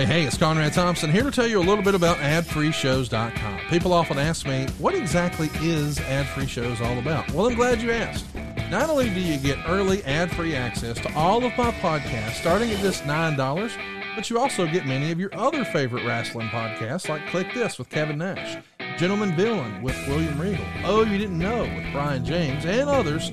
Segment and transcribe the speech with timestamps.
[0.00, 3.60] Hey, hey, it's Conrad Thompson here to tell you a little bit about adfreeshows.com.
[3.68, 7.30] People often ask me, what exactly is Ad Free Shows all about?
[7.32, 8.24] Well, I'm glad you asked.
[8.70, 12.70] Not only do you get early ad free access to all of my podcasts starting
[12.70, 17.26] at just $9, but you also get many of your other favorite wrestling podcasts like
[17.26, 18.56] Click This with Kevin Nash,
[18.98, 23.32] Gentleman Villain with William Regal, Oh You Didn't Know with Brian James, and others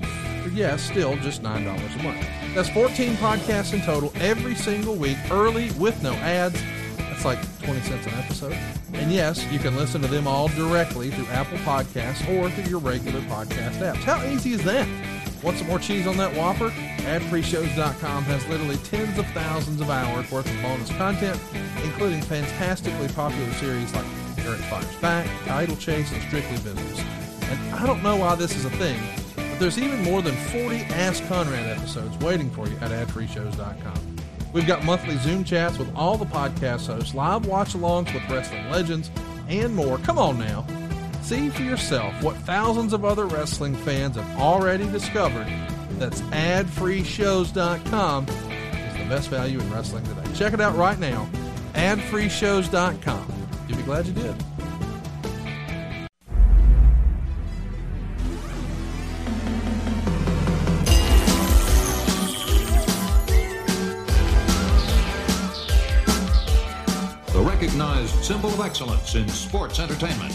[0.54, 2.28] yes, still just $9 a month.
[2.56, 6.62] That's 14 podcasts in total every single week, early with no ads.
[6.98, 8.58] That's like 20 cents an episode.
[8.94, 12.80] And yes, you can listen to them all directly through Apple Podcasts or through your
[12.80, 13.98] regular podcast apps.
[13.98, 14.88] How easy is that?
[15.44, 16.70] Want some more cheese on that Whopper?
[16.70, 21.40] AdFreeShows.com has literally tens of thousands of hours worth of bonus content,
[21.84, 24.06] including fantastically popular series like
[24.48, 27.00] Eric Fires Back, Idle Chase, and Strictly Business.
[27.50, 29.00] And I don't know why this is a thing,
[29.36, 34.16] but there's even more than 40 Ask Conrad episodes waiting for you at AdFreeShows.com.
[34.54, 38.72] We've got monthly Zoom chats with all the podcast hosts, live watch alongs with wrestling
[38.72, 39.12] legends,
[39.50, 39.98] and more.
[40.00, 40.66] Come on now.
[41.22, 45.48] See for yourself what thousands of other wrestling fans have already discovered.
[46.00, 50.24] That's adfreeshows.com is the best value in wrestling today.
[50.36, 51.28] Check it out right now.
[51.74, 53.37] Adfreeshows.com.
[53.68, 54.36] You'll be glad you did.
[67.34, 70.34] The recognized symbol of excellence in sports entertainment.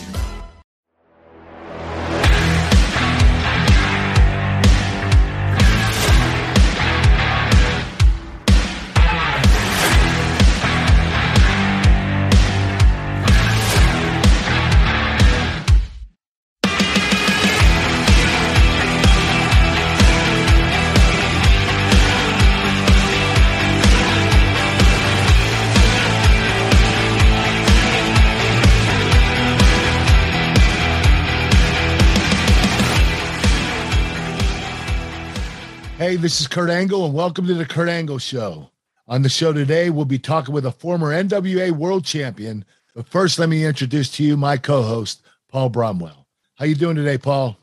[36.13, 38.69] Hey, this is Kurt Angle, and welcome to the Kurt Angle Show.
[39.09, 42.67] On the show today, we'll be talking with a former NWA World Champion.
[42.95, 46.27] But first, let me introduce to you my co-host, Paul Bromwell.
[46.57, 47.57] How you doing today, Paul?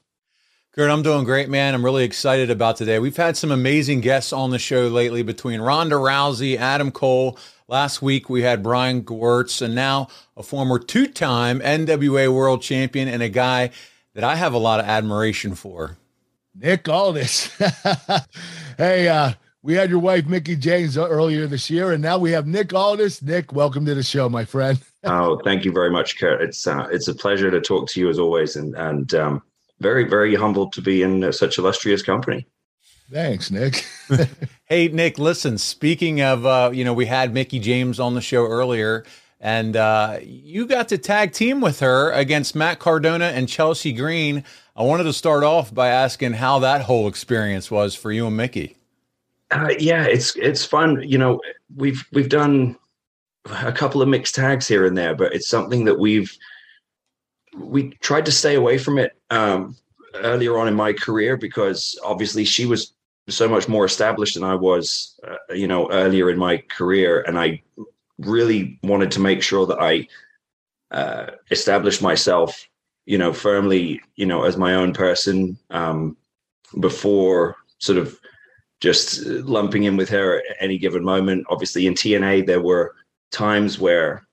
[0.73, 1.75] Kurt, I'm doing great, man.
[1.75, 2.97] I'm really excited about today.
[2.97, 7.37] We've had some amazing guests on the show lately between Ronda Rousey, Adam Cole.
[7.67, 13.21] Last week we had Brian Gewirtz, and now a former two-time NWA World Champion and
[13.21, 13.69] a guy
[14.15, 15.99] that I have a lot of admiration for.
[16.55, 17.55] Nick Aldis.
[18.77, 22.47] hey, uh, we had your wife Mickie James earlier this year, and now we have
[22.47, 23.21] Nick Aldis.
[23.21, 24.79] Nick, welcome to the show, my friend.
[25.03, 26.41] oh, thank you very much, Kurt.
[26.41, 29.41] It's uh, it's a pleasure to talk to you as always, and and um,
[29.79, 32.47] very very humbled to be in uh, such illustrious company.
[33.11, 33.85] Thanks, Nick.
[34.65, 35.17] hey, Nick.
[35.17, 39.03] Listen, speaking of, uh, you know, we had Mickie James on the show earlier,
[39.39, 44.43] and uh, you got to tag team with her against Matt Cardona and Chelsea Green.
[44.79, 48.37] I wanted to start off by asking how that whole experience was for you and
[48.37, 48.77] Mickie.
[49.51, 51.03] Uh, yeah, it's it's fun.
[51.05, 51.41] You know,
[51.75, 52.77] we've we've done
[53.45, 56.33] a couple of mixed tags here and there, but it's something that we've
[57.57, 59.75] we tried to stay away from it um,
[60.15, 62.93] earlier on in my career because obviously she was
[63.27, 67.37] so much more established than I was, uh, you know, earlier in my career, and
[67.37, 67.61] I
[68.17, 70.07] really wanted to make sure that I
[70.91, 72.68] uh, established myself
[73.09, 76.15] you know, firmly, you know, as my own person um,
[76.79, 78.19] before sort of
[78.81, 81.43] just lumping in with her at any given moment.
[81.49, 82.93] Obviously, in TNA, there were
[83.31, 84.27] times where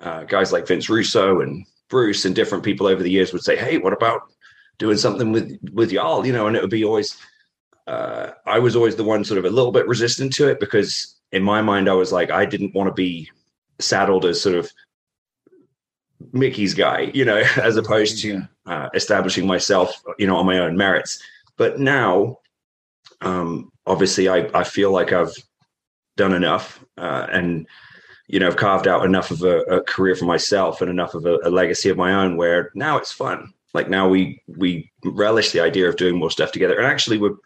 [0.00, 3.54] uh, guys like Vince Russo and Bruce and different people over the years would say,
[3.54, 4.22] "Hey, what about
[4.78, 7.18] doing something with with y'all?" You know, and it would be always.
[7.86, 11.20] Uh, I was always the one sort of a little bit resistant to it because
[11.32, 13.30] in my mind, I was like, I didn't want to be
[13.78, 14.72] saddled as sort of
[16.32, 20.76] Mickie's guy, you know, as opposed to uh, establishing myself, you know, on my own
[20.76, 21.22] merits.
[21.56, 22.38] But now,
[23.20, 25.34] um, obviously, I, I feel like I've
[26.16, 27.66] done enough uh, and,
[28.26, 31.26] you know, I've carved out enough of a, a career for myself and enough of
[31.26, 33.52] a, a, legacy of my own where now it's fun.
[33.74, 36.76] Like now we we relish the idea of doing more stuff together.
[36.76, 37.36] And actually, we're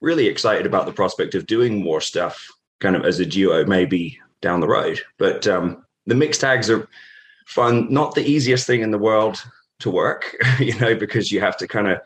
[0.00, 2.48] really excited about the prospect of doing more stuff
[2.80, 5.00] kind of as a duo, maybe down the road.
[5.18, 6.88] But um, the mix tags are
[7.46, 9.42] fun, not the easiest thing in the world
[9.80, 11.98] to work, you know, because you have to kind of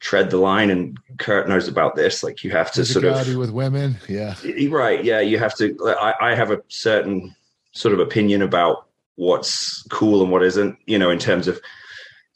[0.00, 2.22] tread the line, and Kurt knows about this.
[2.24, 4.34] Like you have to sort of with women, yeah,
[4.68, 5.20] right, yeah.
[5.20, 5.76] You have to.
[6.00, 7.34] I, I have a certain
[7.72, 10.76] sort of opinion about what's cool and what isn't.
[10.86, 11.60] You know, in terms of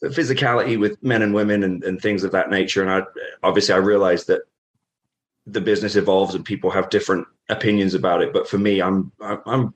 [0.04, 2.82] physicality with men and women and, and things of that nature.
[2.82, 3.02] And I
[3.42, 4.42] obviously I realize that
[5.46, 8.32] the business evolves and people have different opinions about it.
[8.32, 9.74] But for me, I'm I'm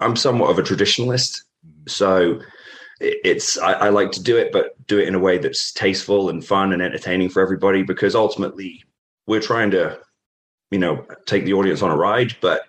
[0.00, 1.42] I'm somewhat of a traditionalist,
[1.86, 2.40] so
[3.00, 6.28] it's I, I, like to do it, but do it in a way that's tasteful
[6.28, 7.82] and fun and entertaining for everybody.
[7.82, 8.84] Because ultimately,
[9.26, 9.98] we're trying to,
[10.70, 12.36] you know, take the audience on a ride.
[12.40, 12.62] But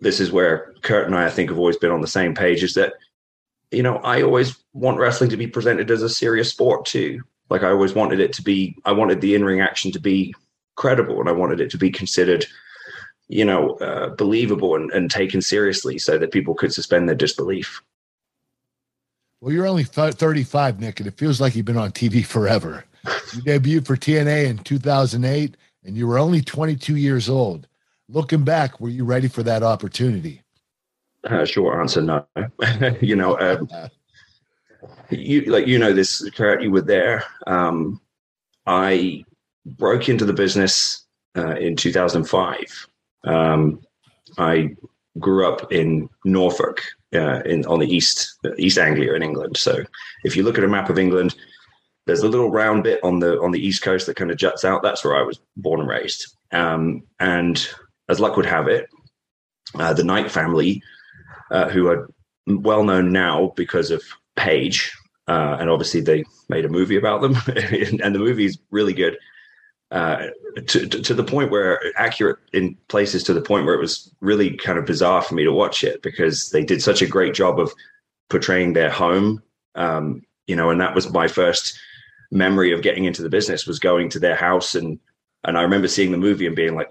[0.00, 2.62] this is where Kurt and I, I think, have always been on the same page.
[2.62, 2.94] Is that
[3.70, 7.20] you know I always want wrestling to be presented as a serious sport too.
[7.50, 8.76] Like I always wanted it to be.
[8.84, 10.34] I wanted the in ring action to be
[10.76, 12.46] credible, and I wanted it to be considered
[13.28, 17.80] you know, uh, believable and, and taken seriously so that people could suspend their disbelief.
[19.44, 22.82] Well, you're only 35, Nick, and it feels like you've been on TV forever.
[23.04, 27.68] You debuted for TNA in 2008, and you were only 22 years old.
[28.08, 30.40] Looking back, were you ready for that opportunity?
[31.24, 32.26] Uh, short answer, no.
[33.02, 33.68] you know, um,
[35.10, 36.62] you like you know this, Kurt.
[36.62, 37.22] You were there.
[37.46, 38.00] Um,
[38.66, 39.26] I
[39.66, 41.04] broke into the business
[41.36, 42.88] uh, in 2005
[43.24, 43.82] um,
[44.38, 44.74] I
[45.18, 46.82] grew up in Norfolk,
[47.14, 49.56] uh, in on the east East Anglia in England.
[49.56, 49.84] So
[50.24, 51.34] if you look at a map of England,
[52.06, 54.64] there's a little round bit on the on the east coast that kind of juts
[54.64, 54.82] out.
[54.82, 56.36] That's where I was born and raised.
[56.52, 57.66] Um, and
[58.08, 58.88] as luck would have it,
[59.74, 60.82] uh, the Knight family,
[61.50, 62.08] uh, who are
[62.46, 64.02] well known now because of
[64.36, 64.92] Paige,
[65.28, 67.34] uh, and obviously they made a movie about them,
[68.02, 69.16] and the movie is really good
[69.90, 70.28] uh,
[70.66, 74.56] to, to the point where accurate in places to the point where it was really
[74.56, 77.60] kind of bizarre for me to watch it because they did such a great job
[77.60, 77.72] of
[78.28, 79.42] portraying their home.
[79.74, 81.78] Um, you know, and that was my first
[82.30, 84.98] memory of getting into the business was going to their house and
[85.44, 86.90] and I remember seeing the movie and being like,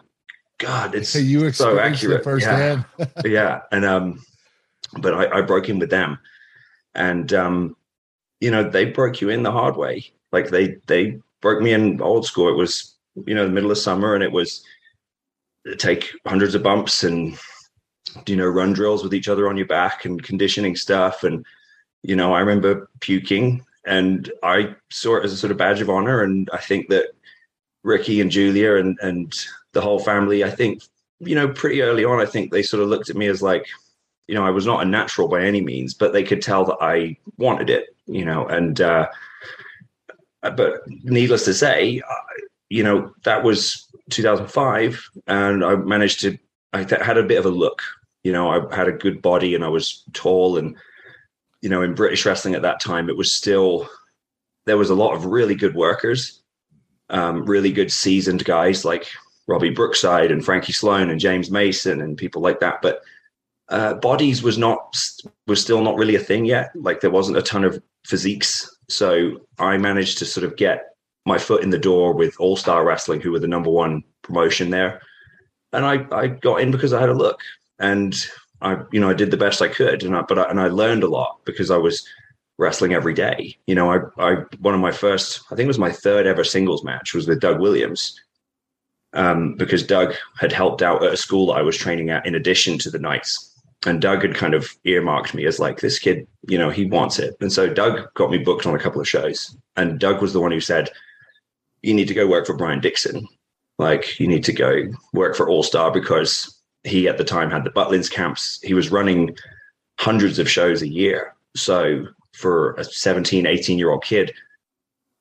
[0.60, 2.24] God, it's you so accurate.
[2.24, 2.86] firsthand.
[2.98, 3.06] Yeah.
[3.26, 3.62] yeah.
[3.72, 4.24] And um,
[5.00, 6.20] but I, I broke in with them.
[6.96, 7.76] And um,
[8.40, 10.12] you know, they broke you in the hard way.
[10.32, 12.50] Like they they broke me in old school.
[12.50, 12.96] It was
[13.28, 14.64] you know the middle of summer and it was
[15.78, 17.38] take hundreds of bumps and
[18.26, 21.46] you know run drills with each other on your back and conditioning stuff and
[22.02, 25.90] you know i remember puking and i saw it as a sort of badge of
[25.90, 27.12] honor and i think that
[27.84, 30.84] ricky and julia and and the whole family i think
[31.20, 33.66] you know pretty early on i think they sort of looked at me as like
[34.28, 36.78] you know i was not a natural by any means but they could tell that
[36.82, 39.08] i wanted it you know and uh
[40.52, 42.02] but needless to say
[42.74, 46.40] you know, that was 2005, and I managed to.
[46.74, 47.84] I th- had a bit of a look.
[48.24, 50.76] You know, I had a good body, and I was tall, and
[51.62, 53.88] you know, in British wrestling at that time, it was still
[54.66, 56.42] there was a lot of really good workers,
[57.12, 59.08] um, really good seasoned guys like
[59.46, 62.82] Robbie Brookside and Frankie Sloan and James Mason and people like that.
[62.82, 63.02] But
[63.70, 64.98] uh, bodies was not
[65.46, 66.72] was still not really a thing yet.
[66.74, 68.73] Like there wasn't a ton of physiques.
[68.90, 70.96] So I managed to sort of get
[71.26, 74.70] my foot in the door with All Star Wrestling, who were the number one promotion
[74.70, 75.02] there.
[75.72, 77.40] And I, I got in because I had a look,
[77.80, 78.16] and
[78.62, 80.68] I, you know, I did the best I could, and I, but I, and I
[80.68, 82.06] learned a lot because I was
[82.58, 83.58] wrestling every day.
[83.66, 86.44] You know, I, I one of my first, I think it was my third ever
[86.44, 88.20] singles match was with Doug Williams,
[89.14, 92.36] um, because Doug had helped out at a school that I was training at in
[92.36, 93.53] addition to the Knights.
[93.86, 97.20] And Doug had kind of earmarked me as like this kid, you know, he wants
[97.20, 97.36] it.
[97.42, 99.58] And so Doug got me booked on a couple of shows.
[99.76, 100.90] And Doug was the one who said,
[101.82, 103.28] you need to go work for Brian Dixon.
[103.78, 107.64] Like you need to go work for All Star because he at the time had
[107.64, 108.60] the Butlins camps.
[108.64, 109.36] He was running
[110.00, 111.36] hundreds of shows a year.
[111.56, 114.34] So for a 17, 18 year old kid,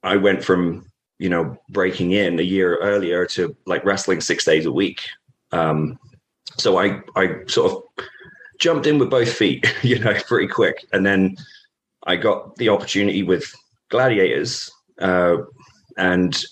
[0.02, 0.86] I went from,
[1.18, 5.02] you know, breaking in a year earlier to like wrestling six days a week.
[5.52, 5.98] Um,
[6.58, 8.04] so I, I sort of
[8.62, 10.86] jumped in with both feet, you know, pretty quick.
[10.92, 11.36] And then
[12.06, 13.52] I got the opportunity with
[13.90, 15.38] Gladiators, uh,
[15.98, 16.42] and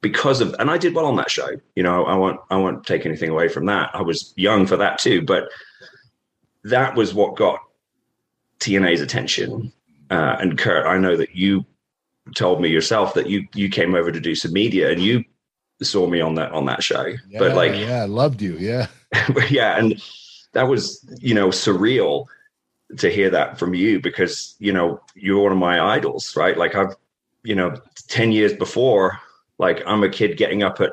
[0.00, 1.48] because of and I did well on that show.
[1.76, 3.90] You know, I won't I won't take anything away from that.
[3.94, 5.48] I was young for that too, but
[6.64, 7.60] that was what got
[8.58, 9.72] TNA's attention.
[10.10, 11.64] Uh, and Kurt, I know that you
[12.34, 15.24] told me yourself that you you came over to do some media and you
[15.82, 17.06] saw me on that on that show.
[17.28, 18.56] Yeah, but like yeah, I loved you.
[18.58, 18.88] Yeah.
[19.50, 20.02] yeah, and
[20.52, 22.26] that was, you know, surreal
[22.98, 26.56] to hear that from you because, you know, you're one of my idols, right?
[26.56, 26.96] Like I've
[27.42, 27.74] you know,
[28.08, 29.18] 10 years before,
[29.58, 30.92] like I'm a kid getting up at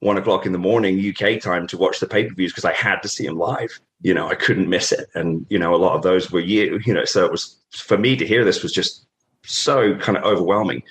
[0.00, 2.72] one o'clock in the morning UK time to watch the pay per views because I
[2.72, 3.80] had to see them live.
[4.00, 5.08] You know, I couldn't miss it.
[5.14, 7.98] And, you know, a lot of those were you, you know, so it was for
[7.98, 9.06] me to hear this was just
[9.44, 10.82] so kind of overwhelming.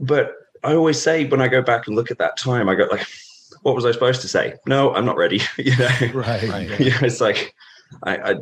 [0.00, 2.84] but I always say when I go back and look at that time, I go
[2.90, 3.06] like,
[3.62, 4.54] what was I supposed to say?
[4.66, 5.40] No, I'm not ready.
[5.58, 6.48] you know, right.
[6.48, 6.68] right.
[6.80, 7.54] Yeah, it's like
[8.04, 8.34] I,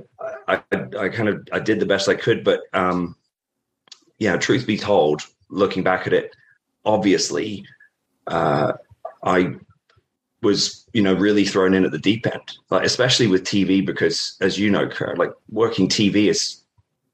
[0.49, 0.63] I, I,
[0.99, 3.17] I kind of I did the best I could, but um,
[4.19, 4.37] yeah.
[4.37, 6.35] Truth be told, looking back at it,
[6.85, 7.67] obviously,
[8.27, 8.75] uh,
[9.23, 9.55] I
[10.43, 14.37] was you know really thrown in at the deep end, like especially with TV because
[14.41, 16.63] as you know, Kurt, like working TV is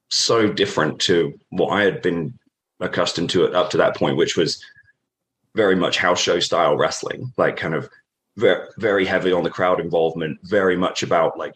[0.09, 2.37] so different to what I had been
[2.79, 4.63] accustomed to it up to that point, which was
[5.55, 7.89] very much house show style wrestling, like kind of
[8.37, 11.55] very, very heavy on the crowd involvement, very much about like,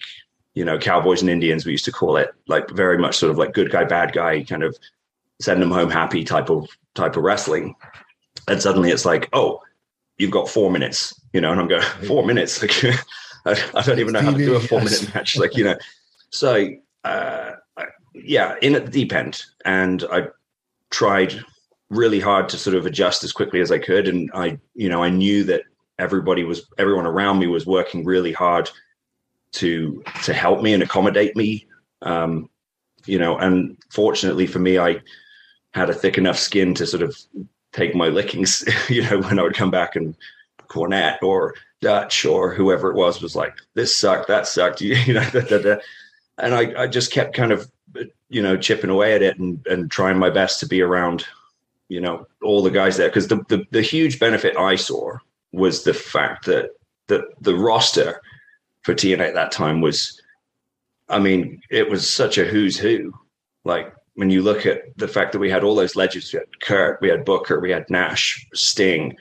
[0.53, 3.37] you know, cowboys and Indians, we used to call it, like very much sort of
[3.37, 4.77] like good guy, bad guy, kind of
[5.39, 7.75] send them home happy type of type of wrestling.
[8.47, 9.61] And suddenly it's like, oh,
[10.17, 12.61] you've got four minutes, you know, and I'm going, four minutes.
[12.61, 12.83] Like
[13.45, 15.37] I, I don't even know how to do a four minute match.
[15.37, 15.77] Like, you know,
[16.31, 16.67] so
[17.03, 17.51] uh,
[18.13, 19.43] yeah, in at the deep end.
[19.65, 20.27] And I
[20.89, 21.41] tried
[21.89, 24.07] really hard to sort of adjust as quickly as I could.
[24.07, 25.63] And I, you know, I knew that
[25.97, 28.69] everybody was, everyone around me was working really hard
[29.51, 31.65] to to help me and accommodate me.
[32.01, 32.49] Um,
[33.05, 35.01] you know, and fortunately for me, I
[35.73, 37.17] had a thick enough skin to sort of
[37.73, 38.63] take my lickings.
[38.89, 40.15] You know, when I would come back and
[40.67, 45.27] Cornette or Dutch or whoever it was was like, "This sucked, that sucked," you, know,
[45.31, 45.75] da, da, da.
[46.37, 47.71] and I, I just kept kind of,
[48.29, 51.25] you know, chipping away at it and and trying my best to be around
[51.89, 55.17] you know all the guys there because the, the, the huge benefit I saw
[55.51, 56.69] was the fact that
[57.07, 58.21] that the roster
[58.83, 60.21] for TNA at that time was,
[61.09, 63.13] I mean, it was such a who's who.
[63.65, 66.61] Like when you look at the fact that we had all those legends, we had
[66.61, 69.15] Kurt, we had Booker, we had Nash, Sting,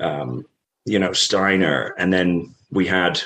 [0.00, 0.44] um,
[0.84, 3.22] you know, Steiner, and then we had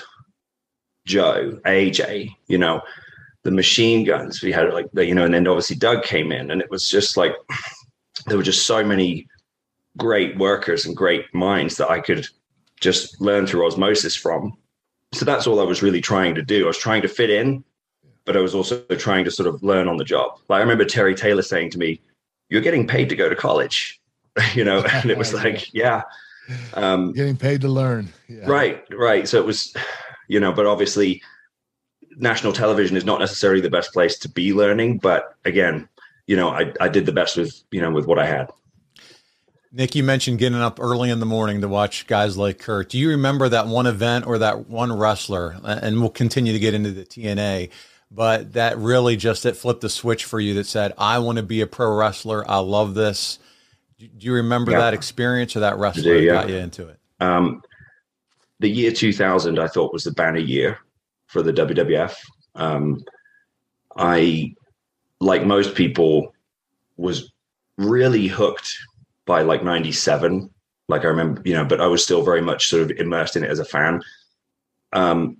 [1.06, 2.82] Joe, AJ, you know,
[3.42, 4.42] the machine guns.
[4.42, 6.88] We had like the, you know, and then obviously Doug came in, and it was
[6.88, 7.32] just like
[8.26, 9.26] there were just so many
[9.96, 12.26] great workers and great minds that I could
[12.80, 14.56] just learn through osmosis from.
[15.12, 16.64] So that's all I was really trying to do.
[16.64, 17.64] I was trying to fit in,
[18.24, 20.38] but I was also trying to sort of learn on the job.
[20.48, 22.00] Like I remember Terry Taylor saying to me,
[22.50, 24.00] "You're getting paid to go to college,"
[24.54, 26.02] you know, and it was like, yeah,
[26.74, 28.12] um, getting paid to learn.
[28.28, 28.46] Yeah.
[28.46, 29.26] Right, right.
[29.28, 29.74] So it was,
[30.28, 31.22] you know, but obviously,
[32.16, 34.98] national television is not necessarily the best place to be learning.
[34.98, 35.88] But again,
[36.26, 38.50] you know, I, I did the best with, you know, with what I had.
[39.72, 42.88] Nick, you mentioned getting up early in the morning to watch guys like Kurt.
[42.88, 45.56] Do you remember that one event or that one wrestler?
[45.62, 47.70] And we'll continue to get into the TNA,
[48.10, 51.42] but that really just it flipped the switch for you that said, "I want to
[51.42, 52.48] be a pro wrestler.
[52.50, 53.38] I love this."
[53.98, 54.78] Do you remember yeah.
[54.78, 56.32] that experience or that wrestler yeah.
[56.32, 56.98] got you into it?
[57.20, 57.62] Um,
[58.60, 60.78] the year 2000, I thought was the banner year
[61.26, 62.14] for the WWF.
[62.54, 63.04] Um,
[63.96, 64.54] I
[65.20, 66.32] like most people,
[66.96, 67.32] was
[67.76, 68.76] really hooked
[69.26, 70.50] by like 97.
[70.88, 73.44] Like I remember, you know, but I was still very much sort of immersed in
[73.44, 74.02] it as a fan.
[74.92, 75.36] Um,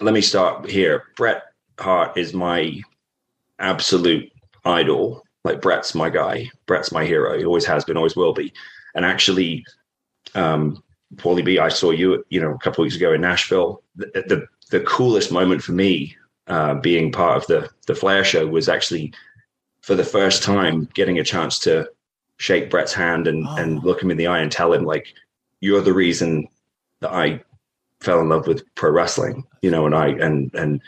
[0.00, 1.04] let me start here.
[1.16, 1.42] Bret
[1.78, 2.80] Hart is my
[3.58, 4.30] absolute
[4.64, 5.24] idol.
[5.44, 6.50] Like Bret's my guy.
[6.66, 7.36] Bret's my hero.
[7.36, 8.52] He always has been, always will be.
[8.94, 9.64] And actually,
[10.34, 10.82] um,
[11.16, 13.82] Paulie B, I saw you, you know, a couple of weeks ago in Nashville.
[13.96, 16.16] The, the, the coolest moment for me
[16.48, 19.12] uh, being part of the the Flair show was actually
[19.82, 21.88] for the first time getting a chance to
[22.38, 23.56] shake Brett's hand and oh.
[23.56, 25.14] and look him in the eye and tell him like
[25.60, 26.48] you're the reason
[27.00, 27.42] that I
[28.00, 30.80] fell in love with pro wrestling, you know, and I and and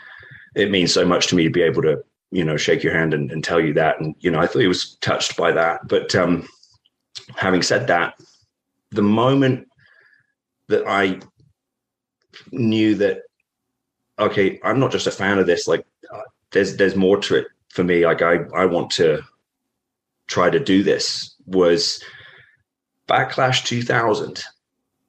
[0.55, 3.13] it means so much to me to be able to you know shake your hand
[3.13, 5.87] and, and tell you that and you know I thought he was touched by that
[5.87, 6.47] but um
[7.35, 8.15] having said that
[8.91, 9.67] the moment
[10.67, 11.19] that I
[12.51, 13.23] knew that
[14.19, 15.67] okay, I'm not just a fan of this.
[15.67, 18.05] Like, uh, there's there's more to it for me.
[18.05, 19.21] Like, I I want to
[20.27, 21.35] try to do this.
[21.47, 22.03] Was
[23.07, 24.43] Backlash 2000.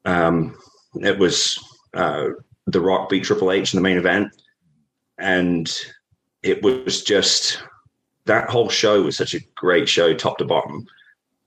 [0.04, 0.56] Um,
[0.96, 1.58] it was
[1.94, 2.28] uh,
[2.66, 4.32] The Rock beat Triple H in the main event,
[5.18, 5.72] and
[6.42, 7.62] it was just
[8.26, 10.86] that whole show was such a great show, top to bottom.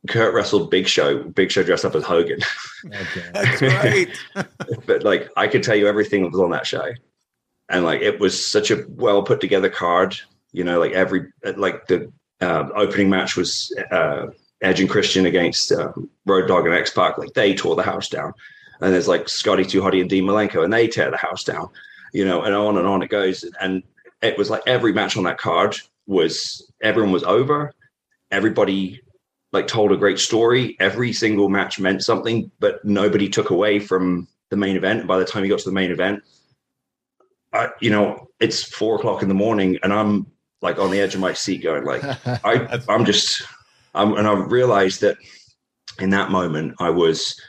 [0.08, 1.24] Kurt wrestled Big Show.
[1.24, 2.40] Big Show dressed up as Hogan.
[2.86, 3.26] Okay.
[3.34, 4.46] That's right.
[4.86, 6.92] but like, I could tell you everything that was on that show
[7.70, 10.18] and like it was such a well put together card.
[10.52, 14.28] You know, like every like the uh, opening match was uh,
[14.62, 15.92] Edge and Christian against uh,
[16.26, 17.18] Road Dogg and X Pac.
[17.18, 18.34] Like they tore the house down,
[18.82, 21.70] and there's like Scotty 2 Hotty and Dean Malenko, and they tear the house down.
[22.14, 23.44] You know, and on and on it goes.
[23.60, 23.84] And
[24.22, 27.74] it was like every match on that card was everyone was over.
[28.32, 29.02] Everybody
[29.52, 30.76] like told a great story.
[30.80, 35.08] Every single match meant something, but nobody took away from the main event.
[35.08, 36.24] By the time you got to the main event,
[37.56, 40.28] I, you know, it's four o'clock in the morning and I'm
[40.62, 42.04] like on the edge of my seat going like,
[42.44, 43.44] I, I'm just,
[43.94, 45.18] I'm, and I realized that
[46.00, 47.40] in that moment, I was,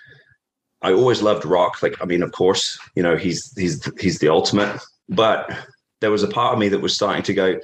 [0.82, 1.82] I always loved rock.
[1.82, 5.50] Like, I mean, of course, you know, he's, he's, he's the ultimate, but
[6.00, 7.58] there was a part of me that was starting to go,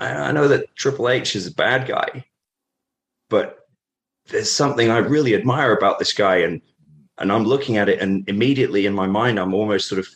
[0.00, 2.24] I, I know that Triple H is a bad guy,
[3.28, 3.58] but
[4.28, 6.36] there's something I really admire about this guy.
[6.36, 6.62] And,
[7.18, 10.08] and I'm looking at it and immediately in my mind, I'm almost sort of,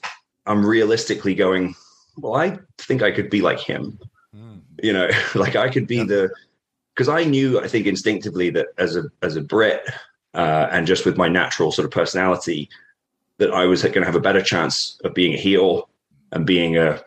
[0.50, 1.76] I'm realistically going,
[2.16, 3.98] well, I think I could be like him.
[4.36, 4.62] Mm.
[4.82, 6.04] You know, like I could be yeah.
[6.04, 6.30] the,
[6.94, 9.88] because I knew, I think instinctively that as a, as a Brit
[10.34, 12.68] uh, and just with my natural sort of personality,
[13.38, 15.88] that I was going to have a better chance of being a heel
[16.32, 17.00] and being a,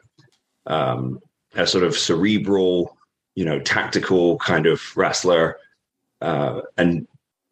[0.66, 1.20] um,
[1.56, 2.98] a sort of cerebral,
[3.36, 5.58] you know, tactical kind of wrestler,
[6.22, 7.08] uh, and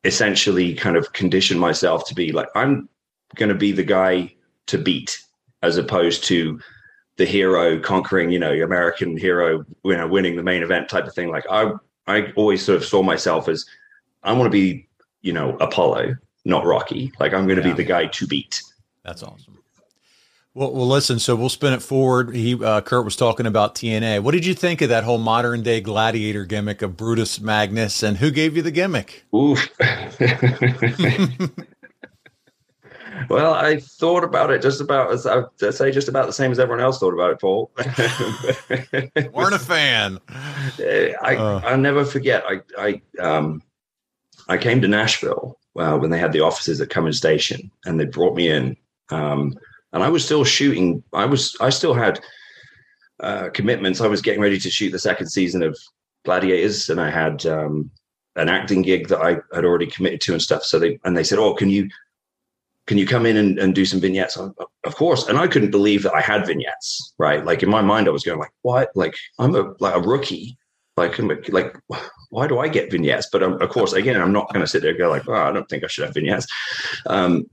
[0.06, 2.88] essentially kind of condition myself to be like, I'm
[3.36, 4.34] going to be the guy
[4.68, 5.22] to beat,
[5.62, 6.60] as opposed to
[7.18, 11.14] the hero conquering, you know, American hero, you know, winning the main event type of
[11.14, 11.30] thing.
[11.30, 11.72] Like I,
[12.08, 13.66] I always sort of saw myself as,
[14.24, 14.88] I want to be,
[15.22, 16.16] you know, Apollo,
[16.46, 17.12] not Rocky.
[17.20, 17.74] Like I'm going to yeah.
[17.74, 18.62] be the guy to beat.
[19.04, 19.60] That's awesome.
[20.54, 21.18] Well, well, listen.
[21.20, 22.36] So we'll spin it forward.
[22.36, 24.22] He, uh, Kurt was talking about TNA.
[24.22, 28.18] What did you think of that whole modern day gladiator gimmick of Brutus Magnus, and
[28.18, 29.24] who gave you the gimmick?
[29.34, 29.66] Oof.
[33.30, 36.60] well, I thought about it just about as I say, just about the same as
[36.60, 37.40] everyone else thought about it.
[37.40, 37.72] Paul,
[39.34, 40.20] weren't a fan.
[40.80, 41.62] I uh.
[41.64, 42.44] I never forget.
[42.48, 43.62] I I um
[44.48, 48.06] I came to Nashville uh, when they had the offices at Cummins Station, and they
[48.06, 48.76] brought me in.
[49.10, 49.58] Um,
[49.94, 51.04] and I was still shooting.
[51.14, 52.20] I was I still had
[53.22, 54.02] uh, commitments.
[54.02, 55.78] I was getting ready to shoot the second season of
[56.26, 57.92] Gladiators, and I had um,
[58.36, 60.64] an acting gig that I had already committed to and stuff.
[60.64, 61.90] So they and they said, "Oh, can you
[62.92, 65.26] can you come in and, and do some vignettes?" of course.
[65.30, 67.14] And I couldn't believe that I had vignettes.
[67.18, 68.90] Right, like in my mind, I was going like, "What?
[68.96, 70.58] Like I'm a like a rookie."
[70.98, 71.18] Like,
[71.48, 71.74] like,
[72.32, 73.30] why do I get vignettes?
[73.32, 75.34] But um, of course, again, I'm not going to sit there and go like, "Oh,
[75.34, 76.48] I don't think I should have vignettes."
[77.06, 77.46] Um,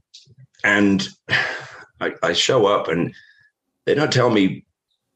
[0.64, 1.08] and
[2.00, 3.14] I, I show up and
[3.84, 4.64] they don't tell me,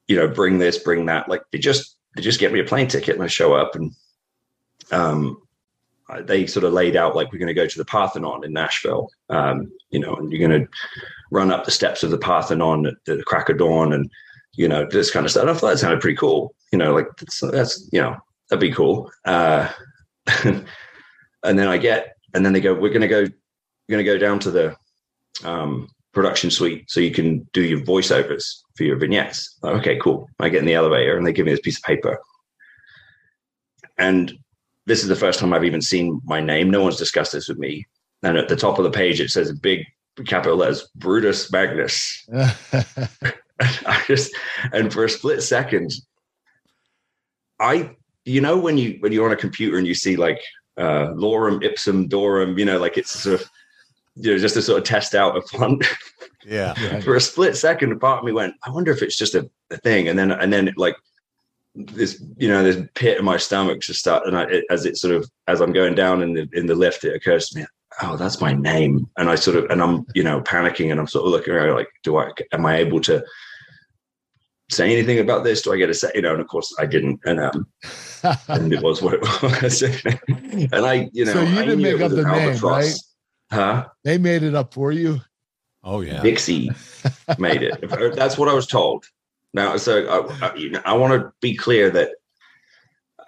[0.07, 1.29] you know, bring this, bring that.
[1.29, 3.93] Like they just they just get me a plane ticket and I show up and
[4.93, 5.37] um
[6.25, 9.11] they sort of laid out like we're going to go to the Parthenon in Nashville,
[9.31, 10.69] um, you know, and you're going to
[11.31, 14.11] run up the steps of the Parthenon at the crack of dawn, and
[14.55, 15.49] you know this kind of stuff.
[15.49, 18.17] I thought that sounded pretty cool, you know, like that's, that's you know
[18.49, 19.11] that'd be cool.
[19.25, 19.71] Uh,
[20.45, 20.65] and
[21.43, 24.19] then I get, and then they go, we're going to go, we're going to go
[24.19, 24.77] down to the
[25.45, 29.59] um, production suite so you can do your voiceovers for your vignettes.
[29.63, 30.29] Like, okay, cool.
[30.39, 32.21] I get in the elevator and they give me this piece of paper.
[33.99, 34.33] And
[34.87, 36.71] this is the first time I've even seen my name.
[36.71, 37.87] No one's discussed this with me.
[38.23, 39.85] And at the top of the page, it says a big
[40.27, 42.29] capital letters Brutus Magnus.
[43.61, 44.35] I just,
[44.73, 45.93] and for a split second,
[47.61, 50.41] I, you know, when you, when you're on a computer and you see like,
[50.79, 53.49] uh, lorem ipsum dorum, you know, like it's sort of,
[54.15, 55.85] you know, just to sort of test out a font.
[56.47, 56.75] Yeah.
[57.01, 59.49] For a split second, a part of me went, I wonder if it's just a,
[59.71, 60.09] a thing.
[60.09, 60.97] And then, and then like
[61.75, 64.97] this, you know, this pit in my stomach just start, and I, it, as it
[64.97, 67.67] sort of, as I'm going down in the, in the lift, it occurs to me,
[68.03, 69.09] oh, that's my name.
[69.17, 71.75] And I sort of, and I'm, you know, panicking and I'm sort of looking around
[71.75, 73.25] like, do I, am I able to
[74.71, 75.63] say anything about this?
[75.63, 76.11] Do I get a say?
[76.15, 77.21] You know, and of course I didn't.
[77.25, 77.67] And, um,
[78.49, 79.83] and it was what it was.
[80.73, 82.95] and I, you know, so you didn't make up the name, right?
[83.51, 83.89] Huh?
[84.05, 85.21] They made it up for you.
[85.85, 86.71] Oh yeah, Dixie
[87.39, 87.81] made it.
[88.15, 89.05] That's what I was told.
[89.55, 90.07] Now, so
[90.41, 92.11] I, I, I want to be clear that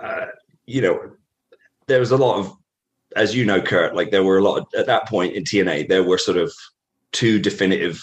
[0.01, 0.27] uh,
[0.67, 1.13] you know
[1.87, 2.53] there was a lot of,
[3.17, 3.95] as you know, Kurt.
[3.95, 5.89] Like there were a lot of, at that point in TNA.
[5.89, 6.53] There were sort of
[7.13, 8.03] two definitive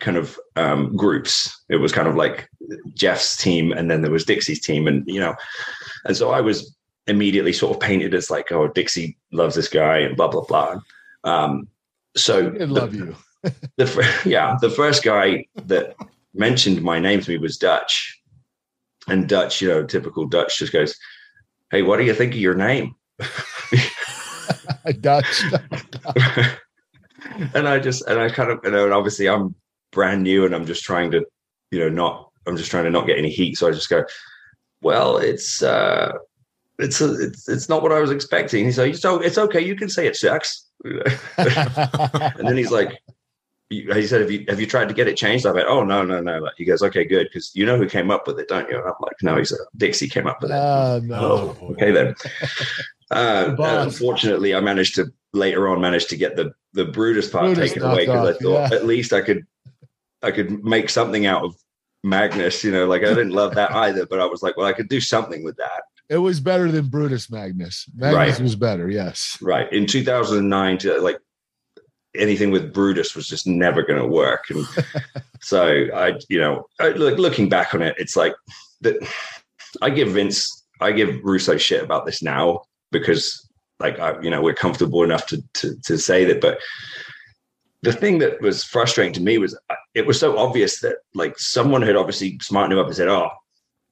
[0.00, 1.62] kind of um, groups.
[1.68, 2.48] It was kind of like
[2.94, 5.34] Jeff's team, and then there was Dixie's team, and you know,
[6.04, 9.98] and so I was immediately sort of painted as like, oh, Dixie loves this guy,
[9.98, 10.80] and blah blah blah.
[11.24, 11.68] Um,
[12.16, 13.16] so I love the, you.
[13.76, 15.94] the yeah, the first guy that
[16.34, 18.20] mentioned my name to me was Dutch,
[19.08, 20.94] and Dutch, you know, typical Dutch, just goes,
[21.70, 22.94] "Hey, what do you think of your name?"
[25.00, 25.42] Dutch.
[27.54, 29.54] and I just and I kind of you know, and obviously I'm
[29.92, 31.24] brand new, and I'm just trying to,
[31.70, 34.04] you know, not I'm just trying to not get any heat, so I just go,
[34.82, 36.12] "Well, it's." uh
[36.80, 38.64] it's a, it's it's not what I was expecting.
[38.64, 39.60] He's like, so it's okay.
[39.60, 40.66] You can say it sucks.
[40.84, 42.98] and then he's like,
[43.70, 45.46] he said, have you have you tried to get it changed?
[45.46, 46.50] I went, oh no no no.
[46.56, 48.76] He goes, okay, good, because you know who came up with it, don't you?
[48.76, 50.56] And I'm like, no, he said Dixie came up with it.
[50.56, 51.56] Uh, no.
[51.60, 52.14] Oh, okay then.
[53.12, 57.72] Uh, unfortunately, I managed to later on managed to get the the Brutus part Brutus
[57.72, 58.76] taken away because I thought yeah.
[58.76, 59.44] at least I could
[60.22, 61.56] I could make something out of
[62.04, 62.62] Magnus.
[62.62, 64.88] You know, like I didn't love that either, but I was like, well, I could
[64.88, 65.82] do something with that.
[66.08, 67.86] It was better than Brutus Magnus.
[67.96, 68.40] Magnus Right.
[68.40, 68.88] was better.
[68.88, 69.36] Yes.
[69.42, 69.72] Right.
[69.72, 71.18] In 2009, like
[72.14, 74.44] anything with Brutus was just never going to work.
[74.50, 74.66] And
[75.40, 78.34] so I, you know, I, look, looking back on it, it's like
[78.80, 78.96] that.
[79.82, 84.42] I give Vince, I give Russo shit about this now because, like, I, you know,
[84.42, 86.40] we're comfortable enough to, to to say that.
[86.40, 86.58] But
[87.82, 91.38] the thing that was frustrating to me was uh, it was so obvious that like
[91.38, 93.30] someone had obviously smartened him up and said, "Oh,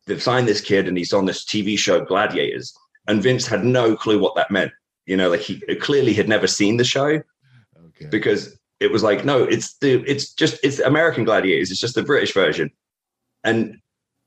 [0.07, 2.75] they've signed this kid and he's on this TV show Gladiators,"
[3.07, 4.73] and Vince had no clue what that meant.
[5.07, 7.23] You know, like he clearly had never seen the show
[8.01, 8.09] Okay.
[8.11, 11.71] because it was like, no, it's the it's just it's American Gladiators.
[11.71, 12.71] It's just the British version,
[13.45, 13.77] and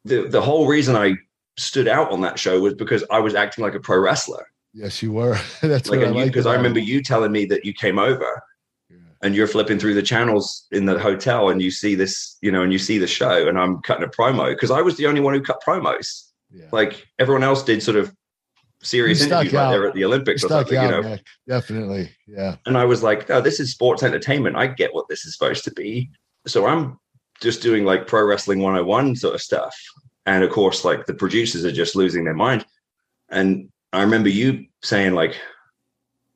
[0.05, 1.15] the the whole reason I
[1.57, 4.45] stood out on that show was because I was acting like a pro wrestler.
[4.73, 5.37] Yes, you were.
[5.61, 8.41] That's Like, what I like because I remember you telling me that you came over
[8.89, 8.97] Yeah.
[9.21, 12.63] and you're flipping through the channels in the hotel and you see this, you know,
[12.63, 15.19] and you see the show and I'm cutting a promo because I was the only
[15.19, 16.29] one who cut promos.
[16.51, 16.67] Yeah.
[16.71, 18.13] Like everyone else did sort of
[18.83, 19.71] serious You stuck interviews like out.
[19.71, 21.01] they're at the Olympics or something, out, you know.
[21.09, 21.25] Nick.
[21.47, 22.09] Definitely.
[22.27, 22.55] Yeah.
[22.65, 24.55] And I was like, oh, this is sports entertainment.
[24.55, 26.09] I get what this is supposed to be.
[26.47, 26.99] So I'm
[27.41, 29.75] just doing like pro wrestling 101 sort of stuff.
[30.25, 32.65] And of course, like the producers are just losing their mind.
[33.29, 35.39] And I remember you saying, like,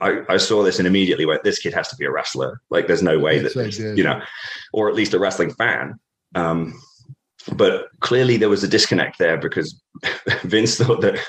[0.02, 2.62] I, I saw this and immediately went, this kid has to be a wrestler.
[2.70, 3.98] Like, there's no way Yes, that, I this, did.
[3.98, 4.22] you know,
[4.74, 5.98] or at least a wrestling fan.
[6.36, 6.80] Um,
[7.54, 9.82] but clearly there was a disconnect there because
[10.44, 11.20] Vince thought that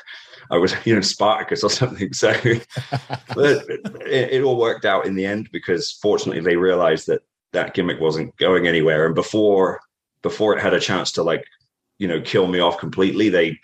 [0.51, 2.13] I was, you know, Spartacus or something.
[2.13, 2.33] So
[3.35, 3.65] but
[4.07, 8.01] it, it all worked out in the end because fortunately they realized that that gimmick
[8.01, 9.07] wasn't going anywhere.
[9.07, 9.81] And before
[10.23, 11.45] before it had a chance to like
[11.99, 13.59] you know kill me off completely they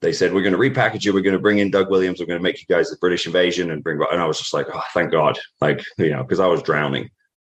[0.00, 1.12] they said we're going to repackage you.
[1.12, 2.18] We're going to bring in doug williams.
[2.18, 4.54] We're going to make you guys the british invasion and bring and i was just
[4.54, 5.38] like oh thank god.
[5.60, 7.10] Like you know because i was drowning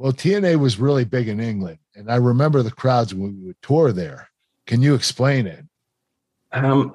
[0.00, 3.60] Well, TNA was really big in England, and I remember the crowds when we would
[3.60, 4.30] tour there.
[4.66, 5.62] Can you explain it?
[6.52, 6.94] Um,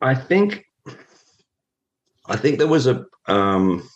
[0.00, 0.64] I think,
[2.26, 3.88] I think there was a, um,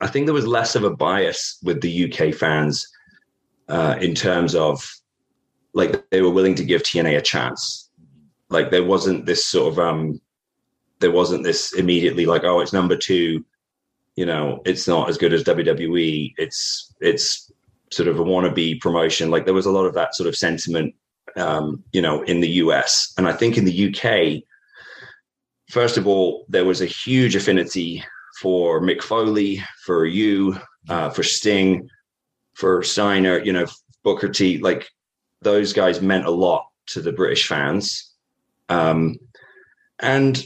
[0.00, 2.84] I think there was less of a bias with the UK fans
[3.68, 4.84] uh, in terms of
[5.74, 7.88] like they were willing to give TNA a chance.
[8.48, 10.20] Like there wasn't this sort of, um,
[10.98, 13.44] there wasn't this immediately like, oh, it's number two.
[14.18, 16.34] You know, it's not as good as WWE.
[16.36, 17.52] It's it's
[17.90, 19.30] sort of a wannabe promotion.
[19.30, 20.94] Like there was a lot of that sort of sentiment
[21.36, 23.12] um, you know, in the US.
[23.16, 24.42] And I think in the UK,
[25.70, 28.04] first of all, there was a huge affinity
[28.40, 30.56] for Mick Foley, for you,
[30.88, 31.88] uh, for Sting,
[32.54, 33.66] for Steiner, you know,
[34.02, 34.58] Booker T.
[34.58, 34.88] Like
[35.42, 38.12] those guys meant a lot to the British fans.
[38.68, 39.18] Um,
[40.00, 40.42] and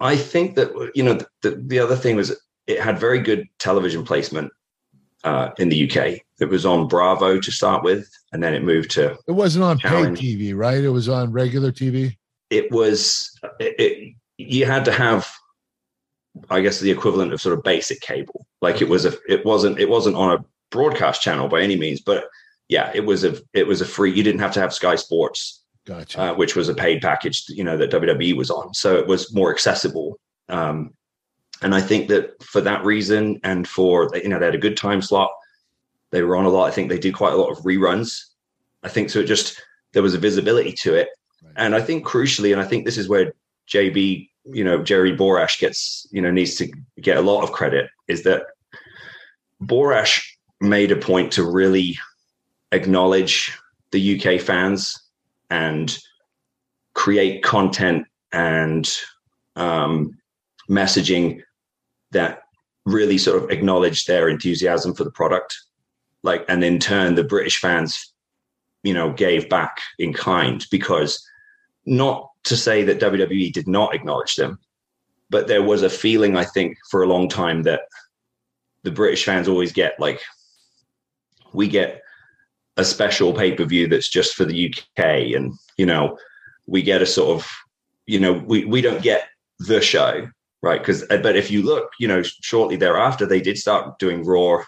[0.00, 4.04] I think that, you know, the, the other thing was it had very good television
[4.04, 4.52] placement
[5.24, 6.20] uh, in the UK.
[6.40, 9.78] It was on Bravo to start with, and then it moved to It wasn't on
[9.78, 10.82] paid TV, right?
[10.82, 12.16] It was on regular TV.
[12.50, 15.30] it was it, it, you had to have
[16.50, 19.78] i guess the equivalent of sort of basic cable like it was a it wasn't
[19.78, 22.24] it wasn't on a broadcast channel by any means but
[22.68, 25.62] yeah it was a it was a free you didn't have to have sky sports
[25.86, 26.20] Gotcha.
[26.20, 29.32] uh, which was a paid package you know that wwe was on so it was
[29.34, 30.94] more accessible um
[31.62, 34.76] and i think that for that reason and for you know they had a good
[34.76, 35.30] time slot.
[36.10, 36.68] They were on a lot.
[36.68, 38.26] I think they did quite a lot of reruns.
[38.82, 41.08] I think so it just there was a visibility to it.
[41.42, 41.54] Right.
[41.56, 43.32] and I think crucially, and I think this is where
[43.68, 46.70] JB, you know, Jeremy Borash gets, you know, needs to
[47.00, 48.46] get a lot of credit, is that
[49.62, 50.22] Borash
[50.60, 51.98] made a point to really
[52.72, 53.56] acknowledge
[53.90, 54.96] the UK fans
[55.50, 55.98] and
[56.94, 58.90] create content and
[59.56, 60.18] um,
[60.70, 61.40] messaging
[62.12, 62.42] that
[62.86, 65.56] really sort of acknowledged their enthusiasm for the product.
[66.22, 68.12] Like, and in turn, the British fans
[68.82, 71.24] you know, gave back in kind because
[71.86, 74.58] not to say that WWE did not acknowledge them,
[75.30, 77.82] but there was a feeling, I think, for a long time that
[78.82, 80.20] the British fans always get like,
[81.52, 82.02] we get
[82.76, 85.04] a special pay per view that's just for the UK,
[85.36, 86.18] and you know,
[86.66, 87.50] we get a sort of,
[88.06, 90.28] you know, we we don't get the show,
[90.62, 90.80] right?
[90.80, 94.62] Because but if you look, you know, shortly thereafter, they did start doing Raw,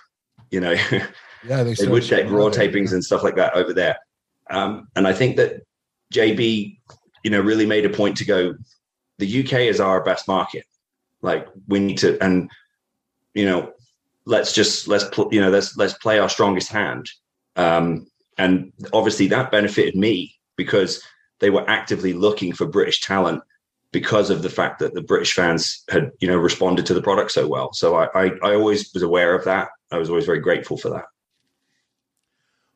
[0.50, 0.76] you know.
[1.46, 3.98] Yeah, they, they would take raw tapings and stuff like that over there.
[4.48, 5.60] Um, and I think that
[6.12, 6.78] JB,
[7.22, 8.54] you know, really made a point to go,
[9.18, 10.64] the UK is our best market.
[11.20, 12.50] Like we need to, and
[13.34, 13.72] you know,
[14.24, 17.10] let's just let's pl- you know let's let's play our strongest hand.
[17.56, 18.06] Um,
[18.38, 21.02] and obviously that benefited me because
[21.40, 23.42] they were actively looking for British talent
[23.94, 27.30] because of the fact that the British fans had you know responded to the product
[27.30, 27.72] so well.
[27.72, 29.68] So I I, I always was aware of that.
[29.90, 31.04] I was always very grateful for that.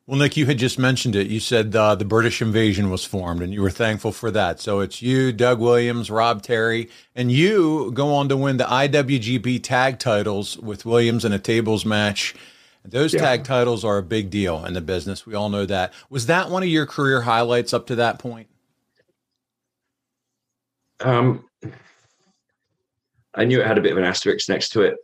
[0.07, 1.27] Well, Nick, you had just mentioned it.
[1.27, 4.59] You said uh, the British invasion was formed, and you were thankful for that.
[4.59, 9.61] So it's you, Doug Williams, Rob Terry, and you go on to win the IWGP
[9.61, 12.33] tag titles with Williams in a tables match.
[12.83, 13.19] Those yeah.
[13.19, 15.27] tag titles are a big deal in the business.
[15.27, 15.93] We all know that.
[16.09, 18.47] Was that one of your career highlights up to that point?
[21.01, 21.45] Um,
[23.33, 24.97] I knew it had a bit of an asterisk next to it.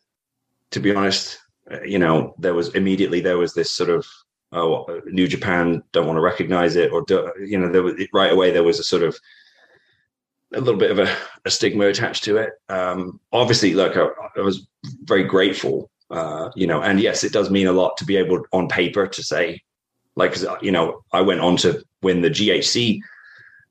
[0.71, 1.39] To be honest,
[1.71, 4.05] uh, you know, there was immediately there was this sort of
[4.51, 7.05] oh, New Japan don't want to recognize it, or
[7.39, 9.17] you know, there was right away there was a sort of
[10.53, 12.51] a little bit of a, a stigma attached to it.
[12.69, 14.07] Um, obviously, look, I,
[14.39, 14.67] I, was
[15.03, 18.43] very grateful, uh, you know, and yes, it does mean a lot to be able
[18.53, 19.61] on paper to say,
[20.15, 22.99] like, you know, I went on to win the GHC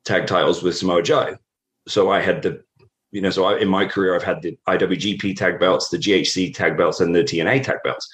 [0.05, 1.37] tag titles with Samoa Joe,
[1.87, 2.65] so I had the
[3.15, 6.53] you know, so I, in my career, I've had the IWGP tag belts, the GHC
[6.53, 8.09] tag belts, and the TNA tag belts.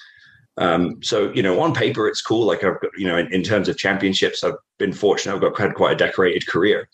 [0.57, 2.45] Um, so you know, on paper, it's cool.
[2.45, 5.33] Like I've got, you know, in, in, terms of championships, I've been fortunate.
[5.33, 6.87] I've got had quite a decorated career.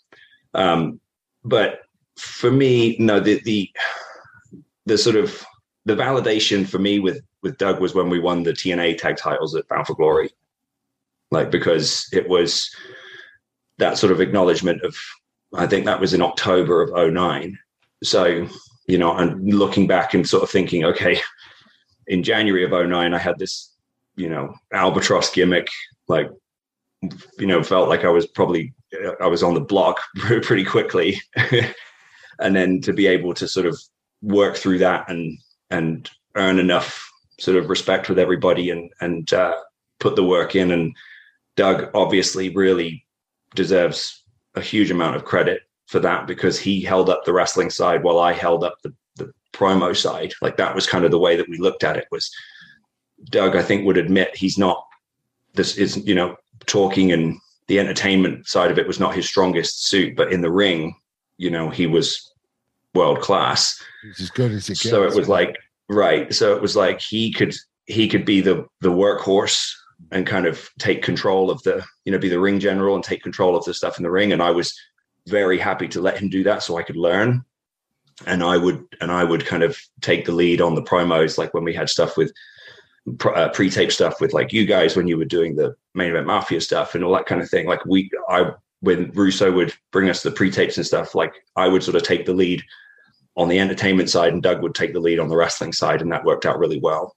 [0.54, 1.00] Um,
[1.44, 1.80] but
[2.16, 3.70] for me, no, the the
[4.86, 5.44] the sort of
[5.84, 9.54] the validation for me with with Doug was when we won the TNA tag titles
[9.54, 10.30] at Bound for Glory,
[11.30, 12.74] like because it was
[13.76, 14.96] that sort of acknowledgement of.
[15.54, 17.58] I think that was in October of 09.
[18.02, 18.48] So
[18.88, 21.20] you know, and looking back and sort of thinking, okay,
[22.08, 23.70] in January of 09, I had this,
[24.16, 25.68] you know, albatross gimmick,
[26.08, 26.30] like,
[27.38, 28.72] you know, felt like I was probably,
[29.20, 31.20] I was on the block pretty quickly.
[32.40, 33.78] and then to be able to sort of
[34.22, 35.38] work through that and,
[35.70, 37.06] and earn enough
[37.38, 39.54] sort of respect with everybody and, and, uh,
[40.00, 40.70] put the work in.
[40.70, 40.96] And
[41.56, 43.04] Doug obviously really
[43.54, 44.24] deserves
[44.58, 48.18] a huge amount of credit for that because he held up the wrestling side while
[48.18, 50.34] I held up the the promo side.
[50.42, 52.06] Like that was kind of the way that we looked at it.
[52.10, 52.30] Was
[53.30, 53.56] Doug?
[53.56, 54.84] I think would admit he's not.
[55.54, 59.86] This is you know talking and the entertainment side of it was not his strongest
[59.86, 60.94] suit, but in the ring,
[61.36, 62.32] you know, he was
[62.94, 63.80] world class.
[64.02, 64.90] He's as good as it gets.
[64.90, 65.56] So it was like
[65.88, 66.34] right.
[66.34, 67.54] So it was like he could
[67.86, 69.72] he could be the the workhorse
[70.12, 73.22] and kind of take control of the you know be the ring general and take
[73.22, 74.78] control of the stuff in the ring and i was
[75.26, 77.44] very happy to let him do that so i could learn
[78.26, 81.54] and I would and I would kind of take the lead on the promos, like
[81.54, 82.32] when we had stuff with
[83.24, 86.60] uh, pre-tape stuff with like you guys when you were doing the main event mafia
[86.60, 87.66] stuff and all that kind of thing.
[87.66, 91.82] Like we, I when Russo would bring us the pre-tapes and stuff, like I would
[91.82, 92.62] sort of take the lead
[93.36, 96.10] on the entertainment side, and Doug would take the lead on the wrestling side, and
[96.10, 97.16] that worked out really well.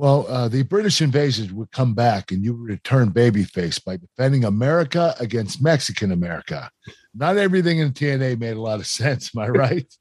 [0.00, 4.44] Well, uh, the British invasion would come back, and you would return babyface by defending
[4.46, 6.70] America against Mexican America.
[7.14, 9.30] Not everything in TNA made a lot of sense.
[9.36, 9.94] Am I right?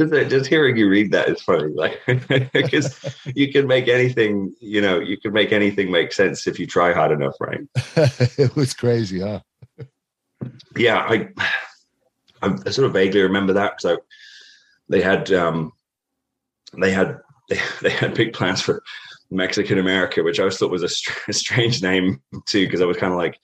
[0.00, 2.00] just, uh, just hearing you read that is funny, like
[2.54, 2.98] because
[3.34, 6.94] you can make anything, you know, you can make anything make sense if you try
[6.94, 7.60] hard enough, right?
[8.38, 9.40] it was crazy, huh?
[10.74, 11.28] yeah, I,
[12.40, 13.98] I sort of vaguely remember that because
[14.88, 15.74] they had um,
[16.78, 18.82] they had they, they had big plans for
[19.30, 22.86] Mexican America, which I always thought was a, str- a strange name too, because I
[22.86, 23.38] was kind of like,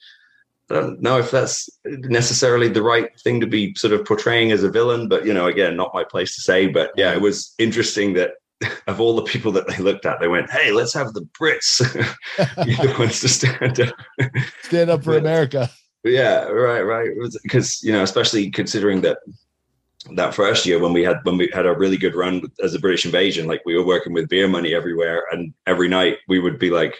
[0.71, 4.51] uh, I don't know if that's necessarily the right thing to be sort of portraying
[4.51, 6.67] as a villain, but you know, again, not my place to say.
[6.67, 8.35] But yeah, it was interesting that
[8.87, 11.81] of all the people that they looked at, they went, "Hey, let's have the Brits."
[12.37, 13.95] know, wants to stand up,
[14.61, 15.69] stand up for but, America.
[16.05, 17.09] Yeah, right, right.
[17.43, 19.19] Because you know, especially considering that
[20.11, 22.79] that first year when we had when we had a really good run as a
[22.79, 26.59] British invasion, like we were working with beer money everywhere, and every night we would
[26.59, 26.95] be like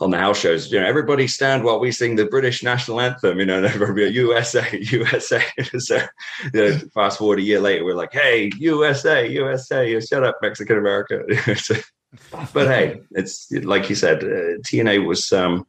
[0.00, 3.38] on the house shows, you know, everybody stand while we sing the British national anthem,
[3.40, 5.42] you know, and everybody USA, USA.
[5.78, 5.98] so,
[6.54, 10.36] you know, fast forward a year later, we're like, hey, USA, USA, you shut up,
[10.40, 11.22] Mexican America.
[12.52, 15.66] but hey, it's like you said, uh, TNA was um,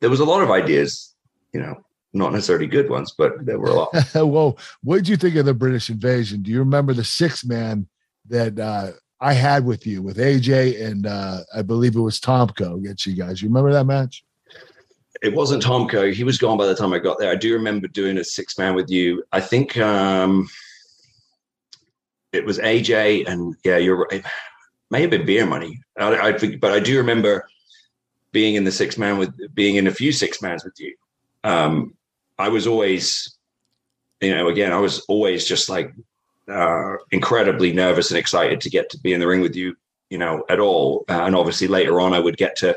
[0.00, 1.14] there was a lot of ideas,
[1.52, 1.76] you know,
[2.12, 3.94] not necessarily good ones, but there were a lot.
[4.14, 6.42] well, what did you think of the British invasion?
[6.42, 7.86] Do you remember the six man
[8.28, 12.76] that uh, I had with you with AJ and uh, I believe it was Tomko
[12.78, 13.40] against you guys?
[13.40, 14.24] You remember that match?
[15.22, 16.12] It wasn't Tomko.
[16.12, 17.30] He was gone by the time I got there.
[17.30, 19.22] I do remember doing a six man with you.
[19.32, 20.48] I think um,
[22.32, 24.12] it was AJ and yeah, you're right.
[24.12, 24.24] It
[24.90, 25.80] May have been beer money.
[25.98, 27.48] I, I think, but I do remember
[28.30, 30.94] being in the six man with being in a few six mans with you.
[31.44, 31.94] Um,
[32.42, 33.36] I was always,
[34.20, 35.94] you know, again, I was always just like
[36.48, 39.76] uh, incredibly nervous and excited to get to be in the ring with you,
[40.10, 41.04] you know, at all.
[41.08, 42.76] Uh, and obviously later on, I would get to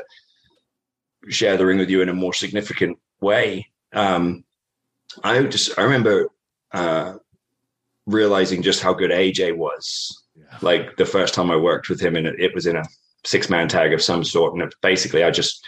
[1.28, 3.66] share the ring with you in a more significant way.
[3.92, 4.44] Um,
[5.24, 6.28] I just, I remember
[6.70, 7.14] uh,
[8.06, 10.22] realizing just how good AJ was.
[10.36, 10.58] Yeah.
[10.62, 12.84] Like the first time I worked with him, and it, it was in a
[13.24, 14.54] six man tag of some sort.
[14.54, 15.66] And basically, I just,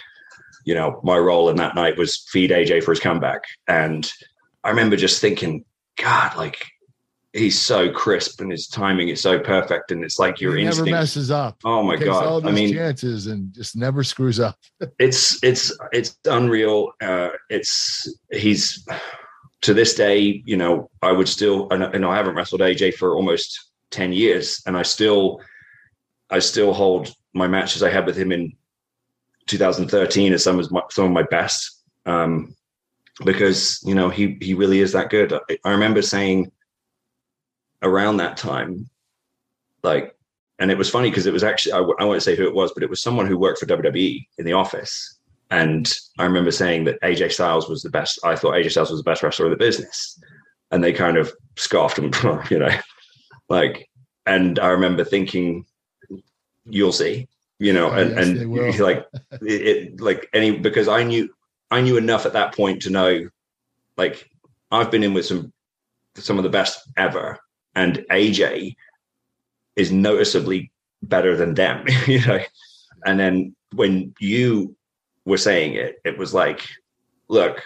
[0.68, 3.40] you know, my role in that night was feed AJ for his comeback.
[3.68, 4.06] And
[4.64, 5.64] I remember just thinking,
[5.96, 6.62] God, like
[7.32, 9.92] he's so crisp and his timing is so perfect.
[9.92, 10.90] And it's like your he instinct.
[10.90, 11.56] never messes up.
[11.64, 12.44] Oh my God.
[12.44, 14.58] I mean, chances and just never screws up.
[14.98, 16.92] it's, it's, it's unreal.
[17.00, 18.86] Uh, it's, he's,
[19.62, 23.70] to this day, you know, I would still, and I haven't wrestled AJ for almost
[23.92, 25.40] 10 years and I still,
[26.28, 28.52] I still hold my matches I had with him in
[29.48, 32.54] 2013 is some of my, some of my best um,
[33.24, 35.32] because you know he he really is that good.
[35.32, 36.50] I, I remember saying
[37.82, 38.88] around that time,
[39.82, 40.16] like,
[40.58, 42.82] and it was funny because it was actually I won't say who it was, but
[42.82, 45.18] it was someone who worked for WWE in the office,
[45.50, 48.18] and I remember saying that AJ Styles was the best.
[48.24, 50.20] I thought AJ Styles was the best wrestler in the business,
[50.70, 52.14] and they kind of scoffed and
[52.50, 52.76] you know,
[53.48, 53.88] like,
[54.26, 55.66] and I remember thinking
[56.70, 57.26] you'll see
[57.58, 59.06] you know and, yes, and like
[59.42, 61.28] it, it, like any because i knew
[61.70, 63.28] i knew enough at that point to know
[63.96, 64.30] like
[64.70, 65.52] i've been in with some
[66.14, 67.38] some of the best ever
[67.74, 68.74] and aj
[69.76, 70.70] is noticeably
[71.02, 72.40] better than them you know?
[73.04, 74.74] And then when you
[75.24, 76.66] were saying it it was like
[77.28, 77.62] look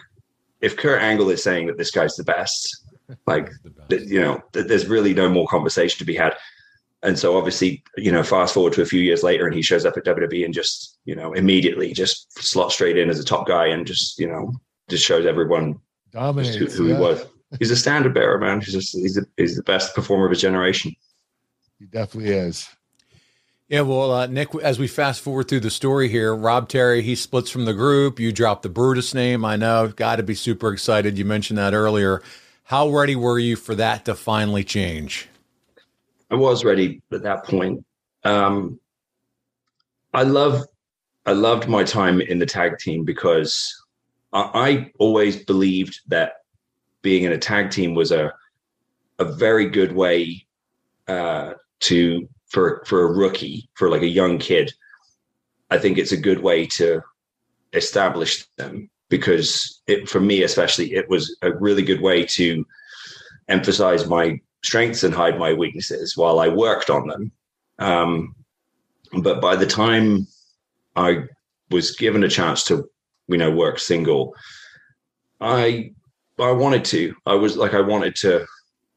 [0.60, 2.84] if kurt angle is saying that this guy's the best
[3.26, 4.06] like the best.
[4.06, 6.34] you know there's really no more conversation to be had
[7.02, 9.84] and so obviously, you know, fast forward to a few years later and he shows
[9.84, 13.46] up at WWE and just, you know, immediately just slots straight in as a top
[13.46, 14.52] guy and just, you know,
[14.88, 15.80] just shows everyone
[16.12, 16.94] Dominates, who, who yeah.
[16.94, 17.26] he was.
[17.58, 18.60] He's a standard bearer, man.
[18.60, 20.94] He's just he's the, he's the best performer of his generation.
[21.78, 22.68] He definitely is.
[23.68, 27.14] Yeah, well, uh, Nick, as we fast forward through the story here, Rob Terry, he
[27.14, 28.20] splits from the group.
[28.20, 29.44] You dropped the Brutus name.
[29.44, 31.16] I know, got to be super excited.
[31.16, 32.22] You mentioned that earlier.
[32.64, 35.28] How ready were you for that to finally change?
[36.32, 37.84] I was ready at that point.
[38.24, 38.80] Um,
[40.14, 40.64] I love,
[41.26, 43.70] I loved my time in the tag team because
[44.32, 46.32] I, I always believed that
[47.02, 48.32] being in a tag team was a
[49.18, 50.46] a very good way
[51.06, 54.72] uh, to for for a rookie for like a young kid.
[55.70, 57.02] I think it's a good way to
[57.74, 62.64] establish them because it for me especially it was a really good way to
[63.48, 67.32] emphasize my strengths and hide my weaknesses while I worked on them.
[67.78, 68.34] Um,
[69.22, 70.26] but by the time
[70.96, 71.24] I
[71.70, 72.88] was given a chance to,
[73.28, 74.34] you know, work single,
[75.40, 75.92] I
[76.38, 77.14] I wanted to.
[77.26, 78.46] I was like I wanted to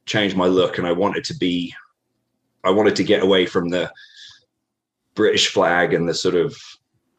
[0.06, 1.74] change my look and I wanted to be
[2.64, 3.92] I wanted to get away from the
[5.16, 6.56] British flag and the sort of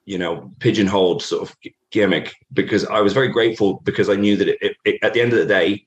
[0.05, 1.57] you know pigeonholed sort of
[1.91, 5.21] gimmick because I was very grateful because I knew that it, it, it, at the
[5.21, 5.85] end of the day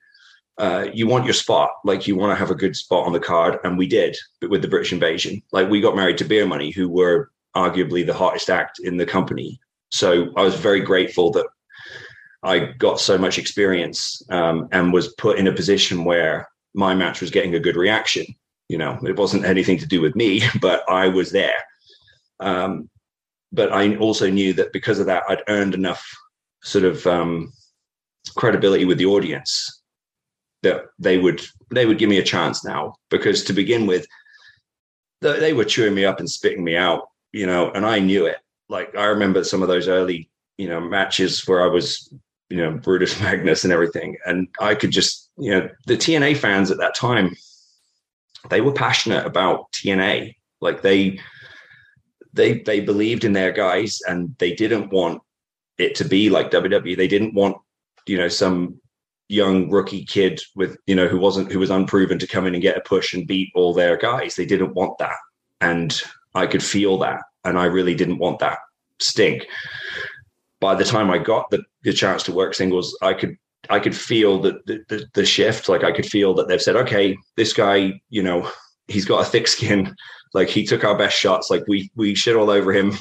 [0.60, 3.20] uh, you want your spot, like you want to have a good spot on the
[3.20, 4.16] card, and we did.
[4.42, 8.06] But with the British invasion, like we got married to Beer Money, who were arguably
[8.06, 9.60] the hottest act in the company.
[9.90, 11.48] So I was very grateful that
[12.44, 17.22] I got so much experience um, and was put in a position where my match
[17.22, 18.26] was getting a good reaction.
[18.68, 21.64] You know, it wasn't anything to do with me, but I was there.
[22.42, 22.90] Um,
[23.54, 26.06] but I also knew that because of that, I'd earned enough
[26.64, 27.54] sort of um,
[28.36, 29.79] credibility with the audience
[30.64, 31.42] that they would
[31.72, 32.96] they would give me a chance now.
[33.10, 34.06] Because to begin with
[35.22, 38.38] they were chewing me up and spitting me out you know and i knew it.
[38.70, 42.14] Like i remember some of those early you know matches where i was
[42.50, 44.18] you know brutus magnus and everything.
[44.26, 47.36] And i could just you know the tna fans at that time
[48.50, 51.20] they were passionate about tna like they
[52.34, 55.22] they they believed in their guys and they didn't want
[55.78, 57.58] it to be like wwe they didn't want
[58.06, 58.80] you know some
[59.30, 62.64] young rookie kid with you know who wasn't who was unproven to come in and
[62.64, 65.16] get a push and beat all their guys they didn't want that
[65.62, 66.02] and
[66.34, 68.60] i could feel that and I really didn't want that
[69.00, 69.48] stink.
[70.60, 73.38] By the time I got the, the chance to work singles, I could
[73.70, 75.70] I could feel the, the the shift.
[75.70, 78.50] Like I could feel that they've said, okay, this guy, you know,
[78.88, 79.96] he's got a thick skin.
[80.34, 81.50] Like he took our best shots.
[81.50, 82.94] Like we we shit all over him,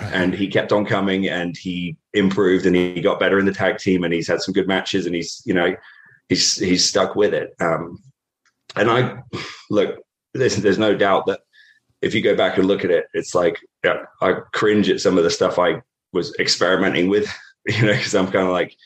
[0.00, 3.78] and he kept on coming, and he improved, and he got better in the tag
[3.78, 5.74] team, and he's had some good matches, and he's you know
[6.28, 7.54] he's he's stuck with it.
[7.60, 7.98] Um,
[8.74, 9.22] and I
[9.70, 9.98] look,
[10.34, 11.40] there's there's no doubt that
[12.02, 15.18] if you go back and look at it, it's like yeah, I cringe at some
[15.18, 15.82] of the stuff I
[16.12, 17.32] was experimenting with,
[17.66, 18.76] you know, because I'm kind of like,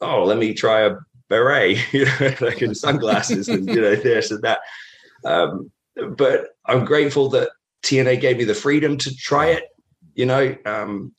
[0.00, 0.96] oh, let me try a
[1.28, 4.60] beret, you know, like in sunglasses and you know this and that.
[5.24, 5.70] Um,
[6.16, 7.50] but I'm grateful that
[7.84, 9.64] TNA gave me the freedom to try it,
[10.14, 11.14] you know, um,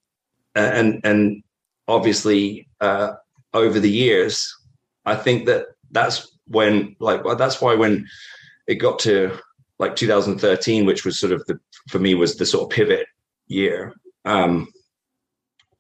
[0.56, 1.44] and and
[1.88, 3.14] obviously uh,
[3.54, 4.56] over the years,
[5.06, 8.08] I think that that's when like well, that's why when
[8.68, 9.38] it got to
[9.80, 13.08] like 2013, which was sort of the for me was the sort of pivot
[13.48, 13.94] year.
[14.26, 14.68] Um,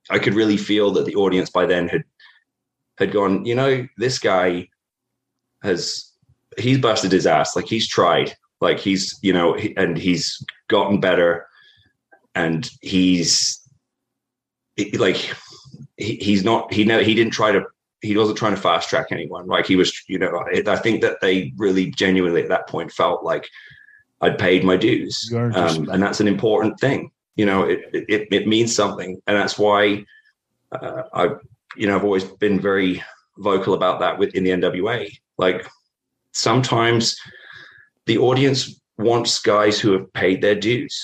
[0.09, 2.03] I could really feel that the audience by then had
[2.97, 4.69] had gone, you know, this guy
[5.63, 6.11] has
[6.57, 11.47] he's busted his ass, like he's tried, like he's you know, and he's gotten better,
[12.35, 13.61] and he's
[14.93, 15.33] like
[15.97, 17.63] he, he's not he never he didn't try to
[18.03, 19.47] he wasn't trying to fast track anyone.
[19.47, 23.23] Like he was, you know, I think that they really genuinely at that point felt
[23.23, 23.47] like
[24.19, 27.11] I'd paid my dues, um, and that's an important thing.
[27.35, 30.05] You know, it it, it means something, and that's why
[30.73, 31.29] uh, I,
[31.75, 33.01] you know, I've always been very
[33.37, 35.09] vocal about that within the NWA.
[35.37, 35.67] Like
[36.33, 37.17] sometimes
[38.05, 41.01] the audience wants guys who have paid their dues.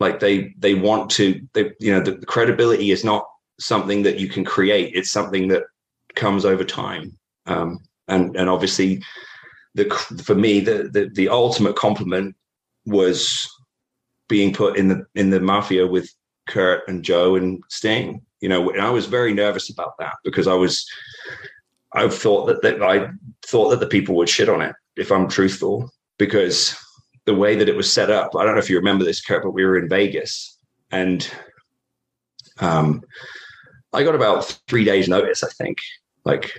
[0.00, 3.26] Like they they want to, they you know, the, the credibility is not
[3.60, 4.94] something that you can create.
[4.94, 5.64] It's something that
[6.16, 7.16] comes over time.
[7.46, 7.78] Um,
[8.08, 9.02] and and obviously,
[9.74, 9.90] the
[10.24, 12.34] for me the, the the ultimate compliment
[12.86, 13.48] was
[14.28, 16.12] being put in the in the mafia with
[16.48, 18.22] Kurt and Joe and Sting.
[18.40, 20.86] You know, and I was very nervous about that because I was
[21.92, 23.10] I thought that, that I
[23.44, 26.76] thought that the people would shit on it if I'm truthful because
[27.24, 28.34] the way that it was set up.
[28.36, 30.58] I don't know if you remember this, Kurt, but we were in Vegas
[30.90, 31.28] and
[32.60, 33.02] um,
[33.92, 35.78] I got about three days notice, I think.
[36.24, 36.52] Like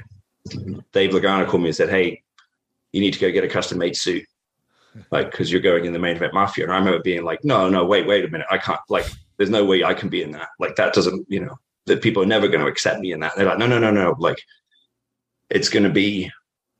[0.91, 2.23] Dave Lagana called me and said, Hey,
[2.91, 4.25] you need to go get a custom made suit
[5.11, 6.65] like because you're going in the main event mafia.
[6.65, 8.79] And I remember being like, no, no, wait, wait a minute, I can't.
[8.89, 9.05] Like,
[9.37, 10.49] there's no way I can be in that.
[10.59, 13.35] Like, that doesn't, you know, that people are never going to accept me in that.
[13.35, 14.15] They're like, no, no, no, no.
[14.19, 14.41] Like,
[15.49, 16.31] it's going to be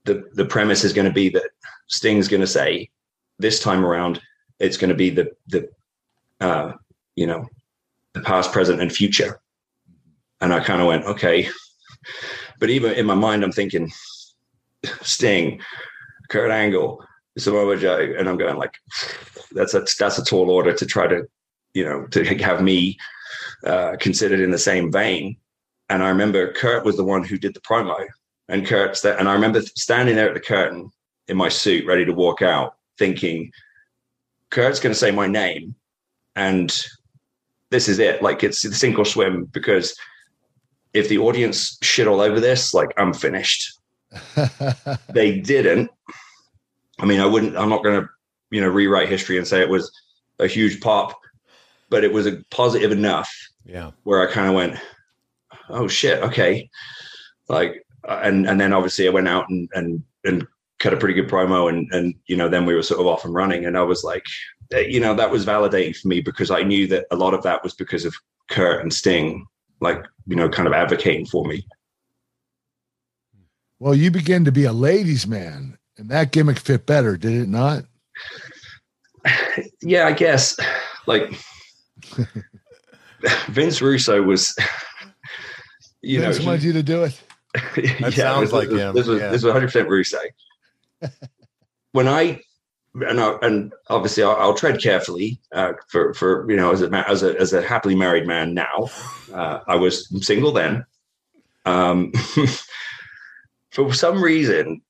[0.06, 1.50] the the premise is going to be that
[1.88, 2.90] Sting's going to say
[3.42, 4.22] this time around,
[4.60, 5.70] it's going to be the the
[6.40, 6.74] uh,
[7.16, 7.46] you know
[8.14, 9.40] the past, present, and future.
[10.42, 11.50] And I kind of went, okay.
[12.60, 13.92] But even in my mind, I'm thinking
[15.02, 15.62] Sting,
[16.30, 17.04] Kurt Angle,
[17.38, 18.76] Samoa Joe, and I'm going like,
[19.52, 21.28] that's a that's a tall order to try to,
[21.74, 22.98] you know, to have me
[23.66, 25.38] uh, considered in the same vein.
[25.90, 28.08] And I remember Kurt was the one who did the promo,
[28.48, 30.92] and that, and I remember standing there at the curtain
[31.28, 33.52] in my suit, ready to walk out, thinking,
[34.50, 35.76] Kurt's going to say my name,
[36.36, 36.70] and
[37.70, 38.22] this is it.
[38.22, 39.96] Like it's the sink or swim because
[40.94, 43.78] if the audience shit all over this, like I'm finished.
[45.14, 45.90] they didn't
[47.02, 48.10] I mean, I wouldn't, I'm not going to,
[48.52, 49.92] you know, rewrite history and say it was
[50.40, 51.20] a huge pop,
[51.90, 53.34] but it was a positive enough.
[53.66, 53.92] Yeah.
[54.04, 54.76] Where I kind of went,
[55.70, 56.70] oh shit, okay.
[57.50, 60.48] Like, uh, and, and then obviously I went out and, and, and
[60.82, 63.24] cut a pretty good promo and, and, you know, then we were sort of off
[63.24, 63.66] and running.
[63.66, 64.26] And I was like,
[64.72, 67.44] eh, you know, that was validating for me because I knew that a lot of
[67.44, 68.16] that was because of
[68.50, 69.46] Kurt and Sting,
[69.80, 71.66] like, you know, kind of advocating for me.
[73.80, 77.50] Well, you begin to be a ladies' man and that gimmick fit better, did it
[77.50, 77.86] not?
[79.84, 80.58] Yeah, I guess.
[81.06, 81.34] Like
[83.50, 84.56] Vince Russo was,
[86.02, 87.22] you Vince know, wanted you to do it.
[88.00, 88.96] That sounds this, like this, him.
[88.96, 89.30] This was yeah.
[89.30, 90.20] this was 100 percent Russo.
[91.92, 92.42] When I
[92.94, 96.90] and I, and obviously I'll, I'll tread carefully uh, for for you know as a
[97.08, 98.90] as a as a happily married man now.
[99.34, 100.86] Uh, I was single then.
[101.66, 102.12] Um,
[103.72, 104.82] for some reason,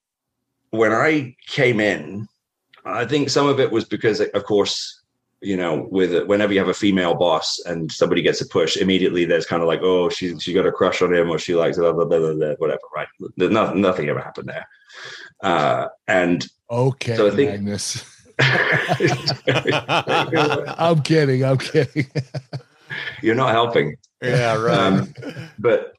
[0.71, 2.27] when I came in,
[2.85, 5.01] I think some of it was because, of course,
[5.41, 9.25] you know, with whenever you have a female boss and somebody gets a push, immediately
[9.25, 11.77] there's kind of like, oh, she she got a crush on him or she likes
[11.77, 13.07] blah blah blah, blah, blah whatever, right?
[13.37, 14.67] There's nothing nothing ever happened there.
[15.41, 18.05] Uh, and okay, so I think, Magnus.
[20.77, 21.43] I'm kidding.
[21.43, 22.07] I'm kidding.
[23.21, 23.95] You're not helping.
[24.21, 24.77] Yeah, right.
[24.77, 25.13] Um,
[25.57, 25.93] but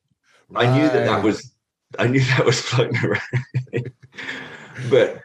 [0.55, 1.53] I knew that that was
[1.99, 3.93] I knew that was floating around.
[4.90, 5.20] but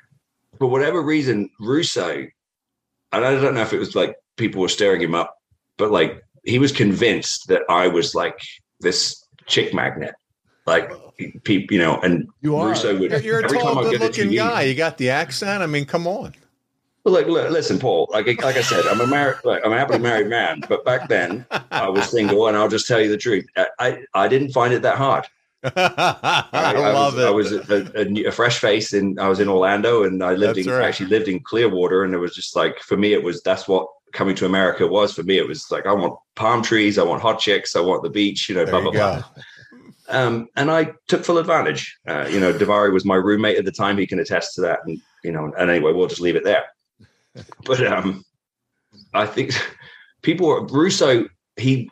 [0.58, 2.10] for whatever reason, Russo,
[3.12, 5.38] and I don't know if it was like people were stirring him up
[5.78, 8.40] but like he was convinced that I was like
[8.80, 10.16] this chick magnet.
[10.68, 10.92] Like
[11.44, 12.70] people, you know, and You are.
[12.70, 14.62] Russo would You're a every tall, time I get a good-looking TV guy.
[14.64, 15.64] You got the accent.
[15.64, 16.36] I mean, come on.
[17.06, 18.10] Well, like, look, listen, Paul.
[18.12, 20.62] Like, like I said, I'm a married, like, I'm a happily married man.
[20.68, 23.46] But back then, I was single, and I'll just tell you the truth.
[23.56, 25.26] I, I, I didn't find it that hard.
[25.64, 27.62] I, love was, it.
[27.62, 30.58] I was a, a, a fresh face, and I was in Orlando, and I lived
[30.58, 30.86] That's in right.
[30.86, 33.88] actually lived in Clearwater, and it was just like for me, it was that's what
[34.12, 35.38] coming to America was for me.
[35.38, 38.50] It was like I want palm trees, I want hot chicks, I want the beach,
[38.50, 39.24] you know, There blah you blah go.
[39.34, 39.44] blah.
[40.10, 41.98] Um, and I took full advantage.
[42.08, 44.80] Uh, you know, Davari was my roommate at the time; he can attest to that.
[44.86, 46.64] And you know, and anyway, we'll just leave it there.
[47.66, 48.26] But um,
[49.14, 49.52] I think
[50.24, 51.26] people Russo.
[51.56, 51.90] He,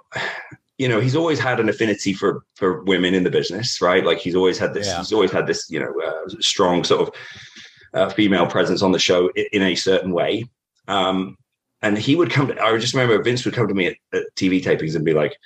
[0.77, 4.03] you know, he's always had an affinity for for women in the business, right?
[4.03, 4.87] Like he's always had this.
[4.87, 4.97] Yeah.
[4.99, 7.15] He's always had this, you know, uh, strong sort of
[7.93, 10.45] uh, female presence on the show in, in a certain way.
[10.87, 11.37] Um,
[11.81, 12.61] and he would come to.
[12.61, 15.37] I just remember Vince would come to me at, at TV tapings and be like,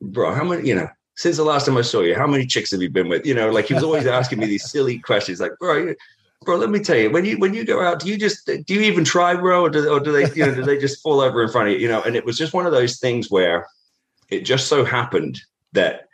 [0.00, 0.66] "Bro, how many?
[0.68, 3.08] You know." Since the last time I saw you, how many chicks have you been
[3.08, 3.24] with?
[3.24, 5.94] You know, like he was always asking me these silly questions, like, bro,
[6.44, 8.74] bro, let me tell you, when you when you go out, do you just do
[8.74, 11.20] you even try, bro, or do, or do they you know do they just fall
[11.20, 11.80] over in front of you?
[11.80, 13.66] You know, and it was just one of those things where
[14.28, 15.40] it just so happened
[15.72, 16.08] that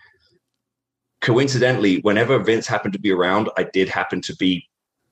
[1.21, 4.69] coincidentally, whenever Vince happened to be around, I did happen to be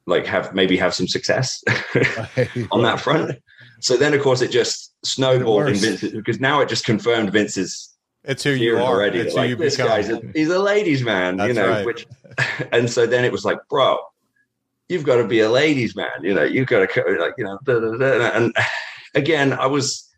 [0.07, 1.63] like have maybe have some success
[2.73, 3.39] on that front.
[3.81, 5.77] So then, of course, it just snowballed in.
[5.77, 7.90] Vince because now it just confirmed Vince's
[8.25, 8.83] It's who you are.
[8.83, 9.19] already.
[9.21, 9.89] It's that, who you like this become.
[9.89, 11.69] guy's a, he's a ladies' man, you know.
[11.69, 11.87] right.
[11.87, 12.07] Which,
[12.73, 13.99] and so then it was like, bro,
[14.89, 16.45] you've got to be a ladies' man, you know.
[16.45, 18.31] You've got to like, you know, da, da, da.
[18.37, 18.55] and
[19.15, 20.09] again, I was,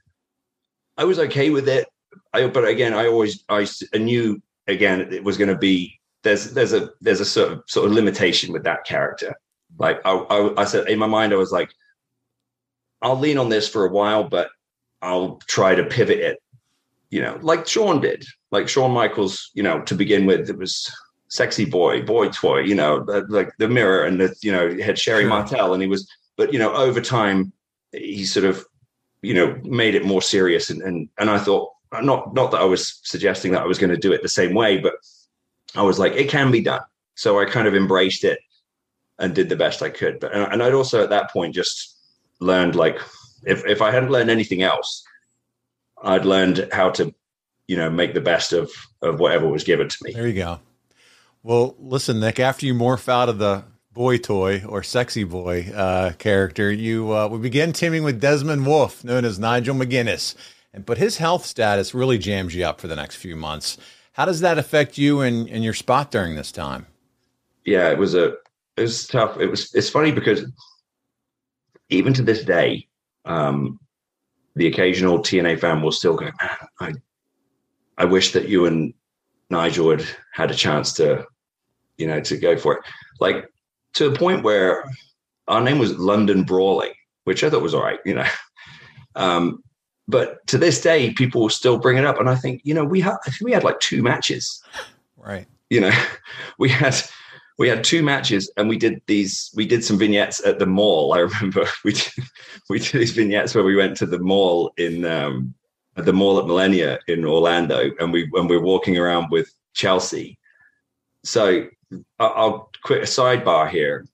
[0.98, 1.88] I was okay with it.
[2.32, 6.72] I, but again, I always, I knew again it was going to be there's there's
[6.72, 9.34] a there's a sort of sort of limitation with that character.
[9.78, 11.70] Like I, I, I said in my mind, I was like,
[13.00, 14.48] I'll lean on this for a while, but
[15.00, 16.42] I'll try to pivot it
[17.12, 20.90] you know, like Sean did, like Shawn Michaels, you know, to begin with, it was
[21.28, 25.24] sexy boy, boy toy, you know, like the mirror and the, you know, had Sherri
[25.24, 25.28] Sure.
[25.28, 27.52] Martel and he was, but, you know, over time,
[27.92, 28.64] he sort of,
[29.20, 30.70] you know, made it more serious.
[30.70, 33.90] And, and, and I thought, not, not that I was suggesting that I was going
[33.90, 34.94] to do it the same way, but
[35.74, 36.80] I was like, it can be done.
[37.14, 38.40] So I kind of embraced it
[39.18, 40.18] and did the best I could.
[40.18, 41.94] But, and, and I'd also at that point just
[42.40, 42.98] learned like,
[43.44, 45.04] if, if I hadn't learned anything else,
[46.02, 47.14] I'd learned how to,
[47.68, 48.70] you know, make the best of
[49.02, 50.12] of whatever was given to me.
[50.12, 50.60] There you go.
[51.42, 52.38] Well, listen, Nick.
[52.38, 57.28] After you morph out of the boy toy or sexy boy uh, character, you uh,
[57.28, 60.34] we begin teaming with Desmond Wolfe, known as Nigel McGuinness,
[60.72, 63.78] and but his health status really jams you up for the next few months.
[64.12, 66.86] How does that affect you and, and your spot during this time?
[67.64, 68.34] Yeah, it was a
[68.76, 69.38] it was tough.
[69.38, 70.44] It was it's funny because
[71.88, 72.88] even to this day,
[73.24, 73.78] um,
[74.54, 76.92] the occasional TNA fan will still go, man, I
[77.98, 78.94] I wish that you and
[79.50, 81.26] Nigel had had a chance to,
[81.98, 82.84] you know, to go for it.
[83.20, 83.48] Like
[83.94, 84.84] to the point where
[85.48, 86.92] our name was London Brawling,
[87.24, 88.26] which I thought was all right, you know.
[89.14, 89.62] Um,
[90.08, 92.84] but to this day, people will still bring it up, and I think, you know,
[92.84, 94.62] we had I think we had like two matches
[95.16, 95.46] Right.
[95.70, 95.92] you know
[96.58, 96.96] we had
[97.58, 101.14] we had two matches and we did these we did some vignettes at the mall.
[101.14, 102.12] I remember we did,
[102.68, 105.54] we did these vignettes where we went to the mall in um
[105.96, 109.52] at the mall at Millenia in orlando and we when we were walking around with
[109.74, 110.38] chelsea.
[111.24, 111.68] So
[112.18, 114.06] i'll quit a sidebar here.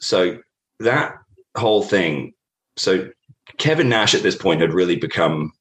[0.00, 0.38] So
[0.80, 1.18] that
[1.56, 2.34] whole thing
[2.76, 3.10] so
[3.58, 5.52] kevin nash at this point had really become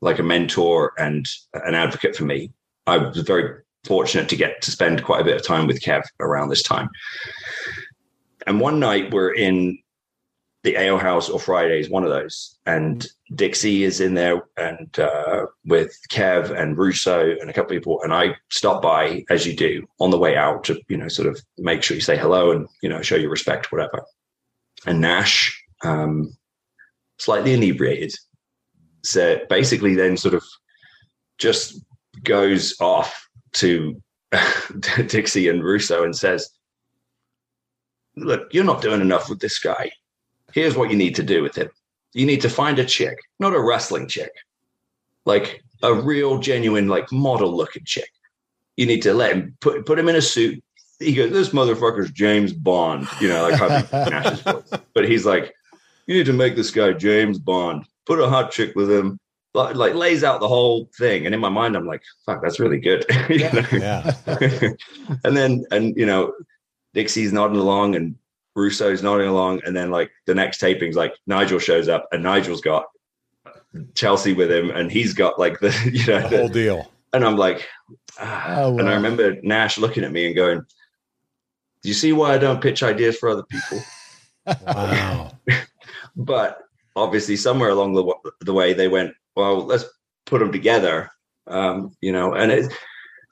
[0.00, 2.52] like a mentor and an advocate for me.
[2.86, 6.02] I was very fortunate to get to spend quite a bit of time with Kev
[6.20, 6.88] around this time.
[8.46, 9.78] And one night we're in
[10.62, 15.46] the ale house or Fridays, one of those, and Dixie is in there and uh,
[15.64, 18.02] with Kev and Russo and a couple of people.
[18.02, 21.28] And I stop by as you do on the way out to, you know, sort
[21.28, 24.02] of make sure you say hello and, you know, show your respect, whatever.
[24.86, 26.36] And Nash, um,
[27.18, 28.12] slightly inebriated,
[29.04, 30.44] so basically then sort of
[31.38, 31.80] just
[32.24, 33.25] goes off
[33.56, 34.00] to
[35.06, 36.50] Dixie and Russo and says,
[38.16, 39.90] Look, you're not doing enough with this guy.
[40.52, 41.68] Here's what you need to do with him.
[42.14, 44.30] You need to find a chick, not a wrestling chick,
[45.26, 48.08] like a real, genuine, like model looking chick.
[48.76, 50.62] You need to let him put put him in a suit.
[50.98, 54.72] He goes, This motherfucker's James Bond, you know, like how he Nash's voice.
[54.94, 55.54] But he's like,
[56.06, 57.84] You need to make this guy James Bond.
[58.06, 59.18] Put a hot chick with him
[59.56, 61.26] like, like lays out the whole thing.
[61.26, 63.04] And in my mind, I'm like, fuck, that's really good.
[63.30, 64.14] Yeah.
[65.24, 66.32] and then, and you know,
[66.94, 68.16] Dixie's nodding along and
[68.54, 69.62] Russo's nodding along.
[69.64, 72.86] And then like the next taping's like Nigel shows up and Nigel's got
[73.94, 76.90] Chelsea with him, and he's got like the you know the whole deal.
[77.12, 77.66] And I'm like,
[78.18, 78.56] ah.
[78.58, 80.60] Oh, and I remember Nash looking at me and going,
[81.82, 83.82] "Do you see why I don't pitch ideas for other people?"
[84.66, 85.32] Wow.
[86.16, 86.60] but
[86.94, 89.84] obviously somewhere along the, the way they went well let's
[90.24, 91.10] put them together
[91.46, 92.72] um you know and it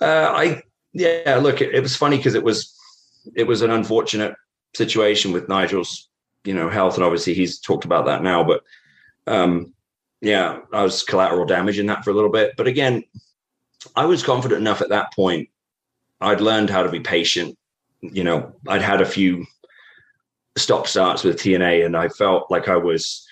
[0.01, 2.77] uh i yeah look it, it was funny because it was
[3.35, 4.35] it was an unfortunate
[4.75, 6.09] situation with nigel's
[6.45, 8.63] you know health and obviously he's talked about that now but
[9.27, 9.73] um
[10.21, 12.55] yeah i was collateral damage in that for a little bit.
[12.57, 13.03] But again
[13.97, 15.49] i was confident enough at that point.
[16.21, 17.59] I'd learned how to be patient.
[18.01, 19.47] You know i'd had a few
[20.57, 23.27] stop starts with TNA, and I felt like I was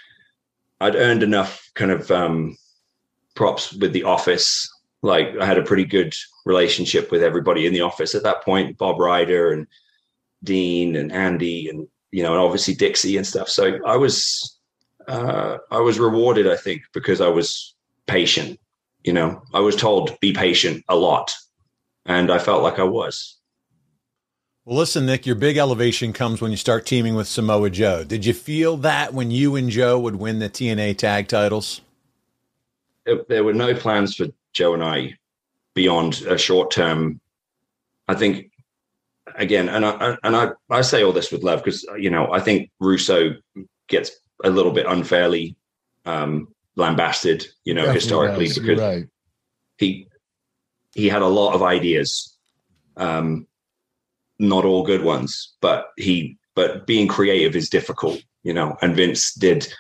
[0.81, 2.57] I'd earned enough kind of um,
[3.35, 4.69] props with the office.
[5.03, 6.15] Like I had a pretty good
[6.45, 9.67] relationship with everybody in the office at that point, Bob Ryder and
[10.45, 13.49] Dean and Andy, and you know, and obviously Dixie and stuff.
[13.49, 14.59] So I was
[15.09, 17.75] uh, I was rewarded, I think, because I was
[18.07, 18.59] patient.
[19.05, 21.33] You know, I was told be patient a lot,
[22.07, 23.39] and I felt like I was.
[24.65, 28.05] Well, listen, Nick, your big elevation comes when you start teaming with Samoa Joe.
[28.05, 31.81] Did you feel that when you and Joe would win the TNA tag titles?
[33.07, 35.17] It- there were no plans for Joe and I
[35.75, 37.21] beyond a short term.
[38.09, 38.51] I think
[39.35, 42.41] again, and I and I I say all this with love because you know I
[42.41, 43.35] think Russo
[43.89, 44.11] gets
[44.45, 45.57] a little bit unfairly
[46.05, 48.59] um, lambasted, you know, Definitely historically does.
[48.59, 49.09] Because right.
[49.79, 50.09] he
[50.95, 52.37] he had a lot of ideas,
[52.97, 53.47] um,
[54.39, 58.77] not all good ones, but he but being creative is difficult, you know.
[58.83, 59.73] And Vince did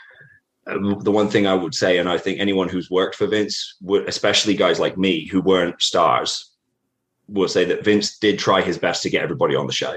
[0.66, 4.08] the one thing I would say, and I think anyone who's worked for Vince, would,
[4.08, 6.50] especially guys like me who weren't stars,
[7.28, 9.96] will say that Vince did try his best to get everybody on the show.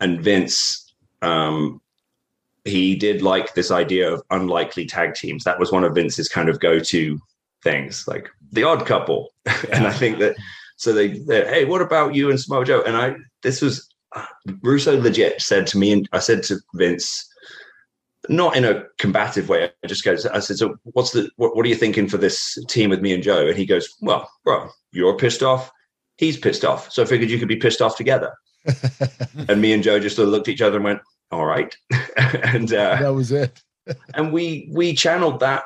[0.00, 1.80] And Vince, um,
[2.64, 5.44] he did like this idea of unlikely tag teams.
[5.44, 7.18] That was one of Vince's kind of go-to
[7.62, 9.32] things, like the odd couple.
[9.72, 10.36] and I think that
[10.76, 12.82] so they, hey, what about you and Samoa Joe?
[12.82, 13.88] And I, this was
[14.62, 17.27] Russo legit said to me, and I said to Vince,
[18.28, 19.70] not in a combative way.
[19.84, 22.58] I just goes, I said, so what's the, what, what are you thinking for this
[22.68, 23.46] team with me and Joe?
[23.46, 25.70] And he goes, well, bro, you're pissed off.
[26.16, 26.90] He's pissed off.
[26.90, 28.32] So I figured you could be pissed off together.
[29.48, 31.00] and me and Joe just sort of looked at each other and went,
[31.30, 31.74] all right.
[32.16, 33.62] and, uh, That was it.
[34.14, 35.64] and we, we channeled that,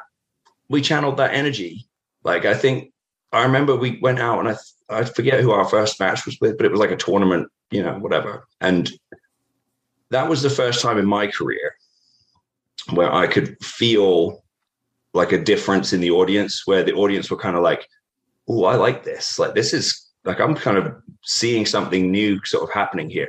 [0.69, 1.87] we channeled that energy.
[2.23, 2.93] Like, I think
[3.33, 4.57] I remember we went out and I,
[4.91, 7.83] I forget who our first match was with, but it was like a tournament, you
[7.83, 8.47] know, whatever.
[8.61, 8.91] And
[10.11, 11.75] that was the first time in my career
[12.91, 14.43] where I could feel
[15.15, 17.89] like a difference in the audience, where the audience were kind of like,
[18.49, 19.39] "Oh, I like this.
[19.39, 23.29] Like this is like I'm kind of seeing something new sort of happening here."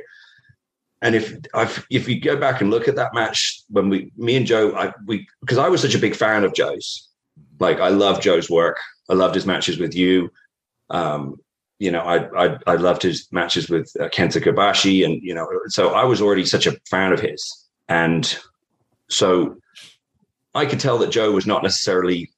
[1.02, 4.36] And if I've, if you go back and look at that match when we, me
[4.36, 7.08] and Joe, I, we because I was such a big fan of Joe's,
[7.60, 8.78] like I love Joe's work.
[9.10, 10.30] I loved his matches with you.
[10.88, 11.36] Um,
[11.78, 15.46] you know, I, I I loved his matches with uh, Kenta Kobashi, and you know,
[15.66, 18.38] so I was already such a fan of his, and
[19.08, 19.56] so
[20.54, 22.30] I could tell that Joe was not necessarily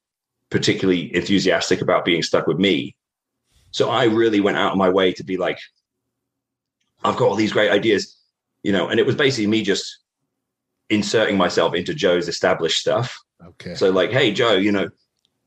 [0.50, 2.94] particularly enthusiastic about being stuck with me.
[3.70, 5.58] So I really went out of my way to be like,
[7.04, 8.16] I've got all these great ideas,
[8.62, 9.98] you know, and it was basically me just
[10.88, 13.18] inserting myself into Joe's established stuff.
[13.44, 13.74] Okay.
[13.74, 14.88] So like, hey Joe, you know,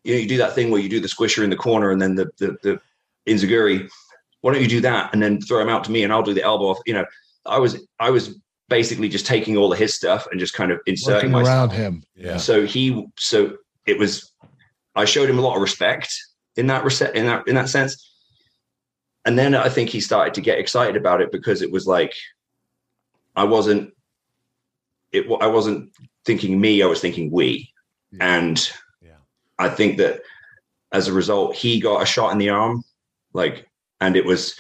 [0.03, 2.01] you know, you do that thing where you do the squisher in the corner and
[2.01, 2.81] then the the the
[3.27, 3.89] enzuigiri.
[4.41, 6.33] Why don't you do that and then throw him out to me and I'll do
[6.33, 6.79] the elbow off.
[6.85, 7.05] You know,
[7.45, 8.39] I was I was
[8.69, 11.71] basically just taking all of his stuff and just kind of inserting Working myself.
[11.71, 12.03] around him.
[12.15, 12.37] Yeah.
[12.37, 14.31] So he so it was
[14.95, 16.13] I showed him a lot of respect
[16.55, 18.05] in that reset in that in that sense.
[19.25, 22.13] And then I think he started to get excited about it because it was like
[23.35, 23.93] I wasn't
[25.11, 25.91] it I wasn't
[26.25, 27.71] thinking me, I was thinking we.
[28.19, 28.57] And
[29.01, 29.17] Yeah.
[29.57, 30.21] I think that
[30.91, 32.83] as a result, he got a shot in the arm,
[33.33, 33.67] like,
[34.01, 34.59] and it was,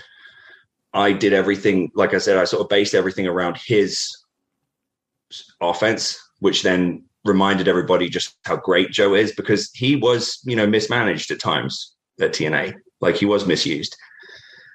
[0.93, 4.17] I did everything, like I said, I sort of based everything around his
[5.61, 10.65] offense, which then reminded everybody just how great Joe is because he was, you know,
[10.65, 13.95] mismanaged at times at TNA, like he was misused,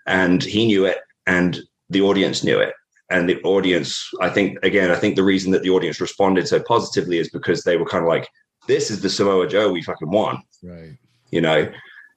[0.06, 1.60] and he knew it, and
[1.90, 2.74] the audience knew it.
[3.10, 6.60] And the audience, I think, again, I think the reason that the audience responded so
[6.62, 8.28] positively is because they were kind of like,
[8.66, 10.40] this is the Samoa Joe we fucking want.
[10.62, 10.96] Right.
[11.30, 11.70] you know?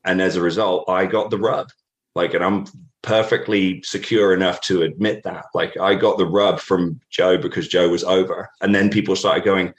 [0.05, 1.67] And as a result i got the rub
[2.17, 2.65] like and i'm
[3.03, 5.45] perfectly secure enough to admit that.
[5.53, 8.49] Like i got the rub from joe because joe was over.
[8.59, 9.73] And then people started going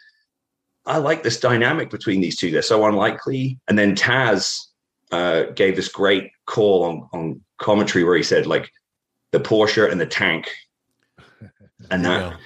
[0.86, 2.50] i like this dynamic between these two.
[2.50, 3.58] They're so unlikely.
[3.68, 4.68] And then taz
[5.12, 8.70] uh, gave this great call on on commentary where he said like
[9.32, 10.48] the porsche and the tank.
[11.90, 12.36] And that Yeah.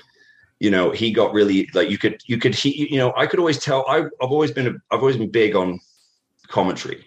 [0.64, 3.40] you know, he got really like you could you could he you know I could
[3.42, 5.78] always tell I, I've always been a, I've always been big on
[6.48, 7.00] commentary,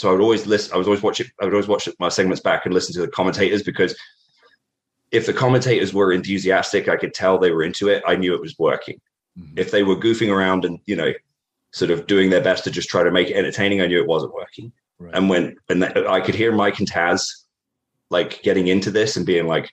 [0.00, 0.72] so I would always listen.
[0.72, 1.26] I was always watching.
[1.42, 3.94] I would always watch my segments back and listen to the commentators because
[5.10, 8.02] if the commentators were enthusiastic, I could tell they were into it.
[8.06, 8.98] I knew it was working.
[9.38, 9.58] Mm-hmm.
[9.58, 11.12] If they were goofing around and you know,
[11.72, 14.06] sort of doing their best to just try to make it entertaining, I knew it
[14.06, 14.72] wasn't working.
[14.98, 15.14] Right.
[15.14, 17.28] And when and I could hear Mike and Taz
[18.08, 19.70] like getting into this and being like,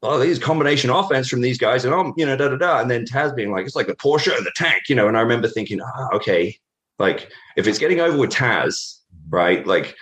[0.00, 2.88] "Oh, these combination offense from these guys," and I'm you know da da da, and
[2.88, 5.08] then Taz being like, "It's like the Porsche and the tank," you know.
[5.08, 6.56] And I remember thinking, "Ah, okay,
[7.00, 8.97] like if it's getting over with Taz.
[9.28, 9.66] Right?
[9.66, 9.96] Like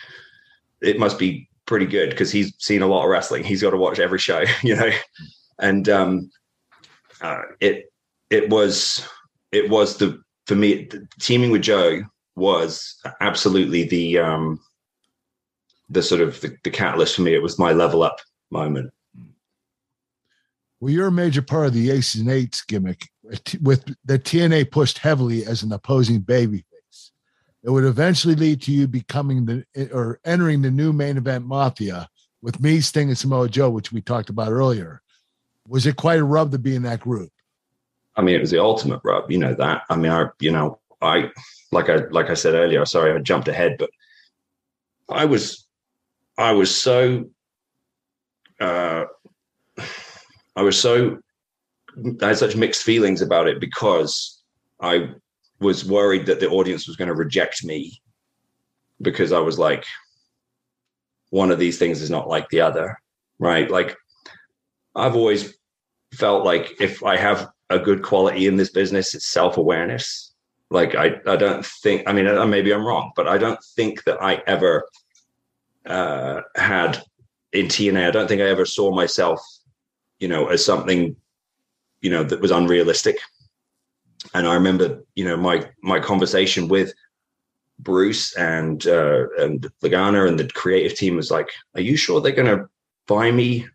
[0.81, 3.45] it must be pretty good because he's seen a lot of wrestling.
[3.45, 4.91] He's got to watch every show, you know.
[5.59, 6.31] And um,
[7.21, 7.93] uh, it
[8.31, 9.07] it was
[9.53, 10.89] it was the for me
[11.21, 12.03] teaming with Joe
[12.37, 14.61] was absolutely the um,
[15.89, 17.35] the sort of the, the catalyst for me.
[17.35, 18.21] It was my level up
[18.51, 18.93] moment.
[20.79, 23.09] Well, you're a major part of the Aces and Eights gimmick,
[23.63, 26.67] with the TNA pushed heavily as an opposing baby
[27.67, 32.09] it would eventually lead to you becoming the or entering the new main event mafia
[32.41, 35.03] with me, Sting, and Samoa Joe, which we talked about earlier.
[35.67, 37.33] Was it quite a rub to be in that group?
[38.15, 39.29] I mean, it was the ultimate rub.
[39.33, 39.83] You know that.
[39.91, 41.33] I mean, I you know I
[41.73, 42.85] like I like I said earlier.
[42.87, 43.91] Sorry, I jumped ahead, but
[45.09, 45.67] I was
[46.39, 47.25] I was so
[48.61, 49.07] uh,
[50.55, 51.19] I was so
[52.23, 54.41] I had such mixed feelings about it because
[54.81, 55.09] I
[55.61, 58.01] was worried that the audience was going to reject me
[59.01, 59.85] because I was like,
[61.31, 63.01] one of these things is not like the other,
[63.39, 63.71] right?
[63.71, 63.97] Like,
[64.95, 65.55] I've always
[66.15, 70.33] felt like if I have a good quality in this business, it's self awareness.
[70.71, 74.23] Like, I, I don't think, I mean, maybe I'm wrong, but I don't think that
[74.23, 74.89] I ever
[75.85, 77.03] uh, had
[77.53, 79.41] in TNA, I don't think I ever saw myself,
[80.19, 81.17] you know, as something,
[82.01, 83.19] you know, that was unrealistic
[84.35, 86.93] and I remember, you know, my my conversation with
[87.79, 92.33] Bruce and uh, and Lagana and the creative team was like, "Are you sure they're
[92.33, 92.69] going to
[93.07, 93.67] buy me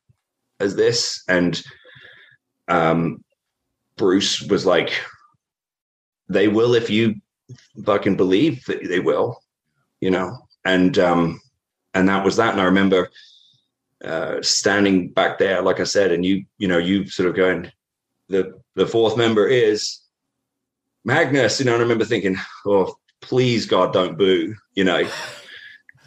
[0.60, 1.62] as this?" And
[2.68, 3.24] um,
[3.98, 4.92] Bruce was like,
[6.30, 7.16] "They will if you
[7.86, 9.42] fucking believe that they will,"
[10.00, 10.38] you know.
[10.66, 11.40] And um,
[11.94, 12.54] and that was that.
[12.54, 13.10] And I remember
[14.04, 17.72] uh, standing back there, like I said, and you, you know, you sort of going,
[18.30, 20.00] the the fourth member is
[21.04, 25.08] Magnus, you know, and I remember thinking, oh, please God, don't boo, you know.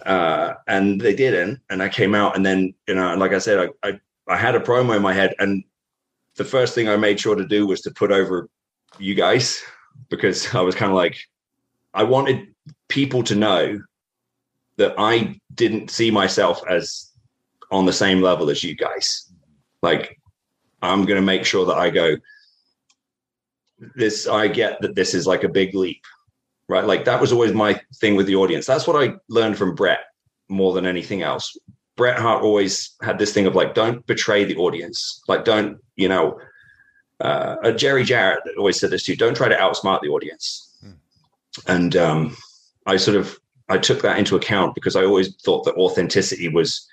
[0.04, 1.58] Uh, and they didn't.
[1.70, 4.54] And I came out and then, you know, like I said, I, I, I had
[4.54, 5.34] a promo in my head.
[5.38, 5.64] And
[6.36, 8.50] the first thing I made sure to do was to put over
[8.98, 9.62] you guys
[10.10, 11.16] because I was kind of like,
[11.94, 12.48] I wanted
[12.88, 13.80] people to know
[14.76, 17.10] that I didn't see myself as
[17.70, 19.32] on the same level as you guys.
[19.82, 20.18] Like,
[20.82, 22.16] I'm going to make sure that I go,
[23.94, 26.02] this i get that this is like a big leap
[26.68, 26.84] right?
[26.84, 28.66] Like that was always my thing with the audience.
[28.66, 30.00] That's what i learned from bret
[30.48, 31.56] more than anything else.
[31.96, 35.22] Bret hart always had this thing of like don't betray the audience.
[35.28, 36.40] Like don't you know
[37.20, 40.76] uh, uh jerry jarrett always said this too don't try to outsmart the audience.
[40.80, 40.90] Hmm.
[41.68, 42.36] and um
[42.86, 46.88] i sort of i took that into account because i always thought that authenticity was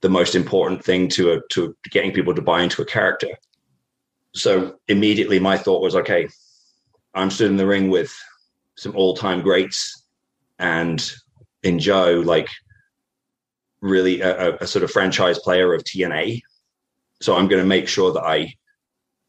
[0.00, 3.28] the most important thing to a, to getting people to buy into a character
[4.34, 6.28] so immediately my thought was, okay,
[7.14, 8.12] I'm stood in the ring with
[8.76, 10.04] some all time greats
[10.58, 11.12] and
[11.62, 12.48] in Joe, like
[13.80, 16.40] really a, a, sort of franchise player of TNA.
[17.20, 18.54] So I'm going to make sure that I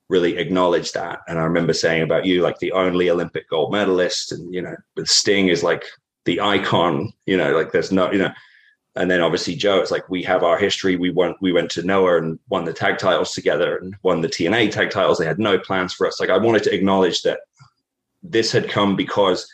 [0.10, 1.20] really acknowledge that.
[1.28, 4.76] And I remember saying about you, like the only Olympic gold medalist, and you know,
[5.06, 5.84] Sting is like
[6.26, 7.12] the icon.
[7.26, 8.32] You know, like there's no, you know,
[8.96, 10.98] and then obviously Joe, it's like we have our history.
[10.98, 14.28] We went we went to Noah and won the tag titles together and won the
[14.28, 15.18] TNA tag titles.
[15.18, 16.20] They had no plans for us.
[16.20, 17.40] Like I wanted to acknowledge that
[18.22, 19.48] this had come because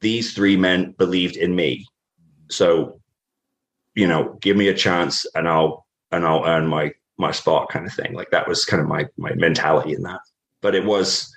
[0.00, 1.86] these three men believed in me.
[2.50, 3.00] So,
[3.94, 7.84] you know, give me a chance and I'll and I'll earn my my spot kind
[7.84, 8.14] of thing.
[8.14, 10.20] Like that was kind of my my mentality in that.
[10.60, 11.34] But it was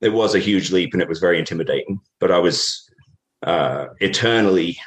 [0.00, 1.98] it was a huge leap and it was very intimidating.
[2.20, 2.88] But I was
[3.42, 4.78] uh eternally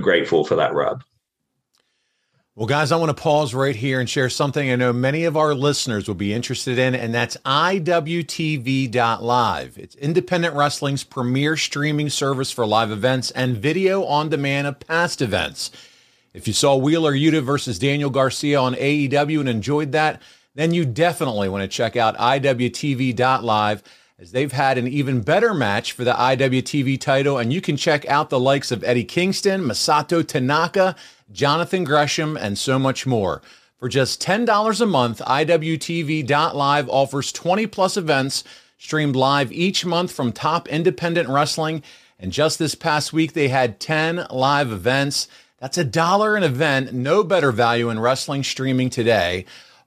[0.00, 1.04] grateful for that rub.
[2.56, 5.36] Well, guys, I want to pause right here and share something I know many of
[5.36, 8.18] our listeners will be interested in, and that's IWTV.live.
[9.76, 15.20] It's independent wrestling's premier streaming service for live events and video on demand of past
[15.20, 15.72] events.
[16.32, 20.22] If you saw Wheeler Yuta versus Daniel Garcia on AEW and enjoyed that,
[20.54, 23.82] then you definitely want to check out IWTV.live
[24.18, 27.38] as they've had an even better match for the IWTV title.
[27.38, 30.94] And you can check out the likes of Eddie Kingston, Masato Tanaka,
[31.32, 33.42] Jonathan Gresham, and so much more.
[33.78, 38.44] For just $10 a month, IWTV.live offers 20 plus events
[38.78, 41.82] streamed live each month from top independent wrestling.
[42.18, 45.26] And just this past week, they had 10 live events.
[45.58, 46.92] That's a dollar an event.
[46.92, 49.44] No better value in wrestling streaming today.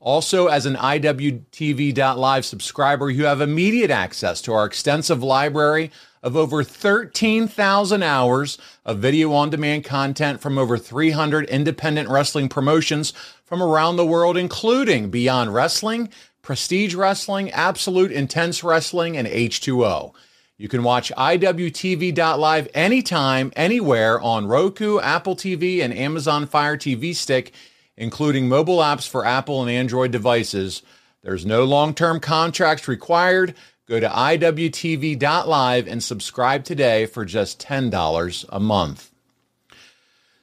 [0.08, 5.92] Also, as an IWTV.live subscriber, you have immediate access to our extensive library
[6.24, 13.12] of over 13,000 hours of video on demand content from over 300 independent wrestling promotions
[13.44, 16.08] from around the world, including Beyond Wrestling,
[16.42, 20.14] Prestige Wrestling, Absolute Intense Wrestling, and H2O.
[20.58, 27.52] You can watch IWTV.live anytime, anywhere on Roku, Apple TV, and Amazon Fire TV Stick,
[27.98, 30.84] including mobile apps for Apple and Android devices.
[31.24, 33.56] There's no long term contracts required.
[33.88, 39.12] Go to IWTV.live and subscribe today for just $10 a month.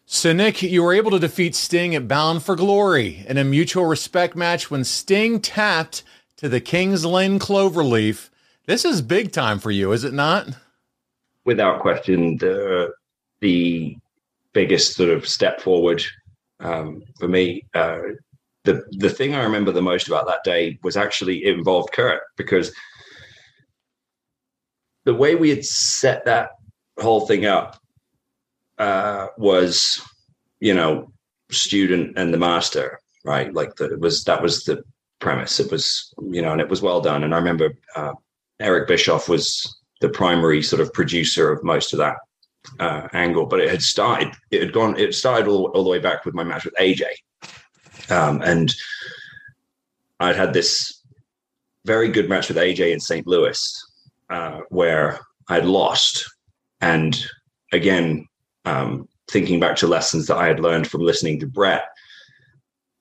[0.07, 3.87] So, Nick, you were able to defeat Sting at Bound for Glory in a mutual
[3.87, 6.03] respect match when Sting tapped
[6.37, 8.31] to the King's Lynn Cloverleaf.
[8.67, 10.49] This is big time for you, is it not?
[11.45, 12.93] Without question, the
[13.41, 13.97] the
[14.55, 16.03] biggest sort of step forward
[16.65, 17.65] um, for me.
[17.75, 17.99] Uh,
[18.65, 22.23] the the thing I remember the most about that day was actually it involved Kurt
[22.37, 22.73] because
[25.05, 26.51] the way we had set that
[26.99, 27.79] whole thing up
[28.79, 30.01] uh, was,
[30.61, 31.13] you know,
[31.51, 33.53] student and the master, right?
[33.53, 34.83] Like the, it was that was the
[35.21, 35.61] premise.
[35.61, 37.23] It was, you know, and it was well done.
[37.23, 38.13] And I remember uh,
[38.61, 42.17] Eric Bischoff was the primary sort of producer of most of that
[42.81, 45.99] uh, angle, but it had started, it had gone, it started all, all the way
[45.99, 47.05] back with my match with AJ.
[48.11, 48.75] Um, and
[50.21, 51.03] I'd had this
[51.85, 53.27] very good match with AJ in St.
[53.27, 53.85] Louis,
[54.31, 56.29] uh, where I'd lost.
[56.81, 57.19] And
[57.73, 58.27] again,
[58.65, 61.85] um, thinking back to lessons that I had learned from listening to Bret,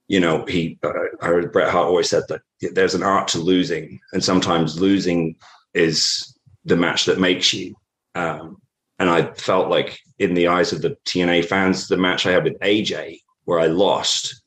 [0.07, 0.91] you know, he, uh,
[1.21, 2.41] I heard Bret Hart always said that
[2.73, 5.35] there's an art to losing, and sometimes losing
[5.73, 7.75] is the match that makes you.
[8.15, 8.57] Um,
[8.99, 12.43] and I felt like, in the eyes of the TNA fans, the match I had
[12.43, 14.41] with AJ, where I lost,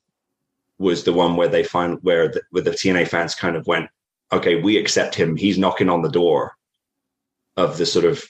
[0.78, 3.88] was the one where they find where the, where the TNA fans kind of went,
[4.32, 5.36] okay, we accept him.
[5.36, 6.54] He's knocking on the door
[7.56, 8.22] of the sort of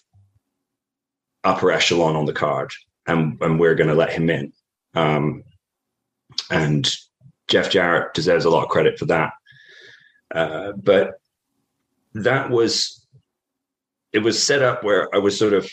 [1.44, 2.72] upper echelon on the card,
[3.06, 4.52] and and we're going to let him in.
[4.94, 5.44] Um,
[6.50, 6.88] and
[7.48, 9.32] Jeff Jarrett deserves a lot of credit for that.
[10.34, 11.20] Uh, but
[12.14, 13.06] that was
[14.12, 15.70] it was set up where I was sort of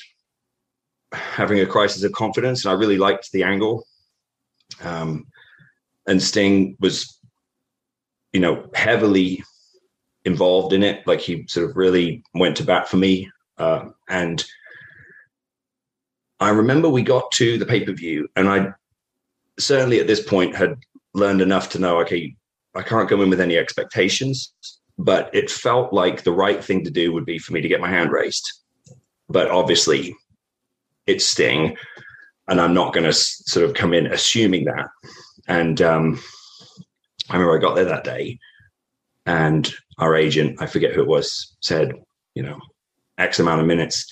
[1.14, 3.86] having a crisis of confidence, and I really liked the angle.
[4.82, 5.26] Um,
[6.07, 7.20] and Sting was,
[8.34, 9.43] you know, heavily
[10.26, 11.05] involved in it.
[11.07, 13.30] Like he sort of really went to bat for me.
[13.57, 14.43] Uh, and
[16.39, 18.74] I remember we got to the pay per view, and I
[19.59, 20.78] certainly at this point had
[21.14, 22.36] learned enough to know, okay,
[22.76, 24.53] I can't go in with any expectations,
[24.97, 27.82] but it felt like the right thing to do would be for me to get
[27.82, 28.51] my hand raised.
[29.30, 30.16] But obviously,
[31.08, 31.76] it's Sting,
[32.47, 34.88] and I'm not going to sort of come in assuming that.
[35.47, 36.20] And um,
[37.30, 38.39] I remember I got there that day,
[39.26, 41.93] and our agent, I forget who it was, said,
[42.36, 42.60] you know,
[43.18, 44.10] X amount of minutes,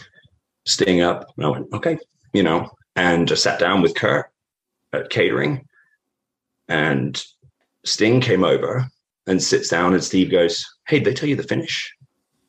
[0.65, 1.25] Sting up.
[1.37, 1.97] And I went, okay,
[2.33, 4.27] you know, and I sat down with Kurt
[4.93, 5.65] at catering,
[6.67, 7.21] and
[7.83, 8.85] Sting came over
[9.27, 11.93] and sits down, and Steve goes, "Hey, did they tell you the finish?"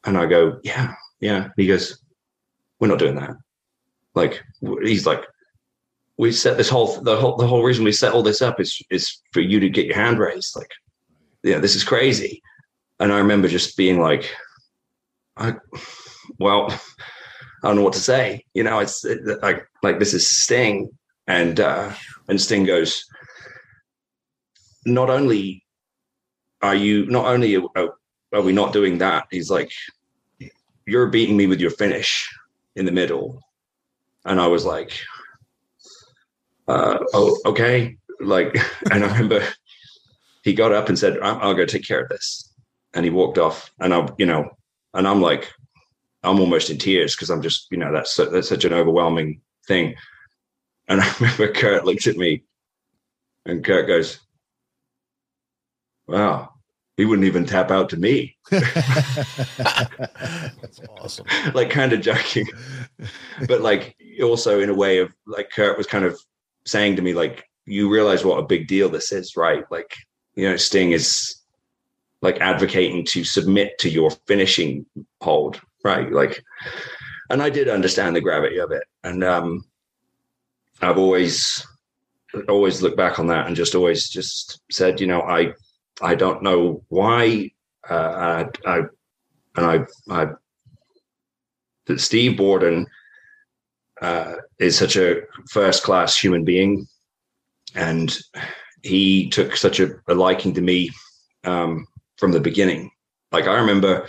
[0.05, 2.03] And I go, "Yeah, yeah." He goes,
[2.81, 3.31] "We're not doing that."
[4.15, 4.43] Like
[4.83, 5.25] he's like,
[6.19, 8.81] "We set this whole the whole the whole reason we set all this up is
[8.91, 10.71] is for you to get your hand raised." Like,
[11.43, 12.43] yeah, this is crazy.
[13.01, 14.33] And I remember just being like,
[15.37, 15.55] I,
[16.39, 18.45] well, I don't know what to say.
[18.55, 20.91] You know, it's it, like like this is Sting,
[21.27, 21.93] and uh,
[22.29, 23.05] and Sting goes,
[24.85, 25.65] not only
[26.61, 27.95] are you not only are,
[28.33, 29.73] are we not doing that, he's like,
[30.87, 32.29] you're beating me with your finish
[32.77, 33.43] in the middle,
[34.25, 34.99] and I was like,
[36.69, 38.57] uh, oh okay, like,
[38.91, 39.47] and I remember
[40.45, 42.53] he got up and said, I'll go take care of this,
[42.95, 44.51] and he walked off, and I, you know,
[44.95, 45.51] and I'm like,
[46.23, 49.95] I'm almost in tears because I'm just, you know, that's that's such an overwhelming thing.
[50.89, 52.45] And I remember Kurt looked at me,
[53.45, 54.21] and Kurt goes,
[56.07, 56.51] "Wow,
[56.97, 58.71] he wouldn't even tap out to me." That's
[60.99, 61.27] awesome.
[61.55, 62.47] like kind of joking,
[63.49, 66.19] but like also in a way of like Kurt was kind of
[66.67, 69.65] saying to me, like, "You realize what a big deal this is, right?
[69.71, 69.95] Like,
[70.35, 71.39] you know, Sting is."
[72.25, 74.87] like advocating to submit to your finishing
[75.21, 76.41] hold right like
[77.31, 79.65] and i did understand the gravity of it and um
[80.83, 81.67] i've always
[82.49, 85.53] always looked back on that and just always just said, you know, I
[86.01, 87.51] I don't know why
[87.89, 88.79] uh, I, I
[89.57, 90.27] and I I
[91.87, 92.87] that Steve Borden
[94.03, 96.87] uh, is such a first class human being,
[97.75, 98.19] and
[98.83, 100.91] he took such a, a liking to me
[101.45, 101.87] um,
[102.19, 102.91] from the beginning.
[103.31, 104.07] Like I remember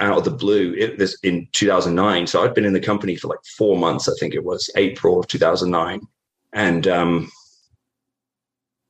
[0.00, 3.28] out of the blue it, this in 2009 so i'd been in the company for
[3.28, 6.00] like four months i think it was april of 2009
[6.54, 7.30] and um,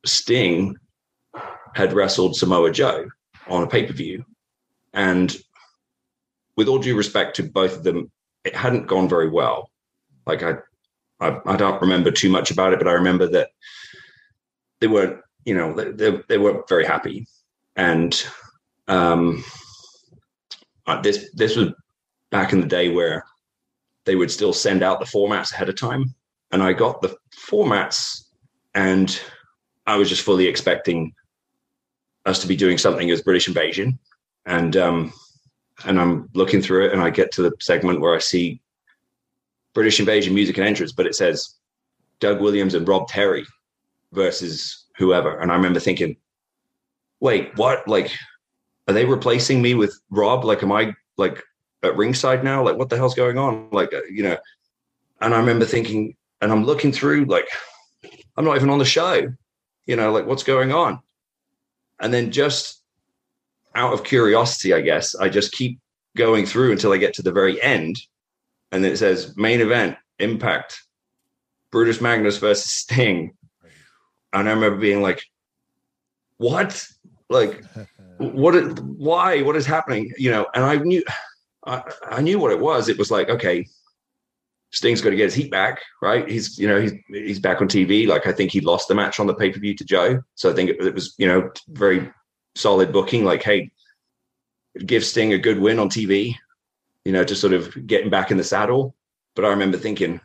[0.07, 0.75] sting
[1.75, 3.05] had wrestled samoa joe
[3.49, 4.25] on a pay-per-view.
[4.93, 5.35] And
[6.57, 8.11] with all due respect to both of them
[8.45, 9.71] it hadn't gone very well.
[10.27, 10.55] Like i
[11.21, 13.51] i, I don't remember too much about it but i remember that
[14.81, 17.27] they weren't you know they, they, weren't very happy.
[17.77, 18.25] And
[18.89, 19.45] um
[20.87, 21.69] uh, this this was
[22.31, 23.25] back in the day where
[24.05, 26.15] they would still send out the formats ahead of time,
[26.51, 27.17] and I got the
[27.49, 28.25] formats,
[28.75, 29.21] and
[29.87, 31.13] I was just fully expecting
[32.27, 33.99] us to be doing something as British Invasion,
[34.45, 35.13] and um,
[35.85, 38.61] and I'm looking through it, and I get to the segment where I see
[39.75, 41.55] British Invasion music and entrance, but it says
[42.21, 43.47] Doug Williams and Rob Terry
[44.13, 46.17] versus whoever, and I remember thinking,
[47.21, 47.87] wait, what?
[47.89, 48.13] Like
[48.89, 50.45] are they replacing me with Rob?
[50.45, 51.43] Like, am I like
[51.83, 52.63] at ringside now?
[52.65, 53.69] Like, what the hell's going on?
[53.71, 54.37] Like, uh, you know,
[55.21, 57.47] and I remember thinking, and I'm looking through, like,
[58.37, 59.33] I'm not even on the show,
[59.87, 61.01] you know, like, what's going on?
[62.01, 62.82] And then just
[63.75, 65.79] out of curiosity, I guess, I just keep
[66.17, 67.97] going through until I get to the very end.
[68.71, 70.83] And it says main event, impact,
[71.71, 73.33] Brutus Magnus versus Sting.
[74.33, 75.25] And I remember being like,
[76.39, 76.87] what?
[77.29, 77.63] Like,
[78.19, 79.43] what why?
[79.43, 80.13] What is happening?
[80.17, 81.03] You know and i knew
[81.67, 82.89] I, I knew what it was.
[82.89, 83.67] It was like okay
[84.71, 86.29] sting's going to get his heat back right?
[86.29, 89.21] He's you know he's he's back on tv like i think he lost the match
[89.21, 90.23] on the pay-per-view to joe.
[90.35, 92.11] So i think it, it was you know very
[92.55, 93.71] solid booking like hey
[94.87, 96.35] give sting a good win on tv
[97.05, 98.95] you know to sort of getting back in the saddle
[99.35, 100.21] but i remember thinking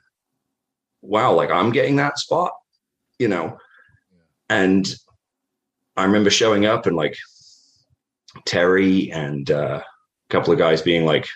[1.01, 2.53] wow like i'm getting that spot
[3.19, 3.57] you know
[4.49, 4.95] and
[5.95, 7.17] i remember showing up and like
[8.45, 11.27] Terry and uh, a couple of guys being like,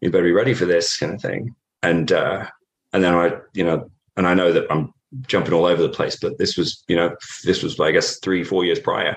[0.00, 1.54] "You better be ready for this," kind of thing.
[1.82, 2.46] And uh,
[2.92, 6.16] and then I, you know, and I know that I'm jumping all over the place,
[6.20, 9.16] but this was, you know, this was I guess three, four years prior.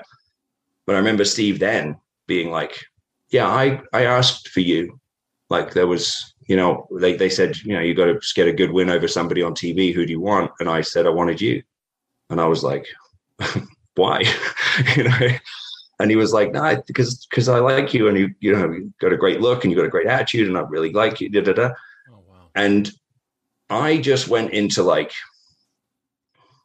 [0.86, 2.78] But I remember Steve then being like,
[3.30, 4.98] "Yeah, I I asked for you."
[5.50, 8.52] Like there was, you know, they they said, you know, you got to get a
[8.52, 9.94] good win over somebody on TV.
[9.94, 10.50] Who do you want?
[10.60, 11.62] And I said I wanted you,
[12.30, 12.86] and I was like,
[13.94, 14.24] "Why?"
[14.96, 15.28] you know
[16.02, 18.70] and he was like, "No, nah, because because I like you, and you you know
[18.72, 21.20] you got a great look, and you got a great attitude, and I really like
[21.20, 21.70] you." Da, da, da.
[22.10, 22.48] Oh, wow.
[22.56, 22.90] And
[23.70, 25.12] I just went into like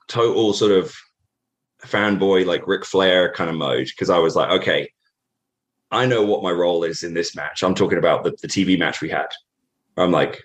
[0.07, 0.93] total sort of
[1.83, 4.89] fanboy, like Ric Flair kind of mode because I was like, okay,
[5.91, 7.63] I know what my role is in this match.
[7.63, 9.27] I'm talking about the, the TV match we had.
[9.95, 10.41] I'm like,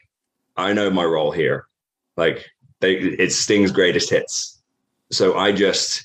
[0.56, 1.66] I know my role here.
[2.16, 2.46] Like,
[2.80, 4.62] they, it's Sting's greatest hits.
[5.10, 6.04] So I just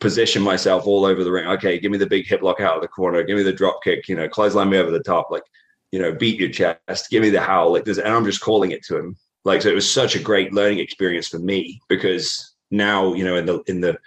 [0.00, 1.46] position myself all over the ring.
[1.46, 3.22] Okay, give me the big hip lock out of the corner.
[3.22, 4.08] Give me the drop kick.
[4.08, 5.30] You know, clothesline me over the top.
[5.30, 5.42] Like,
[5.90, 7.10] you know, beat your chest.
[7.10, 7.72] Give me the howl.
[7.72, 9.16] Like this, and I'm just calling it to him.
[9.48, 13.36] Like, so it was such a great learning experience for me because now, you know,
[13.36, 13.98] in the in the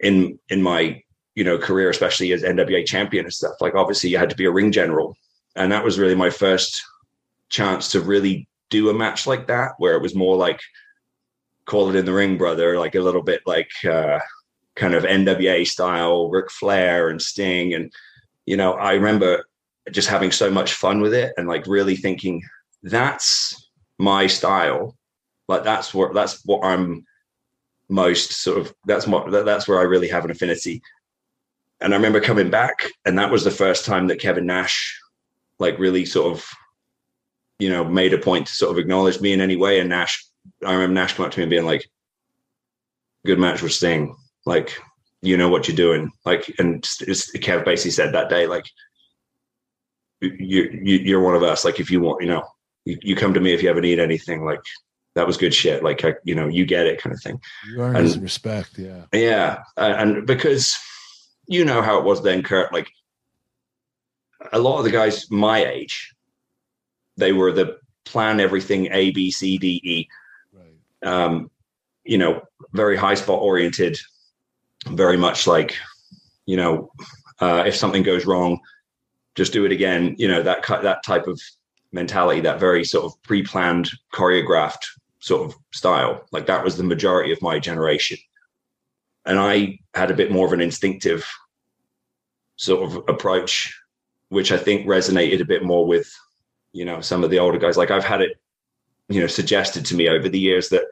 [0.00, 1.02] in in my
[1.34, 3.54] you know career, especially as NWA champion and stuff.
[3.60, 5.16] Like, obviously, you had to be a ring general,
[5.54, 6.82] and that was really my first
[7.48, 10.60] chance to really do a match like that, where it was more like
[11.66, 12.78] call it in the ring, brother.
[12.78, 13.70] Like a little bit like.
[13.84, 14.18] uh
[14.76, 17.72] kind of NWA style, Ric Flair and Sting.
[17.74, 17.90] And,
[18.44, 19.46] you know, I remember
[19.90, 22.42] just having so much fun with it and like really thinking
[22.82, 23.65] that's
[23.98, 24.96] my style.
[25.48, 27.04] Like that's what that's what I'm
[27.88, 30.82] most sort of that's what that's where I really have an affinity.
[31.80, 34.98] And I remember coming back, and that was the first time that Kevin Nash
[35.58, 36.46] like really sort of,
[37.58, 39.80] you know, made a point to sort of acknowledge me in any way.
[39.80, 40.26] And Nash,
[40.64, 41.86] I remember Nash coming up to me and being like,
[43.24, 44.16] good match with Sting
[44.46, 44.80] like
[45.20, 48.64] you know what you're doing like and kev basically said that day like
[50.20, 50.30] you,
[50.72, 52.44] you you're one of us like if you want you know
[52.86, 54.60] you, you come to me if you ever need anything like
[55.14, 57.80] that was good shit like I, you know you get it kind of thing you
[57.80, 60.76] earn his respect yeah yeah and because
[61.46, 62.88] you know how it was then kurt like
[64.52, 66.14] a lot of the guys my age
[67.16, 70.08] they were the plan everything a b c d e
[70.52, 71.10] right.
[71.10, 71.50] um
[72.04, 72.40] you know
[72.72, 73.98] very high spot oriented
[74.88, 75.76] very much like,
[76.46, 76.90] you know,
[77.40, 78.60] uh, if something goes wrong,
[79.34, 80.14] just do it again.
[80.18, 81.40] You know, that that type of
[81.92, 84.84] mentality, that very sort of pre-planned, choreographed
[85.20, 86.26] sort of style.
[86.32, 88.18] Like that was the majority of my generation.
[89.24, 91.26] And I had a bit more of an instinctive
[92.56, 93.76] sort of approach,
[94.28, 96.12] which I think resonated a bit more with,
[96.72, 97.76] you know, some of the older guys.
[97.76, 98.38] Like I've had it,
[99.08, 100.84] you know, suggested to me over the years that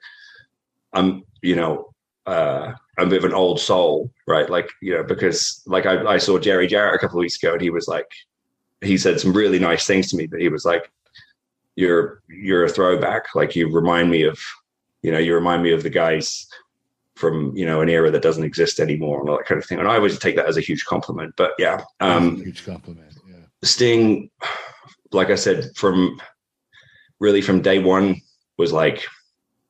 [0.92, 1.92] I'm, you know,
[2.26, 4.48] uh, I'm a bit of an old soul, right?
[4.48, 7.52] Like, you know, because like I, I saw Jerry Jarrett a couple of weeks ago
[7.52, 8.10] and he was like,
[8.84, 10.90] he said some really nice things to me, but he was like,
[11.76, 13.34] you're, you're a throwback.
[13.34, 14.40] Like you remind me of,
[15.02, 16.46] you know, you remind me of the guys
[17.16, 19.78] from, you know, an era that doesn't exist anymore and all that kind of thing.
[19.78, 21.80] And I always take that as a huge compliment, but yeah.
[22.00, 23.12] Um, huge compliment.
[23.28, 23.36] Yeah.
[23.62, 24.30] Sting,
[25.12, 26.20] like I said, from
[27.20, 28.20] really from day one
[28.56, 29.04] was like,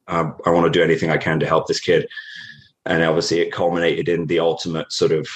[0.07, 2.07] I want to do anything I can to help this kid
[2.87, 5.29] and obviously it culminated in the ultimate sort of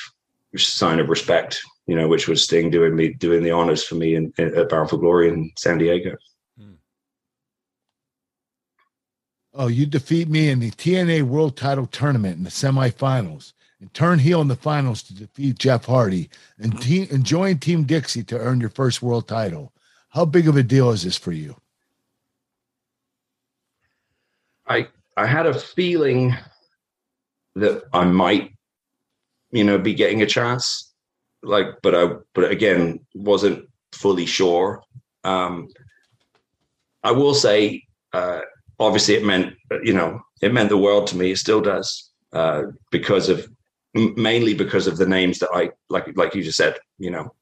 [0.56, 4.14] sign of respect, you know, which was Sting doing me doing the honors for me
[4.14, 6.16] in, in, at Bound for Glory in San Diego.
[6.56, 6.74] Hmm.
[9.54, 14.18] Oh, you defeat me in the TNA World Title Tournament in the semifinals, and turn
[14.18, 16.28] heel in the finals to defeat Jeff Hardy,
[16.58, 19.72] and, te- and join Team Dixie to earn your first world title.
[20.10, 21.56] How big of a deal is this for you?
[24.66, 26.36] I I had a feeling
[27.54, 28.52] that I might,
[29.50, 30.87] you know, be getting a chance.
[31.42, 34.82] Like, but I, but again, wasn't fully sure.
[35.24, 35.68] Um,
[37.02, 38.40] I will say, uh,
[38.78, 41.30] obviously, it meant, you know, it meant the world to me.
[41.30, 43.48] It still does, uh, because of
[43.94, 46.16] mainly because of the names that I like.
[46.16, 47.34] Like you just said, you know,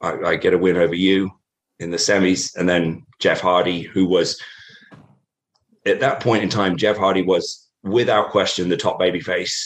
[0.00, 1.30] I, I get a win over you
[1.78, 4.40] in the semis, and then Jeff Hardy, who was
[5.86, 9.64] at that point in time, Jeff Hardy was without question the top babyface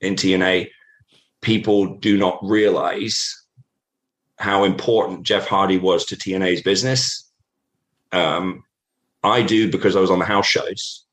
[0.00, 0.68] in TNA.
[1.42, 3.44] People do not realize
[4.38, 7.30] how important Jeff Hardy was to TNA's business.
[8.12, 8.64] Um,
[9.22, 11.04] I do because I was on the house shows,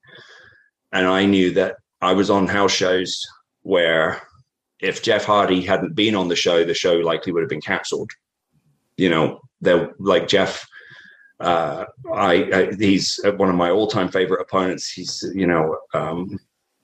[0.92, 3.26] and I knew that I was on house shows
[3.62, 4.22] where
[4.80, 8.12] if Jeff Hardy hadn't been on the show, the show likely would have been cancelled.
[8.98, 10.66] You know, there like Jeff
[11.40, 14.92] uh, I, I, he's one of my all-time favorite opponents.
[14.92, 16.38] He's you know um,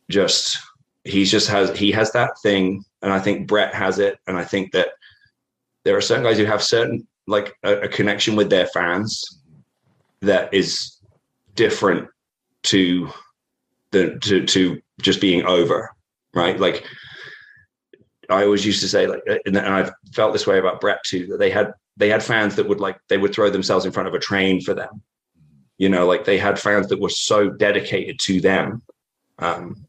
[0.09, 0.57] just
[1.05, 4.43] he's just has he has that thing, and I think Bret has it, and I
[4.43, 4.89] think that
[5.83, 9.23] there are certain guys who have certain like a, a connection with their fans
[10.21, 10.97] that is
[11.55, 12.09] different
[12.63, 13.09] to
[13.91, 15.91] the to to just being over,
[16.33, 16.59] right?
[16.59, 16.85] Like
[18.29, 21.37] I always used to say, like, and I've felt this way about Bret too, that
[21.37, 24.13] they had they had fans that would like they would throw themselves in front of
[24.13, 25.01] a train for them
[25.77, 28.81] you know like they had fans that were so dedicated to them
[29.39, 29.85] um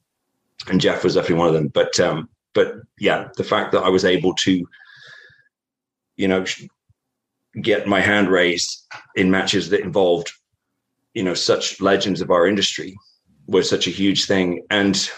[0.69, 3.89] and jeff was definitely one of them but um but yeah the fact that i
[3.89, 4.67] was able to
[6.17, 6.45] you know
[7.61, 10.33] get my hand raised in matches that involved
[11.15, 12.95] you know such legends of our industry
[13.47, 15.11] was such a huge thing and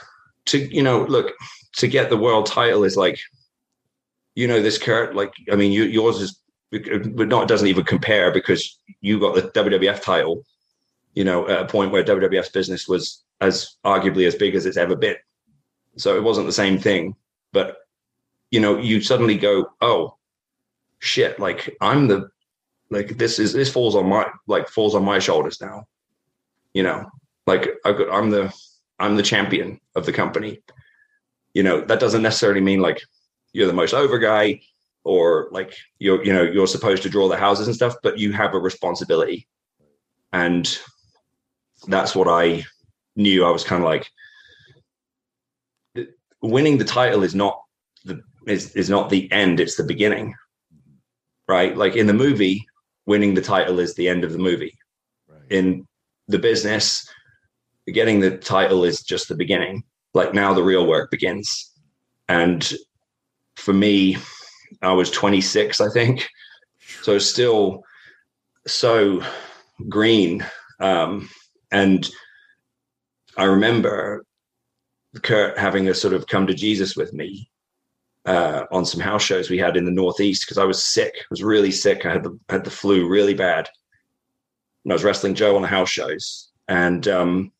[0.44, 1.32] to you know look
[1.74, 3.18] to get the world title is like
[4.34, 8.30] you know this kurt like i mean you, yours is but not doesn't even compare
[8.30, 10.44] because you got the WWF title,
[11.14, 14.76] you know, at a point where WWF's business was as arguably as big as it's
[14.76, 15.16] ever been.
[15.98, 17.14] So it wasn't the same thing,
[17.52, 17.78] but
[18.50, 20.16] you know, you suddenly go, oh
[21.00, 22.30] shit, like I'm the
[22.90, 25.86] like this is this falls on my like falls on my shoulders now.
[26.72, 27.06] You know,
[27.46, 28.54] like I've got, I'm the
[28.98, 30.60] I'm the champion of the company.
[31.54, 33.02] You know, that doesn't necessarily mean like
[33.52, 34.60] you're the most over guy
[35.04, 38.32] or like you're you know you're supposed to draw the houses and stuff but you
[38.32, 39.48] have a responsibility
[40.32, 40.78] and
[41.86, 42.62] that's what i
[43.16, 44.10] knew i was kind of like
[46.42, 47.60] winning the title is not
[48.04, 50.34] the is, is not the end it's the beginning
[51.48, 52.66] right like in the movie
[53.06, 54.76] winning the title is the end of the movie
[55.28, 55.40] right.
[55.50, 55.86] in
[56.28, 57.08] the business
[57.92, 59.82] getting the title is just the beginning
[60.14, 61.72] like now the real work begins
[62.28, 62.74] and
[63.56, 64.16] for me
[64.82, 66.28] I was 26, I think.
[67.02, 67.82] So still
[68.66, 69.22] so
[69.88, 70.44] green.
[70.80, 71.28] Um,
[71.70, 72.08] and
[73.36, 74.24] I remember
[75.22, 77.50] Kurt having a sort of come to Jesus with me
[78.26, 81.14] uh, on some house shows we had in the Northeast because I was sick.
[81.18, 82.04] I was really sick.
[82.04, 83.68] I had the had the flu really bad.
[84.84, 86.50] And I was wrestling Joe on the house shows.
[86.68, 87.52] And um,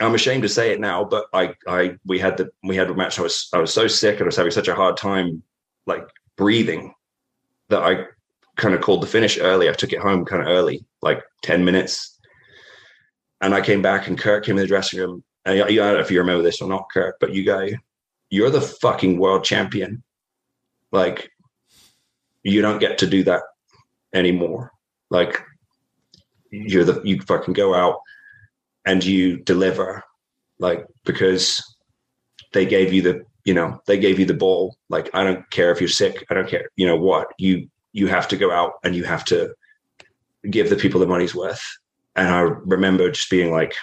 [0.00, 2.94] I'm ashamed to say it now, but I I we had the we had a
[2.94, 3.18] match.
[3.18, 5.42] I was I was so sick and I was having such a hard time
[5.86, 6.06] like
[6.36, 6.94] breathing
[7.68, 8.04] that I
[8.56, 9.68] kind of called the finish early.
[9.68, 12.18] I took it home kind of early, like 10 minutes.
[13.40, 15.24] And I came back and Kurt came in the dressing room.
[15.44, 17.68] I, I don't know if you remember this or not, Kurt, but you go,
[18.30, 20.02] you're the fucking world champion.
[20.90, 21.30] Like,
[22.42, 23.42] you don't get to do that
[24.14, 24.72] anymore.
[25.10, 25.42] Like,
[26.50, 27.98] you're the, you fucking go out
[28.84, 30.02] and you deliver,
[30.58, 31.62] like because
[32.52, 34.76] they gave you the you know they gave you the ball.
[34.88, 36.68] Like I don't care if you're sick, I don't care.
[36.76, 39.54] You know what you you have to go out and you have to
[40.50, 41.62] give the people the money's worth.
[42.16, 43.74] And I remember just being like,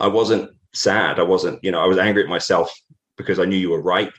[0.00, 1.18] I wasn't sad.
[1.18, 2.72] I wasn't, you know, I was angry at myself
[3.16, 4.12] because I knew you were right.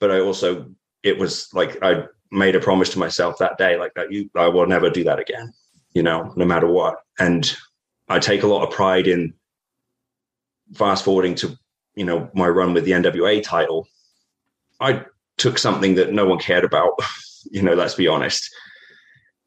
[0.00, 0.70] But I also,
[1.02, 4.48] it was like I made a promise to myself that day, like that you, I
[4.48, 5.52] will never do that again,
[5.94, 6.96] you know, no matter what.
[7.18, 7.54] And
[8.08, 9.34] I take a lot of pride in
[10.74, 11.58] fast forwarding to,
[11.94, 13.88] you know, my run with the NWA title.
[14.80, 15.04] I
[15.38, 16.92] took something that no one cared about,
[17.50, 18.48] you know, let's be honest.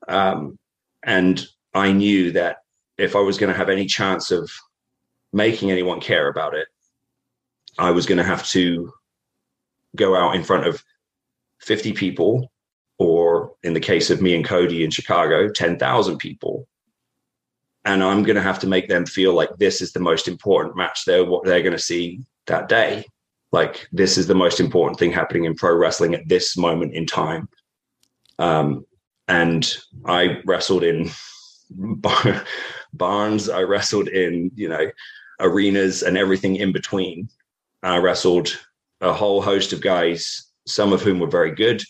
[0.08, 0.58] Um,
[1.04, 2.58] and I knew that
[2.98, 4.52] if I was going to have any chance of
[5.34, 6.68] making anyone care about it,
[7.78, 8.92] I was going to have to
[9.96, 10.84] go out in front of
[11.62, 12.52] 50 people,
[12.98, 16.68] or in the case of me and Cody in Chicago, 10,000 people.
[17.86, 20.76] And I'm going to have to make them feel like this is the most important
[20.76, 23.06] match they're what they're going to see that day.
[23.52, 27.06] Like this is the most important thing happening in pro wrestling at this moment in
[27.06, 27.48] time.
[28.38, 28.86] Um,
[29.28, 29.76] and
[30.06, 31.10] I wrestled in
[32.94, 33.50] barns.
[33.50, 34.92] I wrestled in, you know,
[35.40, 37.30] arenas and everything in between.
[37.84, 38.58] I wrestled
[39.02, 41.82] a whole host of guys, some of whom were very good,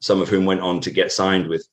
[0.00, 1.66] some of whom went on to get signed with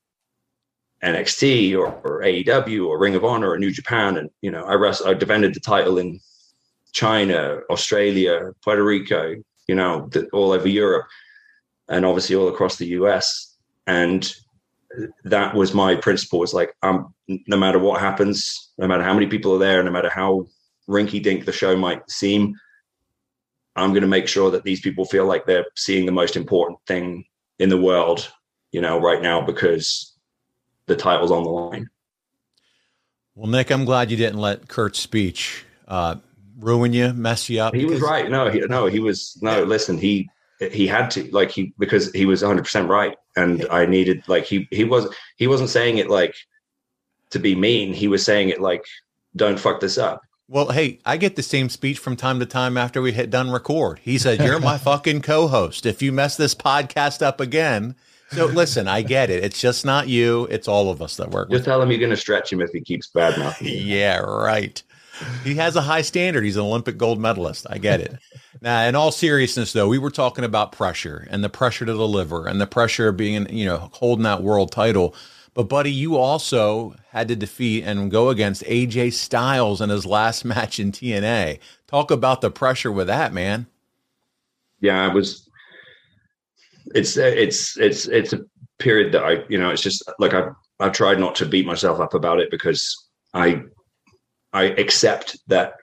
[1.03, 4.17] NXT or, or AEW or Ring of Honor or New Japan.
[4.17, 6.19] And, you know, I wrestled, I defended the title in
[6.91, 9.35] China, Australia, Puerto Rico,
[9.67, 11.07] you know, the, all over Europe
[11.87, 13.57] and obviously all across the US.
[13.87, 14.33] And
[15.23, 16.43] that was my principle.
[16.43, 17.13] It's like, um,
[17.47, 20.47] no matter what happens, no matter how many people are there, no matter how
[20.89, 22.55] rinky dink the show might seem,
[23.75, 26.79] I'm going to make sure that these people feel like they're seeing the most important
[26.87, 27.25] thing
[27.59, 28.31] in the world,
[28.71, 30.13] you know, right now because
[30.87, 31.89] the title's on the line.
[33.35, 36.15] Well, Nick, I'm glad you didn't let Kurt's speech uh,
[36.59, 37.73] ruin you, mess you up.
[37.73, 38.29] He was right.
[38.29, 39.63] No, he, no, he was no.
[39.63, 40.29] Listen, he
[40.59, 44.45] he had to like he because he was 100 percent right, and I needed like
[44.45, 46.35] he he was he wasn't saying it like
[47.31, 47.93] to be mean.
[47.93, 48.85] He was saying it like
[49.35, 50.21] don't fuck this up.
[50.51, 53.51] Well, hey, I get the same speech from time to time after we hit done
[53.51, 53.99] record.
[54.03, 55.85] He said, "You're my fucking co-host.
[55.85, 57.95] If you mess this podcast up again."
[58.31, 59.45] So listen, I get it.
[59.45, 60.47] It's just not you.
[60.51, 61.49] It's all of us that work.
[61.51, 63.69] Just tell him you're going to stretch him if he keeps bad mouthing.
[63.69, 64.83] yeah, right.
[65.45, 66.43] He has a high standard.
[66.43, 67.65] He's an Olympic gold medalist.
[67.69, 68.17] I get it.
[68.61, 72.47] now, in all seriousness, though, we were talking about pressure and the pressure to deliver
[72.47, 75.15] and the pressure of being, you know, holding that world title.
[75.53, 80.45] But buddy, you also had to defeat and go against AJ Styles in his last
[80.45, 81.59] match in TNA.
[81.87, 83.67] Talk about the pressure with that, man.
[84.79, 85.47] Yeah, it was.
[86.95, 88.41] It's it's it's it's a
[88.79, 90.49] period that I you know it's just like I
[90.79, 93.61] I've tried not to beat myself up about it because I
[94.53, 95.75] I accept that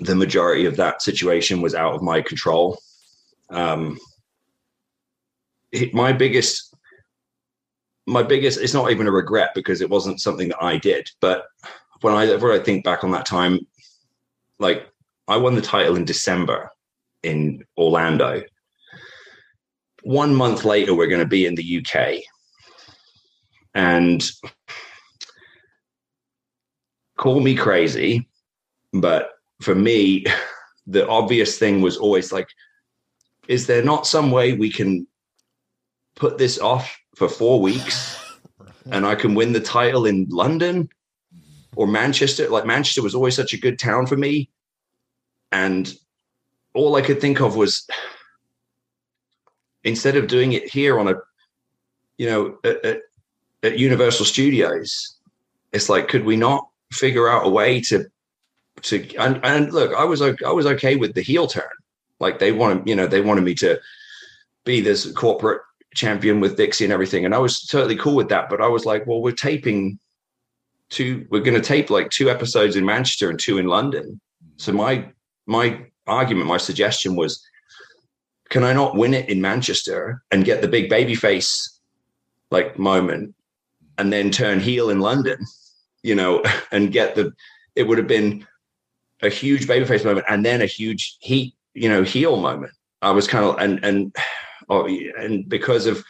[0.00, 2.80] the majority of that situation was out of my control.
[3.50, 3.98] Um,
[5.92, 6.73] my biggest
[8.06, 11.10] my biggest it's not even a regret because it wasn't something that I did.
[11.20, 11.46] But
[12.00, 13.60] when I when I think back on that time,
[14.58, 14.88] like
[15.26, 16.70] I won the title in December
[17.22, 18.42] in Orlando.
[20.02, 22.22] One month later, we're going to be in the UK.
[23.74, 24.22] And
[27.16, 28.28] call me crazy,
[28.92, 29.30] but
[29.62, 30.26] for me,
[30.86, 32.48] the obvious thing was always like,
[33.48, 35.06] is there not some way we can
[36.14, 38.20] put this off for four weeks
[38.90, 40.88] and I can win the title in London
[41.76, 42.48] or Manchester.
[42.48, 44.50] Like Manchester was always such a good town for me.
[45.52, 45.92] And
[46.74, 47.86] all I could think of was
[49.84, 51.14] instead of doing it here on a,
[52.18, 53.00] you know, at, at,
[53.62, 55.16] at Universal Studios,
[55.72, 58.04] it's like, could we not figure out a way to,
[58.82, 61.64] to, and, and look, I was, I was okay with the heel turn.
[62.20, 63.80] Like they wanted, you know, they wanted me to
[64.64, 65.62] be this corporate
[65.94, 67.24] champion with Dixie and everything.
[67.24, 68.48] And I was totally cool with that.
[68.50, 69.98] But I was like, well, we're taping
[70.90, 74.20] two, we're going to tape like two episodes in Manchester and two in London.
[74.56, 75.08] So my,
[75.46, 77.42] my argument, my suggestion was,
[78.50, 81.80] can I not win it in Manchester and get the big baby face
[82.50, 83.34] like moment
[83.98, 85.38] and then turn heel in London,
[86.02, 86.42] you know,
[86.72, 87.32] and get the,
[87.74, 88.46] it would have been
[89.22, 92.72] a huge babyface moment and then a huge heat, you know, heel moment.
[93.02, 94.16] I was kind of, and, and,
[94.68, 94.86] oh,
[95.18, 96.04] and because of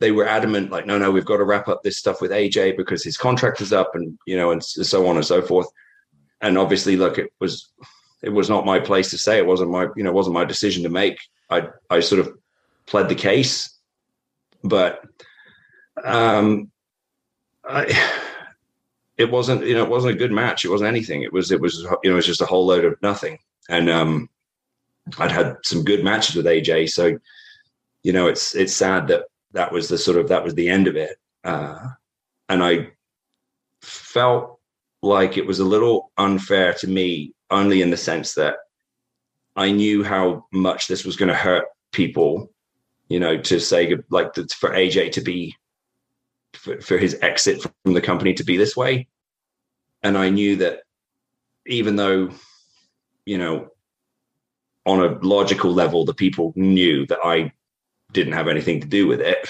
[0.00, 2.76] they were adamant, like, no, no, we've got to wrap up this stuff with AJ
[2.76, 5.68] because his contract is up, and you know, and so on and so forth.
[6.40, 7.70] And obviously, look, it was
[8.22, 9.38] it was not my place to say.
[9.38, 11.18] It wasn't my you know, wasn't my decision to make.
[11.50, 12.36] I I sort of
[12.86, 13.78] pled the case,
[14.64, 15.04] but
[16.02, 16.70] um,
[17.64, 17.86] I
[19.18, 20.64] it wasn't you know it wasn't a good match.
[20.64, 21.22] It wasn't anything.
[21.22, 23.38] It was it was you know it was just a whole load of nothing.
[23.68, 24.28] And um,
[25.18, 27.18] I'd had some good matches with AJ, so
[28.02, 30.86] you know it's it's sad that that was the sort of that was the end
[30.86, 31.16] of it.
[31.44, 31.88] Uh,
[32.48, 32.90] and I
[33.80, 34.58] felt
[35.02, 38.56] like it was a little unfair to me, only in the sense that
[39.56, 42.50] I knew how much this was going to hurt people.
[43.08, 45.54] You know, to say like for AJ to be
[46.54, 49.06] for, for his exit from the company to be this way,
[50.02, 50.80] and I knew that
[51.66, 52.30] even though
[53.26, 53.68] you know
[54.86, 57.52] on a logical level the people knew that I
[58.12, 59.48] didn't have anything to do with it,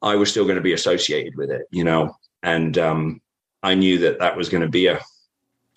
[0.00, 3.20] I was still going to be associated with it, you know, and um,
[3.62, 5.00] I knew that that was going to be a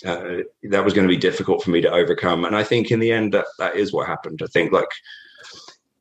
[0.06, 2.44] uh, that was going to be difficult for me to overcome.
[2.44, 4.42] And I think in the end, that that is what happened.
[4.44, 4.90] I think like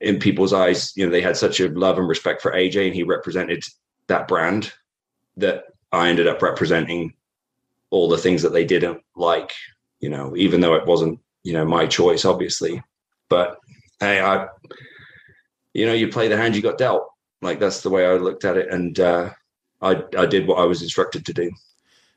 [0.00, 2.94] in people's eyes, you know, they had such a love and respect for AJ, and
[2.94, 3.62] he represented
[4.08, 4.72] that brand
[5.36, 7.14] that I ended up representing
[7.90, 9.52] all the things that they didn't like.
[10.00, 12.82] You know, even though it wasn't you know my choice, obviously.
[13.28, 13.58] But
[14.00, 14.48] hey, I
[15.74, 17.08] you know, you play the hand you got dealt.
[17.42, 19.30] Like that's the way I looked at it, and uh,
[19.82, 21.50] I I did what I was instructed to do.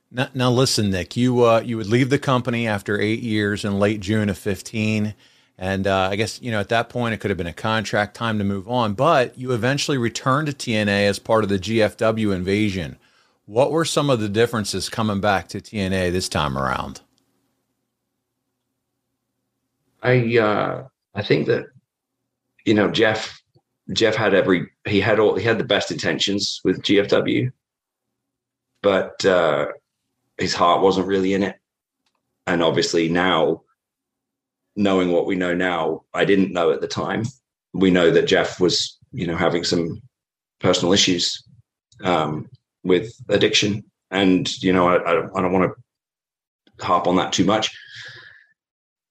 [0.10, 3.78] Now, now listen, Nick, you uh, you would leave the company after eight years in
[3.78, 5.16] late June of fifteen,
[5.58, 8.16] and uh, I guess you know at that point it could have been a contract,
[8.16, 8.94] time to move on.
[8.94, 12.98] But you eventually returned to TNA as part of the GFW invasion.
[13.48, 17.02] What were some of the differences coming back to TNA this time around?
[20.04, 21.66] I uh, I think that
[22.64, 23.42] you know Jeff
[23.94, 27.52] Jeff had every he had all he had the best intentions with GFW,
[28.82, 29.68] but uh,
[30.38, 31.56] his heart wasn't really in it.
[32.46, 33.64] And obviously now,
[34.76, 37.24] knowing what we know now, I didn't know at the time.
[37.74, 40.02] We know that Jeff was, you know, having some
[40.60, 41.44] personal issues
[42.04, 42.50] um,
[42.84, 47.46] with addiction, and you know, I, I don't, don't want to harp on that too
[47.46, 47.76] much.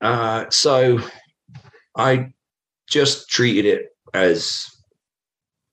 [0.03, 1.01] Uh, so
[1.97, 2.33] I
[2.89, 4.67] just treated it as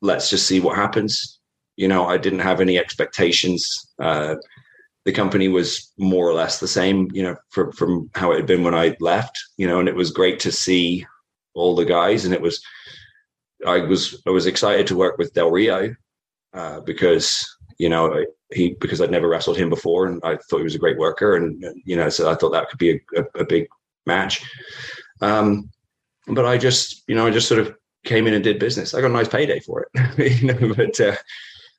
[0.02, 1.40] let's just see what happens.
[1.78, 3.68] You know, I didn't have any expectations.
[4.00, 4.36] Uh,
[5.06, 8.46] the company was more or less the same, you know, from, from how it had
[8.46, 11.06] been when I left, you know, and it was great to see
[11.56, 12.26] all the guys.
[12.26, 12.62] And it was,
[13.66, 15.96] I was, I was excited to work with Del Rio
[16.54, 17.46] uh, because,
[17.80, 20.80] you know, he, because I'd never wrestled him before and I thought he was a
[20.80, 21.36] great worker.
[21.36, 23.68] And, you know, so I thought that could be a, a, a big
[24.06, 24.44] match.
[25.22, 25.70] Um,
[26.28, 28.94] but I just, you know, I just sort of came in and did business.
[28.94, 30.74] I got a nice payday for it, you know.
[30.76, 31.16] But uh,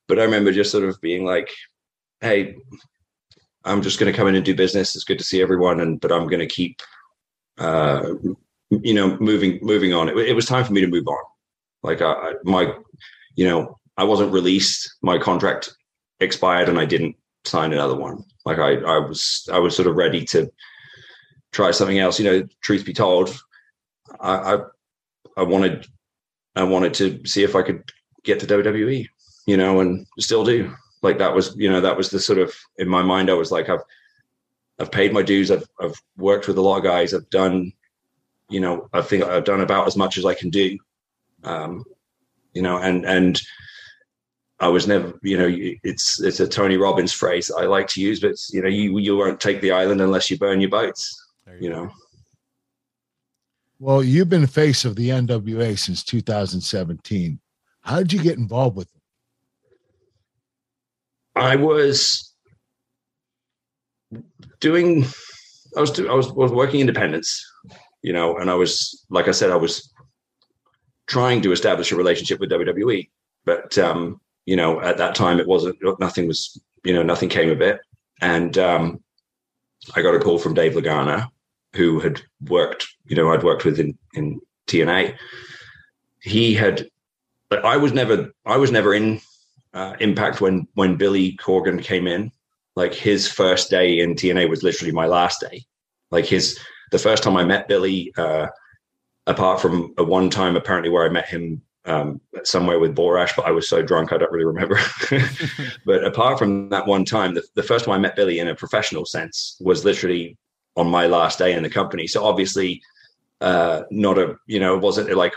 [0.08, 1.50] but I remember just sort of being like,
[2.20, 2.56] "Hey,
[3.64, 4.94] I'm just going to come in and do business.
[4.94, 6.80] It's good to see everyone, and but I'm going to keep,
[7.58, 8.14] uh,
[8.70, 10.08] you know, moving moving on.
[10.08, 11.24] It, it, was time for me to move on.
[11.82, 12.74] Like I, my,
[13.36, 14.96] you know, I wasn't released.
[15.02, 15.74] My contract
[16.20, 18.24] expired, and I didn't sign another one.
[18.44, 20.50] Like I, I was I was sort of ready to
[21.52, 22.18] try something else.
[22.18, 23.34] You know, truth be told,
[24.20, 24.58] I, I,
[25.38, 25.86] I wanted
[26.56, 27.82] I wanted to see if I could
[28.22, 29.08] get to WWE,
[29.46, 30.74] you know, and still do.
[31.02, 33.30] Like that was, you know, that was the sort of in my mind.
[33.30, 33.82] I was like, I've,
[34.78, 35.50] I've paid my dues.
[35.50, 37.12] I've, I've worked with a lot of guys.
[37.12, 37.72] I've done,
[38.48, 40.78] you know, I think I've done about as much as I can do.
[41.42, 41.84] Um,
[42.54, 43.40] you know, and and
[44.60, 45.48] I was never, you know,
[45.82, 49.16] it's it's a Tony Robbins phrase I like to use, but you know, you you
[49.16, 51.32] won't take the island unless you burn your boats.
[51.46, 51.90] You, you know.
[53.84, 57.38] Well, you've been face of the NWA since 2017.
[57.82, 59.02] How did you get involved with it?
[61.36, 62.32] I was
[64.60, 65.04] doing
[65.76, 67.44] I was I was was working independence,
[68.00, 69.92] you know, and I was like I said I was
[71.06, 73.10] trying to establish a relationship with WWE,
[73.44, 77.50] but um, you know, at that time it wasn't nothing was, you know, nothing came
[77.50, 77.80] of it.
[78.22, 79.04] And um
[79.94, 81.28] I got a call from Dave Lagana,
[81.74, 85.16] who had worked, you know, I'd worked with in, in TNA.
[86.22, 86.88] He had,
[87.48, 89.20] but I was never, I was never in
[89.74, 92.30] uh, Impact when when Billy Corgan came in.
[92.76, 95.64] Like his first day in TNA was literally my last day.
[96.10, 96.58] Like his,
[96.90, 98.46] the first time I met Billy, uh,
[99.26, 103.46] apart from a one time apparently where I met him um, somewhere with Borash, but
[103.46, 104.78] I was so drunk I don't really remember.
[105.86, 108.54] but apart from that one time, the, the first time I met Billy in a
[108.54, 110.36] professional sense was literally
[110.76, 112.06] on my last day in the company.
[112.06, 112.82] So obviously,
[113.40, 115.34] uh, not a you know, it wasn't like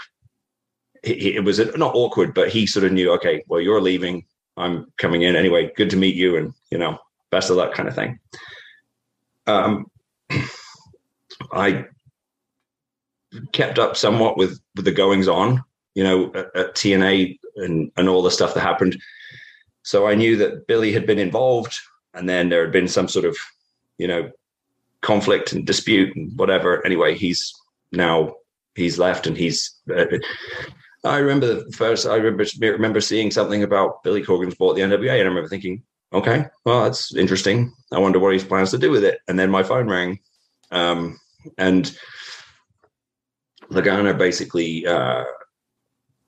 [1.03, 4.26] it, was not awkward, but he sort of knew, okay, well, you're leaving,
[4.57, 5.72] I'm coming in anyway.
[5.76, 6.98] Good to meet you, and you know,
[7.32, 8.19] best of luck, kind of thing.
[9.45, 9.86] Um,
[11.53, 11.86] I
[13.52, 15.64] kept up somewhat with with the goings on,
[15.95, 18.99] you know, at, at TNA and and all the stuff that happened.
[19.84, 21.74] So I knew that Billy had been involved
[22.14, 23.38] and then there had been some sort of,
[23.98, 24.32] you know,
[25.02, 26.86] conflict and dispute and whatever.
[26.86, 27.53] Anyway, he's
[27.92, 28.36] now
[28.76, 29.76] he's left and he's.
[29.94, 30.06] Uh,
[31.04, 32.06] I remember the first.
[32.06, 35.84] I remember remember seeing something about Billy Corgan's bought the NWA, and I remember thinking,
[36.14, 37.74] okay, well, that's interesting.
[37.92, 39.20] I wonder what he plans to do with it.
[39.28, 40.20] And then my phone rang,
[40.72, 41.20] um,
[41.58, 41.98] and
[43.72, 45.24] Lagana basically uh,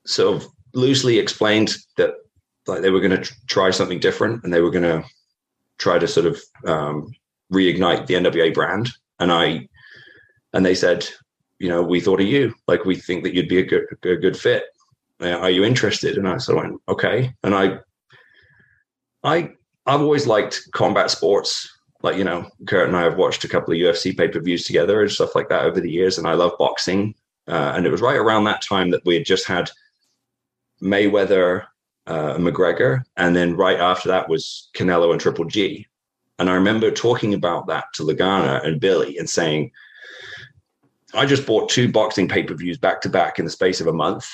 [0.06, 2.14] sort of loosely explained that
[2.68, 5.04] like they were going to tr- try something different, and they were going to
[5.78, 7.12] try to sort of um,
[7.52, 8.90] reignite the NWA brand.
[9.20, 9.68] And I,
[10.54, 11.08] and they said,
[11.60, 12.56] you know, we thought of you.
[12.68, 14.64] Like we think that you'd be a good, a good fit.
[15.22, 16.18] Are you interested?
[16.18, 17.34] And I sort of went, okay.
[17.44, 17.80] And I,
[19.24, 19.52] I,
[19.86, 21.68] I've always liked combat sports.
[22.02, 24.64] Like you know, Kurt and I have watched a couple of UFC pay per views
[24.64, 27.14] together and stuff like that over the years, and I love boxing.
[27.46, 29.70] Uh, and it was right around that time that we had just had
[30.82, 31.66] Mayweather,
[32.08, 35.88] uh, McGregor, and then right after that was Canelo and Triple G.
[36.38, 39.72] And I remember talking about that to Lagana and Billy and saying,
[41.14, 43.88] I just bought two boxing pay per views back to back in the space of
[43.88, 44.30] a month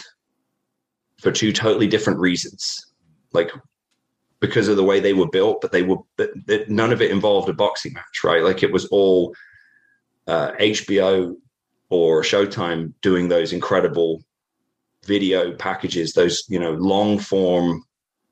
[1.21, 2.93] for two totally different reasons.
[3.31, 3.51] Like
[4.39, 7.11] because of the way they were built, but they were, but, but none of it
[7.11, 8.43] involved a boxing match, right?
[8.43, 9.33] Like it was all
[10.27, 11.35] uh, HBO
[11.89, 14.21] or Showtime doing those incredible
[15.05, 17.85] video packages, those, you know, long form,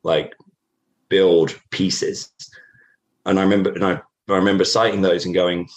[0.03, 0.35] like
[1.07, 2.31] build pieces.
[3.25, 5.69] And I remember, and I, I remember citing those and going,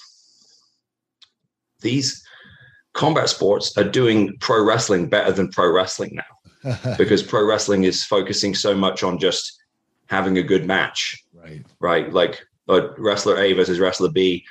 [1.80, 2.25] these
[2.96, 6.76] combat sports are doing pro wrestling better than pro wrestling now.
[6.98, 9.62] Because pro wrestling is focusing so much on just
[10.06, 11.22] having a good match.
[11.32, 11.64] Right.
[11.78, 12.12] right?
[12.12, 14.44] Like wrestler a versus wrestler b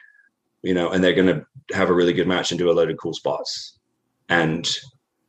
[0.64, 1.46] you know and they're going to
[1.76, 3.78] have a really good match and do a load of cool spots.
[4.30, 4.66] And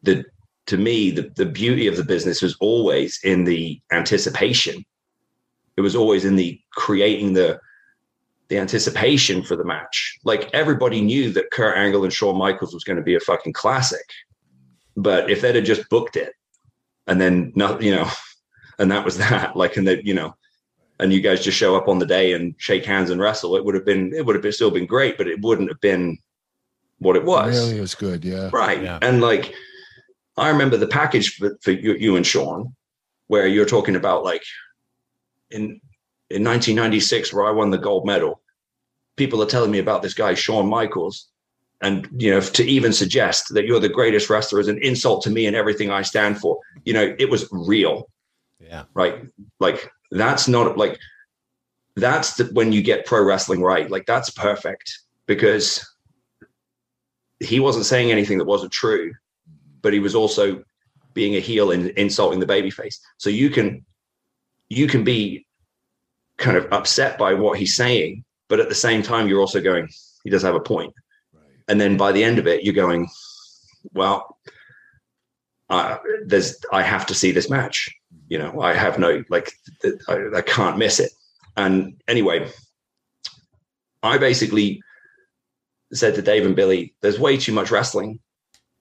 [0.05, 0.25] the
[0.67, 4.85] to me the, the beauty of the business was always in the anticipation.
[5.77, 7.59] It was always in the creating the
[8.49, 12.85] the anticipation for the match like everybody knew that kurt angle and shawn michaels was
[12.85, 14.05] going to be a fucking classic
[14.97, 16.33] but if they'd have just booked it
[17.07, 18.09] and then not you know
[18.79, 20.35] and that was that like and that you know
[20.99, 23.65] and you guys just show up on the day and shake hands and wrestle it
[23.65, 26.17] would have been it would have been still been great but it wouldn't have been
[26.99, 28.25] what it was Really was good.
[28.25, 28.49] Yeah.
[28.53, 28.99] right Yeah.
[29.03, 29.53] and like
[30.37, 32.75] i remember the package for, for you, you and Shawn
[33.27, 34.43] where you're talking about like
[35.51, 35.81] in
[36.31, 38.41] in 1996 where i won the gold medal
[39.17, 41.29] people are telling me about this guy Shawn michaels
[41.83, 45.31] and you know to even suggest that you're the greatest wrestler is an insult to
[45.31, 48.09] me and everything i stand for you know it was real
[48.61, 48.85] Yeah.
[48.95, 49.27] right?
[49.61, 50.99] Like that's not like
[51.97, 53.91] that's the, when you get pro wrestling right.
[53.91, 55.85] Like that's perfect because
[57.41, 59.13] he wasn't saying anything that wasn't true,
[59.83, 60.63] but he was also
[61.15, 62.99] being a heel and insulting the babyface.
[63.19, 63.85] So you can
[64.69, 65.46] you can be
[66.39, 69.89] kind of upset by what he's saying, but at the same time you're also going,
[70.25, 70.93] he does have a point.
[71.69, 73.09] And then by the end of it, you're going,
[73.93, 74.39] well,
[75.69, 77.91] uh, there's I have to see this match.
[78.29, 79.53] You know, I have no like
[80.09, 81.11] I, I can't miss it.
[81.57, 82.49] And anyway,
[84.03, 84.81] I basically
[85.93, 88.21] said to Dave and Billy, "There's way too much wrestling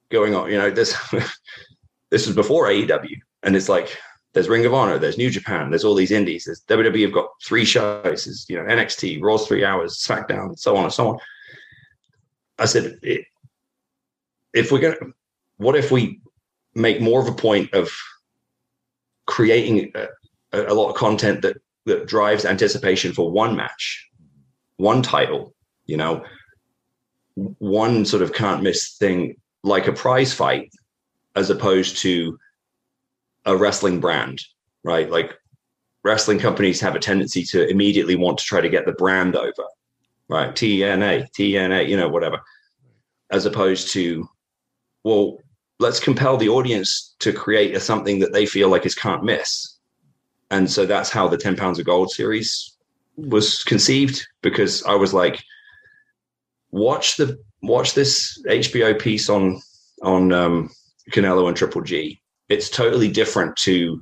[0.10, 0.52] going on.
[0.52, 0.96] You know, this
[2.12, 3.98] this was before AEW, and it's like
[4.36, 6.44] there's Ring of Honor, there's New Japan, there's all these indies.
[6.44, 10.76] There's WWE have got three shows, there's, you know, NXT, Raw's three hours, SmackDown, so
[10.76, 11.20] on and so on.
[12.60, 13.26] I said, it,
[14.54, 15.14] if we're gonna,
[15.56, 16.20] what if we
[16.76, 17.90] make more of a point of
[19.26, 20.08] creating a,
[20.52, 21.56] a lot of content that
[21.86, 24.06] that drives anticipation for one match,
[24.76, 25.56] one title,
[25.86, 26.26] you know,
[27.36, 30.72] one sort of can't miss thing like a prize fight,
[31.38, 32.38] as opposed to
[33.46, 34.42] a wrestling brand,
[34.84, 35.10] right?
[35.10, 35.34] Like
[36.04, 39.66] wrestling companies have a tendency to immediately want to try to get the brand over,
[40.30, 40.52] right?
[40.52, 42.40] TNA, TNA, you know, whatever,
[43.32, 44.28] as opposed to,
[45.04, 45.40] well,
[45.80, 49.78] let's compel the audience to create a, something that they feel like is can't miss.
[50.52, 52.78] And so that's how the 10 pounds of gold series
[53.18, 55.44] was conceived because I was like,
[56.72, 59.62] watch the watch this HBO piece on
[60.04, 60.70] on um,
[61.12, 62.22] Canelo and Triple G.
[62.50, 64.02] It's totally different to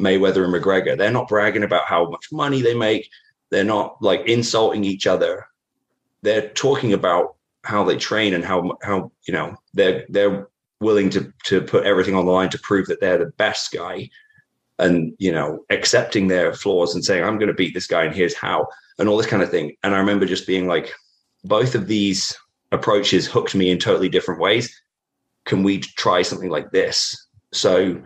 [0.00, 0.96] Mayweather and McGregor.
[0.96, 3.08] They're not bragging about how much money they make.
[3.50, 5.46] They're not like insulting each other.
[6.22, 10.48] They're talking about how they train and how how you know they're they're
[10.80, 14.08] willing to to put everything on the line to prove that they're the best guy
[14.78, 18.14] and you know accepting their flaws and saying i'm going to beat this guy and
[18.14, 18.66] here's how
[18.98, 20.92] and all this kind of thing and i remember just being like
[21.44, 22.36] both of these
[22.72, 24.82] approaches hooked me in totally different ways
[25.44, 28.00] can we try something like this so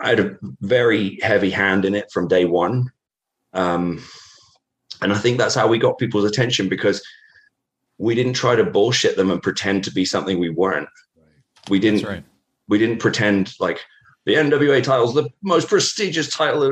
[0.00, 2.86] i had a very heavy hand in it from day one
[3.56, 4.02] um,
[5.02, 7.02] And I think that's how we got people's attention because
[7.98, 10.88] we didn't try to bullshit them and pretend to be something we weren't.
[11.68, 12.04] We didn't.
[12.04, 12.24] Right.
[12.68, 13.80] We didn't pretend like
[14.24, 16.64] the NWA title's the most prestigious title.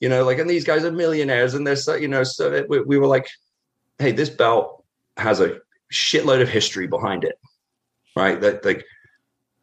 [0.00, 2.68] You know, like, and these guys are millionaires, and they're so, you know, so it,
[2.68, 3.28] we, we were like,
[3.98, 4.84] hey, this belt
[5.16, 5.58] has a
[5.92, 7.38] shitload of history behind it,
[8.16, 8.40] right?
[8.40, 8.84] That like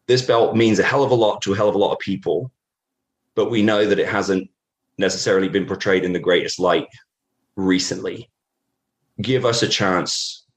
[0.10, 2.00] this belt means a hell of a lot to a hell of a lot of
[2.00, 2.52] people,
[3.36, 4.50] but we know that it hasn't
[4.98, 6.88] necessarily been portrayed in the greatest light
[7.56, 8.28] recently.
[9.22, 10.48] Give us a chance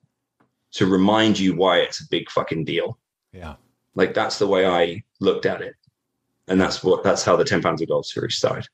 [0.73, 2.99] to remind you why it's a big fucking deal.
[3.31, 3.57] Yeah.
[3.95, 5.75] Like that's the way I looked at it.
[6.49, 8.67] And that's what that's how the 10 pounds of gold series started.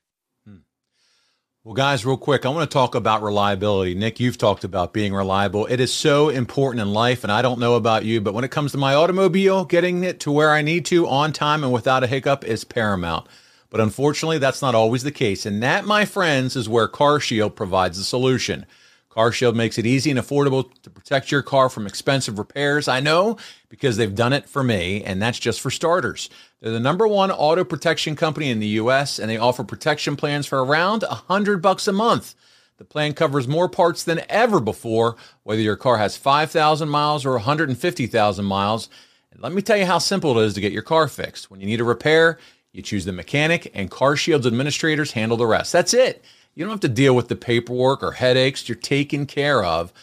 [1.69, 3.93] Well, guys, real quick, I want to talk about reliability.
[3.93, 5.67] Nick, you've talked about being reliable.
[5.67, 8.49] It is so important in life, and I don't know about you, but when it
[8.49, 12.03] comes to my automobile, getting it to where I need to on time and without
[12.03, 13.27] a hiccup is paramount.
[13.69, 15.45] But unfortunately, that's not always the case.
[15.45, 18.65] And that, my friends, is where CarShield provides the solution.
[19.09, 22.87] CarShield makes it easy and affordable to protect your car from expensive repairs.
[22.87, 23.37] I know
[23.67, 26.29] because they've done it for me, and that's just for starters.
[26.61, 30.45] They're the number one auto protection company in the US, and they offer protection plans
[30.45, 32.35] for around a hundred bucks a month.
[32.77, 37.31] The plan covers more parts than ever before, whether your car has 5,000 miles or
[37.31, 38.89] 150,000 miles.
[39.31, 41.51] And let me tell you how simple it is to get your car fixed.
[41.51, 42.37] When you need a repair,
[42.71, 45.73] you choose the mechanic, and CarShield's administrators handle the rest.
[45.73, 46.23] That's it.
[46.59, 48.67] You don't have to deal with the paperwork or headaches.
[48.67, 49.93] You're taken care of.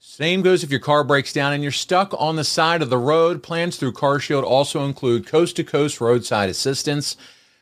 [0.00, 2.96] Same goes if your car breaks down and you're stuck on the side of the
[2.96, 3.42] road.
[3.42, 7.18] Plans through CarShield also include coast to coast roadside assistance.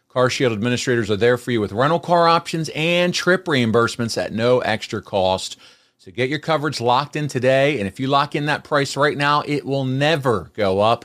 [0.08, 4.60] CarShield administrators are there for you with rental car options and trip reimbursements at no
[4.60, 5.56] extra cost.
[5.98, 7.80] So get your coverage locked in today.
[7.80, 11.04] And if you lock in that price right now, it will never go up.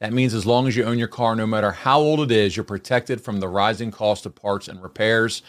[0.00, 2.56] That means as long as you own your car, no matter how old it is,
[2.56, 5.42] you're protected from the rising cost of parts and repairs.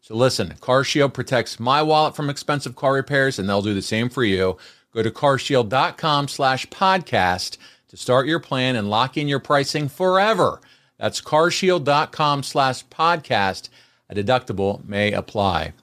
[0.00, 4.08] So listen, CarShield protects my wallet from expensive car repairs, and they'll do the same
[4.08, 4.56] for you.
[4.94, 7.58] Go to carshield.com slash podcast
[7.88, 10.60] to start your plan and lock in your pricing forever.
[10.98, 13.68] That's carshield.com slash podcast.
[14.10, 15.74] A deductible may apply.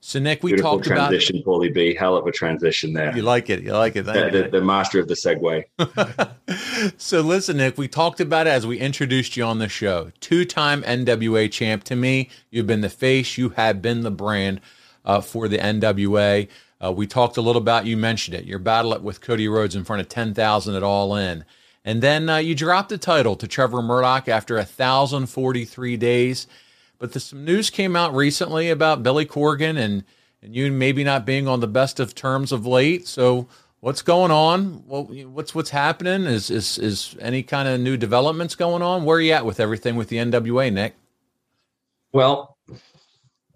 [0.00, 1.94] So Nick, we Beautiful talked about transition, Paulie B.
[1.94, 3.14] Hell of a transition there.
[3.16, 3.62] you like it.
[3.62, 4.02] You like it.
[4.04, 5.64] the, the, the master of the segue.
[6.98, 10.12] so listen, Nick, we talked about it as we introduced you on the show.
[10.20, 11.84] Two-time NWA champ.
[11.84, 13.36] To me, you've been the face.
[13.36, 14.60] You have been the brand
[15.04, 16.48] uh, for the NWA.
[16.82, 17.86] Uh, we talked a little about.
[17.86, 18.44] You mentioned it.
[18.44, 21.44] Your battle at, with Cody Rhodes in front of ten thousand at All In,
[21.84, 26.46] and then uh, you dropped the title to Trevor Murdoch after thousand forty-three days.
[26.98, 30.04] But the, some news came out recently about Billy Corgan and
[30.42, 33.08] and you maybe not being on the best of terms of late.
[33.08, 33.48] So
[33.80, 34.84] what's going on?
[34.86, 36.24] What's what's happening?
[36.24, 39.04] Is is is any kind of new developments going on?
[39.04, 40.94] Where are you at with everything with the NWA, Nick?
[42.12, 42.56] Well,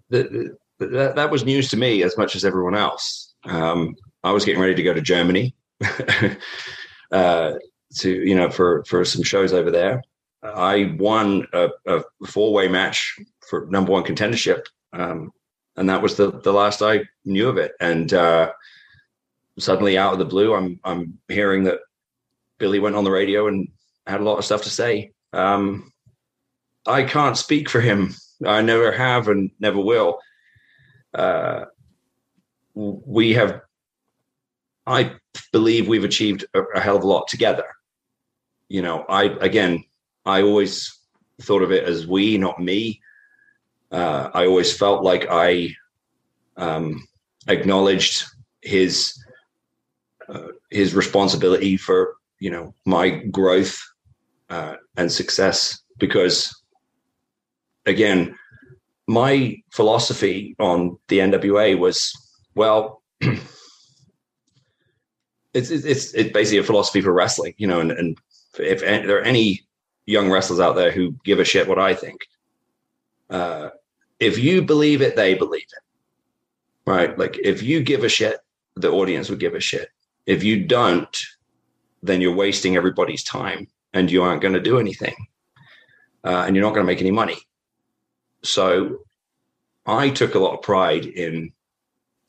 [0.09, 3.33] the, the, that, that was news to me as much as everyone else.
[3.45, 5.55] Um, I was getting ready to go to Germany
[7.11, 7.53] uh,
[7.95, 10.01] to you know for for some shows over there.
[10.43, 13.17] I won a, a four way match
[13.53, 15.31] for number one contendership, um,
[15.75, 17.73] and that was the the last I knew of it.
[17.79, 18.51] And uh,
[19.59, 21.77] suddenly, out of the blue, I'm I'm hearing that
[22.57, 23.67] Billy went on the radio and
[24.07, 25.11] had a lot of stuff to say.
[25.33, 25.91] Um,
[26.87, 28.15] I can't speak for him.
[28.43, 30.17] I never have and never will.
[31.13, 31.65] Uh,
[32.73, 33.61] we have,
[34.87, 35.13] I
[35.51, 37.65] believe we've achieved a, a hell of a lot together.
[38.67, 39.83] You know, I, again,
[40.25, 40.91] I always
[41.43, 42.99] thought of it as we, not me.
[43.93, 45.69] Uh, I always felt like I
[46.57, 47.07] um,
[47.47, 48.25] acknowledged
[48.61, 49.23] his
[50.27, 53.79] uh, his responsibility for you know my growth
[54.49, 56.59] uh, and success because
[57.85, 58.35] again
[59.07, 62.11] my philosophy on the NWA was
[62.55, 63.43] well it's
[65.69, 68.17] it's it's basically a philosophy for wrestling you know and, and
[68.57, 69.61] if there are any
[70.07, 72.21] young wrestlers out there who give a shit what I think
[73.29, 73.69] uh,
[74.23, 75.83] if you believe it they believe it
[76.85, 77.17] right?
[77.17, 78.37] Like if you give a shit
[78.75, 79.89] the audience will give a shit.
[80.25, 81.15] If you don't
[82.01, 85.15] then you're wasting everybody's time and you aren't going to do anything
[86.25, 87.37] uh, and you're not going to make any money.
[88.43, 88.99] So
[89.85, 91.51] i took a lot of pride in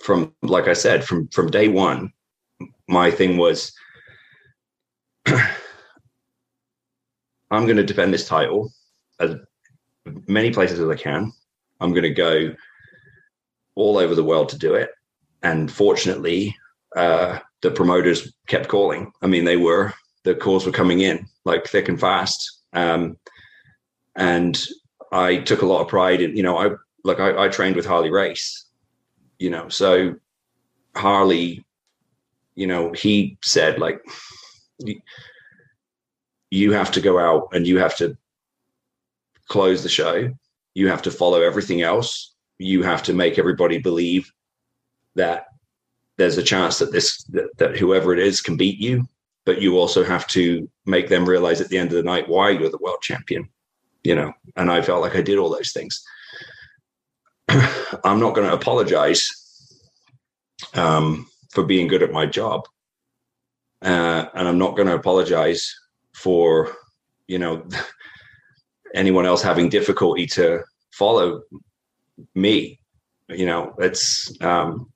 [0.01, 2.13] from like i said from from day one
[2.89, 3.73] my thing was
[5.27, 5.47] i'm
[7.51, 8.73] going to defend this title
[9.21, 9.37] as
[10.27, 11.33] many places as i can
[11.81, 12.55] i'm going to go
[13.75, 14.91] all over the world to do it
[15.43, 16.55] and fortunately
[16.97, 19.93] uh, the promoters kept calling i mean they were
[20.23, 23.17] the calls were coming in like thick and fast um,
[24.17, 24.63] and
[25.13, 26.71] I took a lot of pride in, you know, I
[27.05, 28.67] like I, I trained with Harley Race,
[29.39, 30.15] you know, so
[30.97, 31.65] Harley,
[32.55, 34.01] you know, he said like,
[36.51, 38.17] you have to go out and you have to
[39.49, 40.33] close the show.
[40.75, 42.35] You have to follow everything else.
[42.59, 44.31] You have to make everybody believe
[45.15, 45.47] that
[46.17, 49.07] there's a chance that this that, that whoever it is can beat you,
[49.45, 52.51] but you also have to make them realize at the end of the night why
[52.51, 53.49] you're the world champion.
[54.03, 56.05] You know, and I felt like I did all those things.
[57.49, 59.31] I'm not going to apologize
[60.75, 62.67] um, for being good at my job,
[63.83, 65.75] uh, and I'm not going to apologize
[66.13, 66.77] for
[67.27, 67.67] you know
[68.95, 70.63] anyone else having difficulty to
[70.93, 71.43] follow
[72.35, 72.81] me.
[73.29, 74.91] You know, it's um,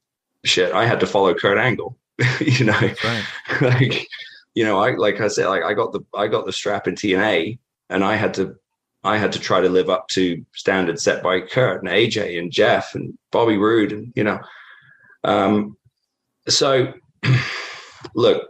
[0.44, 0.72] shit.
[0.72, 1.98] I had to follow Kurt Angle.
[2.40, 3.24] you know, right.
[3.60, 4.08] like
[4.54, 6.94] you know, I like I said, like I got the I got the strap in
[6.94, 7.58] TNA,
[7.90, 8.56] and I had to
[9.04, 12.52] I had to try to live up to standards set by Kurt and AJ and
[12.52, 14.40] Jeff and Bobby Roode, and you know,
[15.24, 15.76] um,
[16.48, 16.92] so
[18.14, 18.48] look,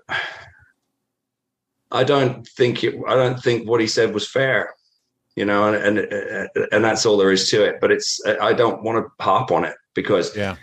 [1.91, 4.75] I don't think it, I don't think what he said was fair
[5.39, 7.77] you know, and, and and that's all there is to it.
[7.81, 10.57] But it's I don't want to harp on it because yeah,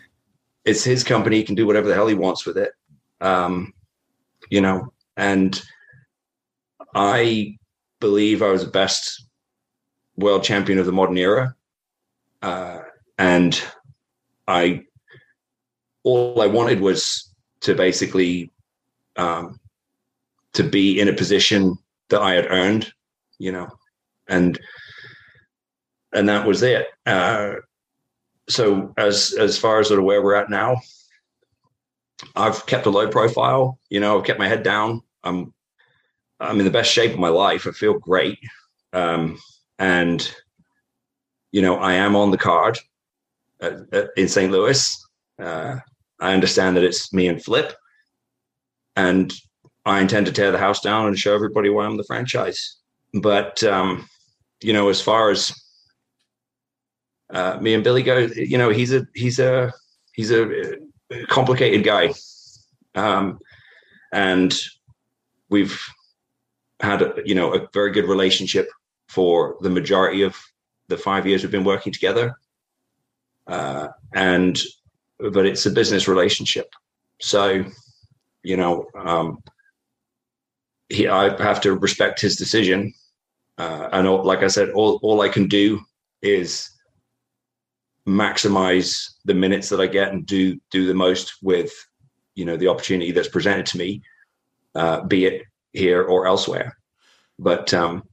[0.65, 1.37] it's his company.
[1.37, 2.73] He can do whatever the hell he wants with it.
[3.21, 3.71] Um,
[4.49, 5.63] you know, and
[6.93, 7.57] I
[8.01, 9.25] believe I was the best
[10.17, 11.55] world champion of the modern era,
[12.41, 12.79] uh,
[13.17, 13.63] and
[14.45, 14.83] I
[16.03, 18.51] all I wanted was to basically
[19.15, 19.57] um,
[20.51, 21.77] to be in a position
[22.09, 22.91] that I had earned,
[23.39, 23.69] you know,
[24.27, 24.59] and
[26.13, 26.87] and that was it.
[27.05, 27.55] Uh,
[28.49, 30.77] so as as far as sort of where we're at now,
[32.35, 33.79] I've kept a low profile.
[33.89, 35.01] You know, I've kept my head down.
[35.23, 35.53] I'm
[36.39, 37.67] I'm in the best shape of my life.
[37.67, 38.39] I feel great,
[38.93, 39.37] um,
[39.79, 40.33] and
[41.51, 42.79] you know, I am on the card
[43.61, 44.51] at, at, in St.
[44.51, 45.07] Louis.
[45.39, 45.77] Uh,
[46.19, 47.73] I understand that it's me and Flip,
[48.95, 49.33] and
[49.85, 52.77] I intend to tear the house down and show everybody why I'm the franchise.
[53.13, 54.07] But um,
[54.65, 55.53] you know, as far as
[57.29, 59.71] uh, me and Billy go, you know, he's a he's a
[60.13, 60.77] he's a
[61.27, 62.13] complicated guy,
[62.95, 63.37] um,
[64.11, 64.57] and
[65.49, 65.79] we've
[66.79, 68.67] had you know a very good relationship
[69.07, 70.35] for the majority of
[70.87, 72.35] the five years we've been working together,
[73.45, 74.63] uh, and
[75.19, 76.73] but it's a business relationship,
[77.21, 77.63] so
[78.41, 78.87] you know.
[78.97, 79.43] Um,
[80.87, 82.93] he, I have to respect his decision
[83.57, 85.81] uh, and all, like I said, all, all I can do
[86.21, 86.69] is
[88.07, 91.73] maximize the minutes that I get and do do the most with
[92.35, 94.01] you know the opportunity that's presented to me,
[94.75, 96.77] uh, be it here or elsewhere.
[97.39, 98.03] But um,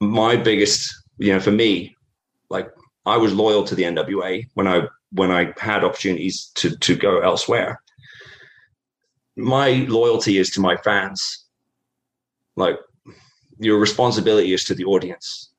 [0.00, 1.94] my biggest, you know, for me,
[2.50, 2.70] like
[3.06, 4.82] I was loyal to the NWA when I
[5.12, 7.80] when I had opportunities to to go elsewhere.
[9.36, 11.44] My loyalty is to my fans.
[12.56, 12.78] Like
[13.58, 15.52] your responsibility is to the audience.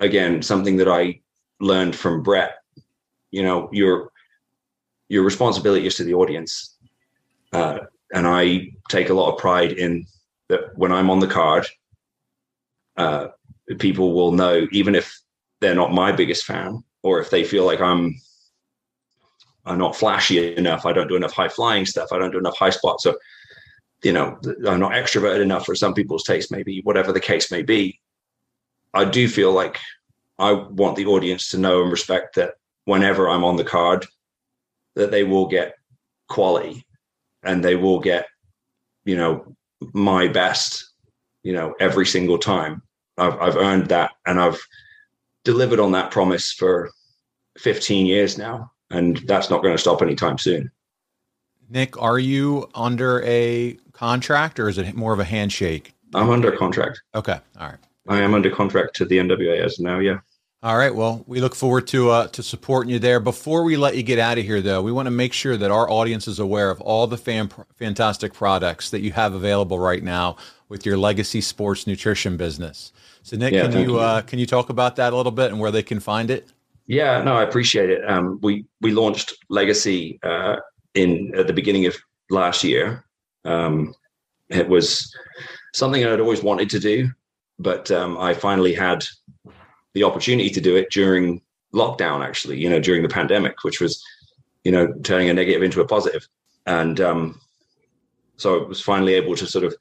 [0.00, 1.20] Again, something that I
[1.60, 2.56] learned from Bret.
[3.30, 4.12] You know, your
[5.08, 6.76] your responsibility is to the audience,
[7.52, 7.78] uh,
[8.12, 10.06] and I take a lot of pride in
[10.48, 10.76] that.
[10.76, 11.66] When I'm on the card,
[12.96, 13.28] uh,
[13.78, 15.20] people will know, even if
[15.60, 18.14] they're not my biggest fan, or if they feel like I'm
[19.64, 22.56] I'm not flashy enough, I don't do enough high flying stuff, I don't do enough
[22.56, 23.02] high spots.
[23.02, 23.16] So
[24.02, 27.62] you know, I'm not extroverted enough for some people's taste, maybe whatever the case may
[27.62, 28.00] be.
[28.94, 29.78] I do feel like
[30.38, 32.54] I want the audience to know and respect that
[32.84, 34.06] whenever I'm on the card,
[34.94, 35.74] that they will get
[36.28, 36.86] quality
[37.42, 38.26] and they will get,
[39.04, 39.56] you know,
[39.92, 40.92] my best,
[41.42, 42.82] you know, every single time.
[43.18, 44.60] I've, I've earned that and I've
[45.44, 46.90] delivered on that promise for
[47.58, 48.72] 15 years now.
[48.90, 50.70] And that's not going to stop anytime soon.
[51.68, 55.94] Nick, are you under a contract or is it more of a handshake?
[56.14, 57.00] I'm under contract.
[57.14, 57.38] Okay.
[57.58, 57.78] All right.
[58.08, 60.18] I am under contract to the NWA as now, yeah.
[60.62, 60.94] All right.
[60.94, 63.20] Well, we look forward to uh, to supporting you there.
[63.20, 65.70] Before we let you get out of here, though, we want to make sure that
[65.70, 70.02] our audience is aware of all the fan, fantastic products that you have available right
[70.02, 70.36] now
[70.68, 72.92] with your Legacy Sports Nutrition business.
[73.22, 73.98] So, Nick, yeah, can you, you.
[73.98, 76.48] Uh, can you talk about that a little bit and where they can find it?
[76.86, 78.08] Yeah, no, I appreciate it.
[78.08, 80.56] Um, we we launched Legacy uh,
[80.94, 81.96] in at the beginning of
[82.30, 83.04] last year.
[83.46, 83.94] Um,
[84.48, 85.14] it was
[85.72, 87.10] something I'd always wanted to do,
[87.58, 89.04] but um, I finally had
[89.94, 91.42] the opportunity to do it during
[91.74, 92.24] lockdown.
[92.24, 94.02] Actually, you know, during the pandemic, which was,
[94.64, 96.26] you know, turning a negative into a positive.
[96.66, 97.40] and um,
[98.36, 99.74] so I was finally able to sort of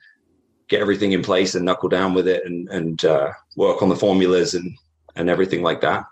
[0.70, 3.96] get everything in place and knuckle down with it and and uh, work on the
[3.96, 4.72] formulas and
[5.16, 6.06] and everything like that.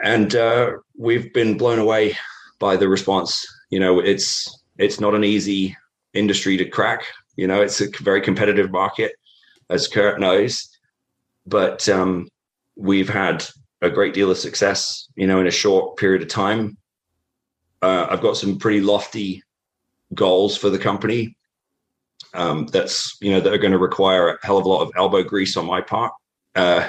[0.00, 2.16] And uh, we've been blown away
[2.58, 5.76] by the response You know, it's it's not an easy
[6.16, 7.04] industry to crack.
[7.36, 9.12] You know, it's a very competitive market,
[9.70, 10.68] as Kurt knows.
[11.46, 12.28] But um,
[12.76, 13.44] we've had
[13.82, 16.76] a great deal of success, you know, in a short period of time.
[17.82, 19.42] Uh, I've got some pretty lofty
[20.14, 21.36] goals for the company.
[22.34, 24.90] Um, that's you know that are going to require a hell of a lot of
[24.96, 26.12] elbow grease on my part.
[26.54, 26.88] Uh,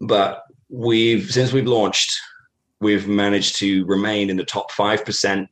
[0.00, 2.14] but we've since we've launched,
[2.80, 5.48] we've managed to remain in the top five percent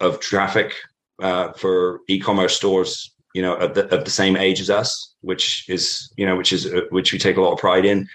[0.00, 0.74] of traffic
[1.20, 3.14] uh, for e-commerce stores.
[3.34, 6.52] You know, of the, of the same age as us, which is you know which
[6.52, 8.08] is uh, which we take a lot of pride in.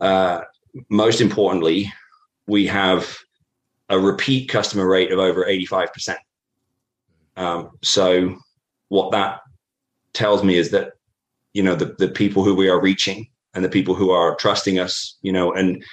[0.00, 0.40] Uh,
[0.90, 1.92] most importantly,
[2.46, 3.16] we have
[3.88, 6.16] a repeat customer rate of over 85%.
[7.36, 8.36] Um, so
[8.88, 9.40] what that
[10.12, 10.92] tells me is that,
[11.52, 14.78] you know, the, the people who we are reaching and the people who are trusting
[14.78, 15.84] us, you know, and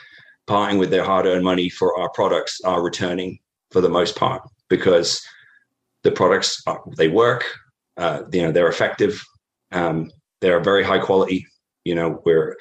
[0.48, 3.40] parting with their hard earned money for our products are returning
[3.72, 5.22] for the most part because
[6.04, 7.46] the products, are, they work,
[7.98, 9.24] uh, you know, they're effective.
[9.72, 10.12] Um,
[10.42, 11.46] they're very high quality.
[11.84, 12.58] You know, we're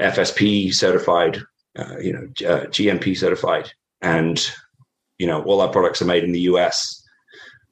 [0.00, 1.40] FSP certified,
[1.78, 3.72] uh, you know, uh, GMP certified,
[4.02, 4.50] and
[5.18, 7.02] you know, all our products are made in the US.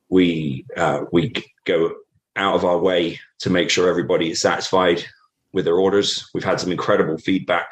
[0.08, 1.32] We uh, we
[1.64, 1.94] go
[2.36, 5.04] out of our way to make sure everybody is satisfied
[5.52, 6.28] with their orders.
[6.32, 7.70] We've had some incredible feedback.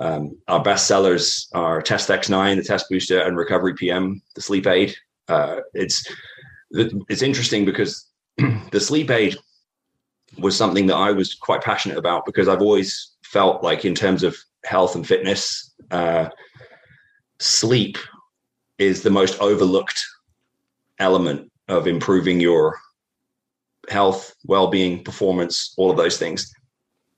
[0.00, 4.66] Um, our best sellers are Test X9, the Test Booster, and Recovery PM, the sleep
[4.66, 4.94] aid.
[5.28, 6.04] Uh, it's
[6.74, 8.06] it's interesting because
[8.72, 9.36] the sleep aid
[10.38, 14.22] was something that I was quite passionate about because I've always felt like, in terms
[14.22, 16.28] of health and fitness, uh,
[17.38, 17.98] sleep
[18.78, 20.04] is the most overlooked
[20.98, 22.78] element of improving your
[23.88, 26.52] health, well-being, performance, all of those things.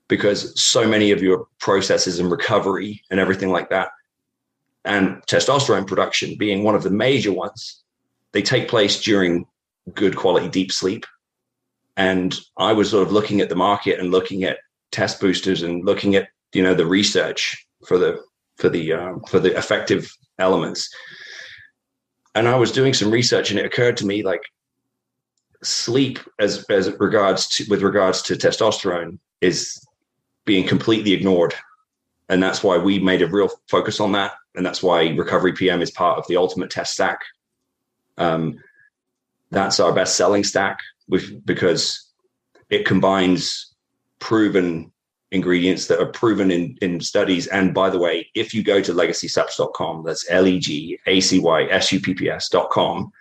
[0.07, 3.89] Because so many of your processes and recovery and everything like that,
[4.85, 7.83] and testosterone production being one of the major ones,
[8.37, 9.47] they take place during
[9.95, 11.07] good quality deep sleep.
[11.95, 14.59] And I was sort of looking at the market and looking at
[14.91, 18.21] test boosters and looking at you know the research for the
[18.57, 20.87] for the uh, for the effective elements.
[22.35, 24.43] And i was doing some research and it occurred to me like
[25.63, 29.83] sleep as as regards to with regards to testosterone is
[30.45, 31.55] being completely ignored.
[32.29, 34.33] And that's why we made a real focus on that.
[34.53, 37.21] And that's why recovery pm is part of the ultimate test stack
[38.17, 38.57] um,
[39.51, 40.79] that's our best selling stack
[41.45, 42.11] because
[42.69, 43.73] it combines
[44.19, 44.91] proven
[45.31, 47.47] ingredients that are proven in, in studies.
[47.47, 51.39] And by the way, if you go to legacysupps.com, that's L E G A C
[51.39, 53.11] Y S U P P S.com,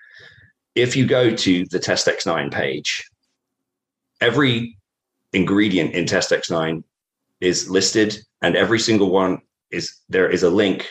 [0.74, 3.08] if you go to the Test X9 page,
[4.20, 4.76] every
[5.32, 6.82] ingredient in Test X9
[7.40, 9.40] is listed, and every single one
[9.70, 10.88] is there is a link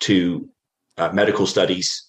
[0.00, 0.48] to
[0.96, 2.08] uh, medical studies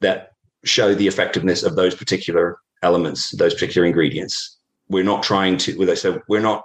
[0.00, 0.29] that
[0.64, 4.58] show the effectiveness of those particular elements, those particular ingredients.
[4.88, 6.64] We're not trying to, well, so we're not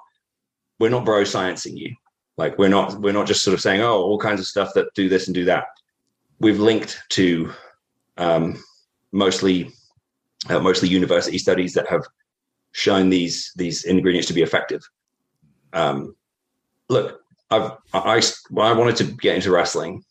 [0.80, 1.96] we're not bro sciencing you.
[2.38, 4.94] Like we're not we're not just sort of saying oh all kinds of stuff that
[4.94, 5.66] do this and do that.
[6.40, 7.54] We've linked to
[8.18, 8.62] um,
[9.12, 9.72] mostly
[10.50, 12.06] uh, mostly university studies that have
[12.74, 14.82] shown these these ingredients to be effective.
[15.72, 16.16] Um,
[16.90, 18.22] look, I've I
[18.58, 20.04] I wanted to get into wrestling,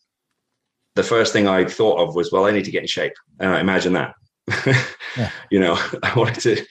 [0.95, 3.51] the first thing I thought of was well I need to get in shape, and
[3.51, 4.15] I imagine that.
[5.17, 5.31] yeah.
[5.51, 6.65] You know, I wanted to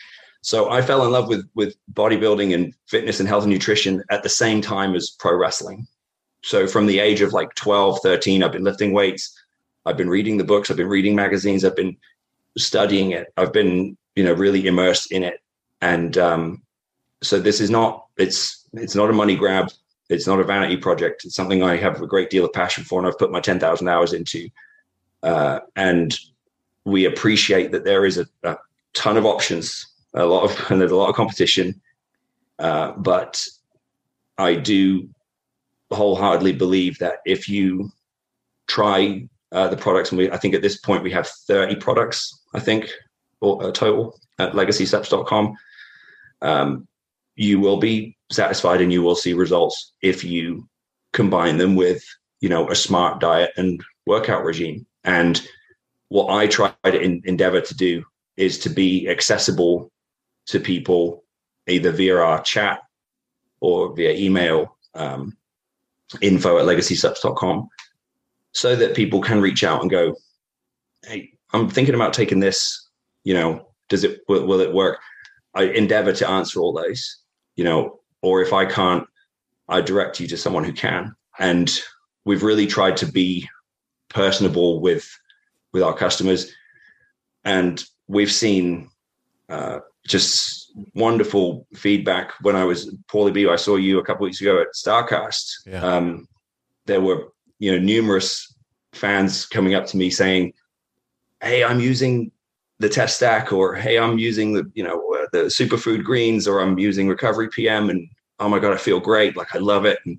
[0.44, 4.22] so I fell in love with with bodybuilding and fitness and health and nutrition at
[4.22, 5.86] the same time as pro wrestling.
[6.42, 9.34] So from the age of like 12, 13, I've been lifting weights.
[9.86, 11.96] I've been reading the books, I've been reading magazines, I've been
[12.58, 13.28] studying it.
[13.38, 15.40] I've been, you know, really immersed in it.
[15.80, 16.62] And um,
[17.22, 19.70] so this is not it's it's not a money grab.
[20.14, 21.24] It's not a vanity project.
[21.24, 23.88] It's something I have a great deal of passion for and I've put my 10,000
[23.88, 24.48] hours into.
[25.22, 26.16] Uh, and
[26.84, 28.56] we appreciate that there is a, a
[28.92, 31.80] ton of options a lot of and there's a lot of competition.
[32.58, 33.44] Uh, but
[34.38, 35.08] I do
[35.90, 37.90] wholeheartedly believe that if you
[38.66, 42.40] try uh, the products, and we, I think at this point we have 30 products,
[42.54, 42.90] I think,
[43.40, 45.56] or uh, total at legacysupps.com,
[46.42, 46.88] um,
[47.36, 50.68] you will be satisfied and you will see results if you
[51.12, 52.04] combine them with,
[52.40, 54.86] you know, a smart diet and workout regime.
[55.04, 55.40] And
[56.08, 58.04] what I try to in, endeavor to do
[58.36, 59.90] is to be accessible
[60.46, 61.24] to people
[61.66, 62.80] either via our chat
[63.60, 65.36] or via email um,
[66.20, 67.68] info at legacysupps.com
[68.52, 70.14] so that people can reach out and go
[71.04, 72.88] hey i'm thinking about taking this
[73.24, 74.98] you know does it will, will it work
[75.54, 77.18] i endeavor to answer all those
[77.56, 79.06] you know or if i can't
[79.68, 81.80] i direct you to someone who can and
[82.24, 83.48] we've really tried to be
[84.08, 85.06] personable with
[85.72, 86.52] with our customers
[87.44, 88.88] and we've seen
[89.48, 92.32] uh, just wonderful feedback.
[92.42, 95.66] When I was Paulie B, I saw you a couple weeks ago at Starcast.
[95.66, 95.82] Yeah.
[95.82, 96.28] Um,
[96.86, 98.54] there were you know numerous
[98.92, 100.52] fans coming up to me saying,
[101.42, 102.30] "Hey, I'm using
[102.78, 106.60] the test stack," or "Hey, I'm using the you know uh, the superfood greens," or
[106.60, 108.08] "I'm using Recovery PM," and
[108.40, 109.36] oh my god, I feel great!
[109.36, 110.18] Like I love it, and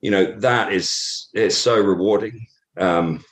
[0.00, 2.46] you know that is is so rewarding.
[2.76, 3.24] Um,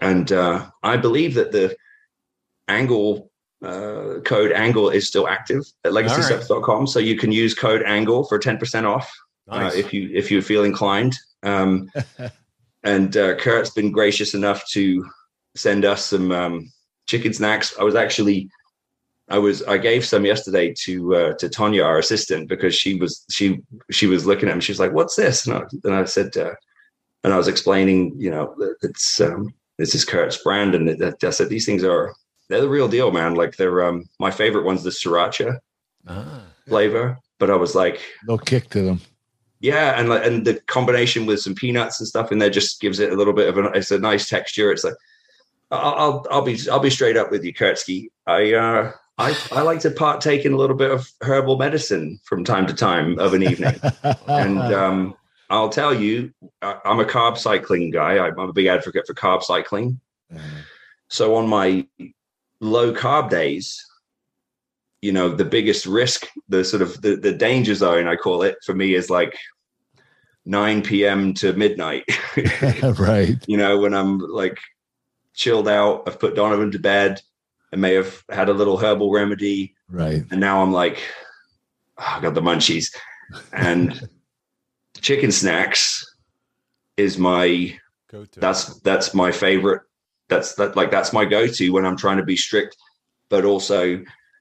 [0.00, 1.76] and uh, I believe that the
[2.68, 3.30] Angle
[3.64, 8.38] uh, code Angle is still active at legacysupps.com, so you can use code Angle for
[8.38, 9.10] ten percent off
[9.48, 9.74] Nice.
[9.74, 11.16] uh, if you if you feel inclined.
[11.42, 11.90] Um,
[12.84, 15.04] and uh, Kurt's been gracious enough to
[15.54, 16.72] send us some um,
[17.06, 17.74] chicken snacks.
[17.78, 18.48] I was actually,
[19.28, 23.24] I was, I gave some yesterday to uh, to Tonya, our assistant, because she was
[23.30, 24.60] she she was looking at them.
[24.60, 26.54] She was like, "What's this?" And I, and I said, uh,
[27.24, 31.24] and I was explaining, you know, that it's um, this is Kurt's brand, and that,
[31.24, 32.14] I said these things are
[32.48, 33.34] they're the real deal, man.
[33.34, 35.58] Like they're um, my favorite one's the sriracha
[36.06, 36.42] Ah.
[36.68, 39.00] flavor, but I was like, No kick to them.
[39.58, 43.12] yeah, and and the combination with some peanuts and stuff in there just gives it
[43.12, 44.70] a little bit of a it's a nice texture.
[44.70, 44.94] It's like
[45.72, 48.06] I'll I'll, I'll be I'll be straight up with you, Kurtsky.
[48.24, 52.44] I uh I I like to partake in a little bit of herbal medicine from
[52.44, 53.80] time to time of an evening,
[54.26, 55.14] and um,
[55.48, 56.32] I'll tell you,
[56.62, 58.18] I- I'm a carb cycling guy.
[58.18, 60.00] I'm I'm a big advocate for carb cycling.
[61.08, 61.86] So on my
[62.60, 63.84] low carb days,
[65.00, 68.56] you know, the biggest risk, the sort of the, the danger zone, I call it
[68.64, 69.36] for me is like
[70.46, 71.32] 9 p.m.
[71.34, 72.04] to midnight.
[72.98, 73.36] right.
[73.46, 74.58] you know, when I'm like
[75.34, 77.22] chilled out, I've put Donovan to bed.
[77.72, 80.24] I may have had a little herbal remedy, Right.
[80.30, 80.98] and now I'm like,
[81.98, 82.94] oh, I got the munchies.
[83.52, 84.08] And
[85.00, 86.04] chicken snacks
[86.96, 87.78] is my
[88.10, 88.40] Go to.
[88.40, 89.82] that's that's my favorite
[90.28, 92.76] that's that like that's my go-to when i'm trying to be strict
[93.28, 93.82] but also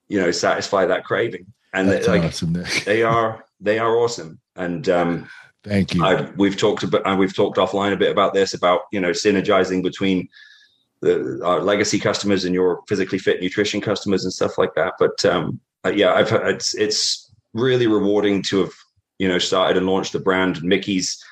[0.07, 2.83] you know satisfy that craving and That's they, like awesome, Nick.
[2.85, 5.27] they are they are awesome and um
[5.63, 6.05] Thank you.
[6.05, 9.09] I, we've talked about uh, we've talked offline a bit about this about you know
[9.11, 10.29] synergizing between
[11.01, 14.93] the our legacy customers and your physically fit nutrition customers and stuff like that.
[14.99, 18.73] But um uh, yeah i've it's it's really rewarding to have
[19.19, 20.61] you know started and launched the brand.
[20.63, 21.23] Mickie's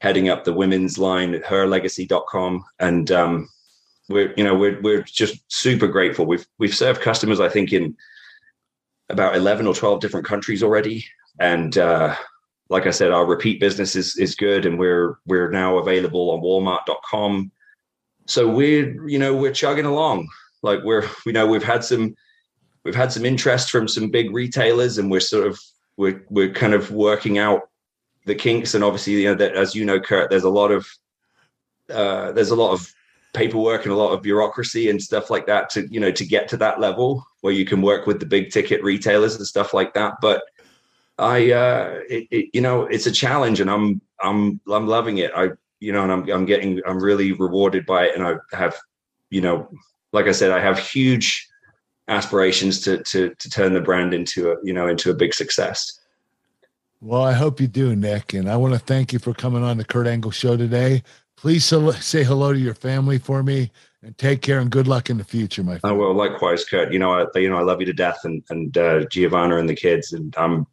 [0.00, 3.48] heading up the women's line at herlegacy.com and um
[4.08, 6.26] we're you know we're we're just super grateful.
[6.26, 7.96] We've we've served customers i think in
[9.08, 11.04] about 11 or 12 different countries already.
[11.38, 12.16] And uh
[12.70, 16.40] like I said, our repeat business is is good, and we're we're now available on
[16.40, 17.50] Walmart.com.
[18.30, 20.28] So we're you know we're chugging along.
[20.62, 22.14] Like we're you know we've had some
[22.84, 25.58] we've had some interest from some big retailers, and we're sort of
[25.96, 27.68] we're we're kind of working out
[28.26, 28.74] the kinks.
[28.74, 30.88] And obviously, you know, that, as you know, Kurt, there's a lot of
[31.90, 32.94] uh, there's a lot of
[33.32, 36.48] paperwork and a lot of bureaucracy and stuff like that to you know to get
[36.48, 39.92] to that level where you can work with the big ticket retailers and stuff like
[39.94, 40.14] that.
[40.20, 40.42] But
[41.18, 45.30] I, uh, it, it, you know, it's a challenge, and I'm, I'm, I'm loving it.
[45.36, 45.50] I,
[45.80, 48.78] you know, and I'm, I'm getting, I'm really rewarded by it, and I have,
[49.30, 49.68] you know,
[50.12, 51.48] like I said, I have huge
[52.08, 56.00] aspirations to, to, to turn the brand into a, you know, into a big success.
[57.00, 58.34] Well, I hope you do, Nick.
[58.34, 61.02] And I want to thank you for coming on the Kurt Angle Show today.
[61.36, 63.70] Please say hello to your family for me
[64.02, 66.92] and take care and good luck in the future, my Oh, well, likewise, Kurt.
[66.92, 69.68] You know, I, you know, I love you to death, and and uh, Giovanna and
[69.68, 70.66] the kids, and I'm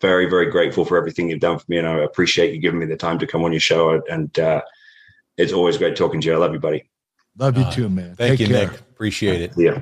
[0.00, 2.86] very, very grateful for everything you've done for me, and I appreciate you giving me
[2.86, 4.00] the time to come on your show.
[4.10, 4.62] And uh,
[5.36, 6.34] it's always great talking to you.
[6.34, 6.88] I love you, buddy.
[7.36, 8.14] Love you Uh, too, man.
[8.16, 8.70] Thank Take you, care.
[8.70, 8.80] Nick.
[8.80, 9.52] Appreciate it.
[9.56, 9.80] Yeah.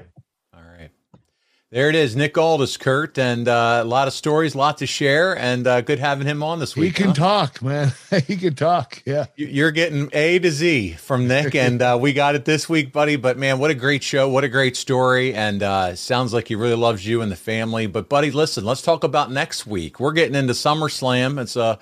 [1.72, 2.14] There it is.
[2.14, 5.80] Nick Aldis, Kurt, and uh, a lot of stories, a lot to share, and uh,
[5.80, 6.94] good having him on this He week.
[6.94, 7.12] can huh?
[7.14, 7.92] talk, man.
[8.28, 9.02] he can talk.
[9.04, 9.26] Yeah.
[9.34, 12.92] You- You're getting A to Z from Nick, and uh, we got it this week,
[12.92, 13.16] buddy.
[13.16, 14.28] But man, what a great show!
[14.28, 15.34] What a great story!
[15.34, 17.88] And uh, sounds like he really loves you and the family.
[17.88, 19.98] But buddy, listen, let's talk about next week.
[19.98, 21.40] We're getting into SummerSlam.
[21.42, 21.80] It's a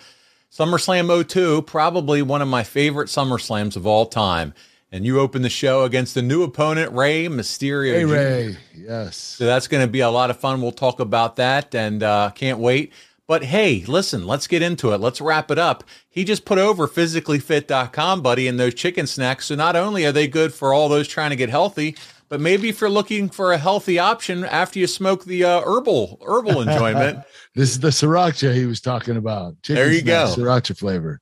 [0.50, 4.54] SummerSlam 02, probably one of my favorite SummerSlams of all time.
[4.94, 7.94] And you open the show against the new opponent, Rey Mysterio.
[7.94, 8.12] Hey, Jr.
[8.12, 8.56] Rey.
[8.76, 9.16] Yes.
[9.16, 10.62] So that's going to be a lot of fun.
[10.62, 12.92] We'll talk about that and uh, can't wait.
[13.26, 15.00] But hey, listen, let's get into it.
[15.00, 15.82] Let's wrap it up.
[16.08, 19.46] He just put over physicallyfit.com, buddy, and those chicken snacks.
[19.46, 21.96] So not only are they good for all those trying to get healthy,
[22.28, 26.20] but maybe if you're looking for a healthy option after you smoke the uh, herbal
[26.24, 27.18] herbal enjoyment,
[27.56, 29.60] This is the sriracha he was talking about.
[29.64, 30.32] Chicken There you go.
[30.36, 31.20] Sriracha flavor.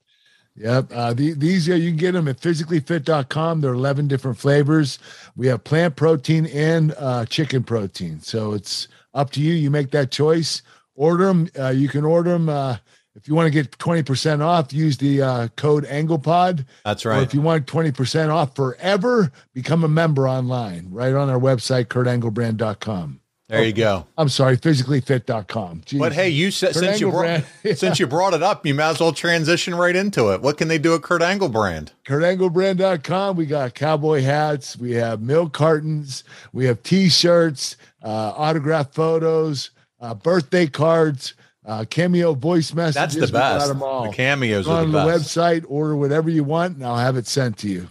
[0.57, 0.93] Yep.
[0.93, 3.61] Uh, the, these, uh, you can get them at physicallyfit.com.
[3.63, 4.99] There are 11 different flavors.
[5.35, 8.21] We have plant protein and uh, chicken protein.
[8.21, 9.55] So it's up to you.
[9.55, 10.63] You make that choice.
[10.95, 11.49] Order them.
[11.59, 12.77] Uh, you can order them uh,
[13.15, 16.67] If you want to get 20% off, use the uh, code AnglePod.
[16.85, 17.23] That's Or right.
[17.23, 23.21] if you want 20% off forever, become a member online, right on our website, kurtanglebrand.com.
[23.53, 24.07] There you go.
[24.17, 25.83] I'm sorry, physicallyfit.com.
[25.83, 25.99] Jeez.
[25.99, 27.45] But hey, you said Kurt since you brought
[27.77, 30.41] since you brought it up, you might as well transition right into it.
[30.41, 31.93] What can they do at Kurt Angle brand?
[32.07, 33.37] kurtanglebrand.com.
[33.37, 39.71] We got cowboy hats, we have milk cartons, we have t-shirts, uh, autograph photos,
[40.01, 41.35] uh, birthday cards,
[41.67, 42.95] uh, cameo voice messages.
[42.95, 43.71] That's the We got best.
[43.71, 44.11] 'em all.
[44.11, 47.27] The cameos Go on the the website, order whatever you want, and I'll have it
[47.27, 47.89] sent to you.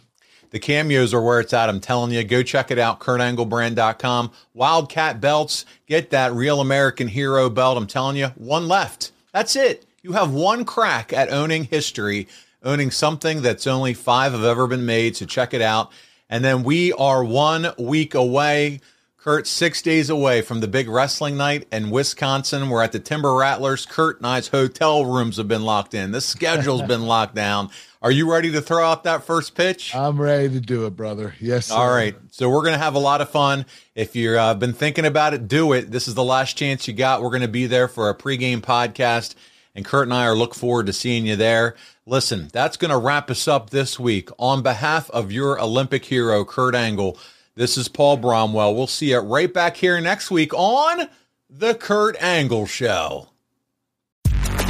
[0.52, 1.70] The cameos are where it's at.
[1.70, 3.00] I'm telling you, go check it out.
[3.00, 4.32] KurtAngleBrand.com.
[4.54, 5.66] Wildcat belts.
[5.88, 7.78] Get that real American hero belt.
[7.78, 9.12] I'm telling you, one left.
[9.34, 9.86] That's it.
[10.04, 12.28] You have one crack at owning history,
[12.64, 15.16] owning something that's only five have ever been made.
[15.16, 15.92] So check it out.
[16.30, 18.82] And then we are one week away.
[19.18, 22.70] Kurt, six days away from the big wrestling night in Wisconsin.
[22.70, 23.86] We're at the Timber Rattlers.
[23.86, 26.12] Kurt and I's hotel rooms have been locked in.
[26.12, 27.70] The schedule's been locked down.
[28.04, 29.94] Are you ready to throw out that first pitch?
[29.94, 31.36] I'm ready to do it, brother.
[31.40, 31.68] Yes.
[31.68, 31.76] Sir.
[31.76, 32.16] All right.
[32.32, 33.68] So we're going to have a lot of fun.
[33.94, 35.92] If you've uh, been thinking about it, do it.
[35.92, 37.22] This is the last chance you got.
[37.22, 39.36] We're going to be there for a pregame podcast.
[39.76, 41.76] And Kurt and I are look forward to seeing you there.
[42.08, 44.30] Listen, that's going to wrap us up this week.
[44.40, 47.20] On behalf of your Olympic hero, Kurt Angle,
[47.54, 48.76] this is Paul Bromwell.
[48.76, 51.08] We'll see you right back here next week on
[51.52, 53.28] The Kurt Angle Show.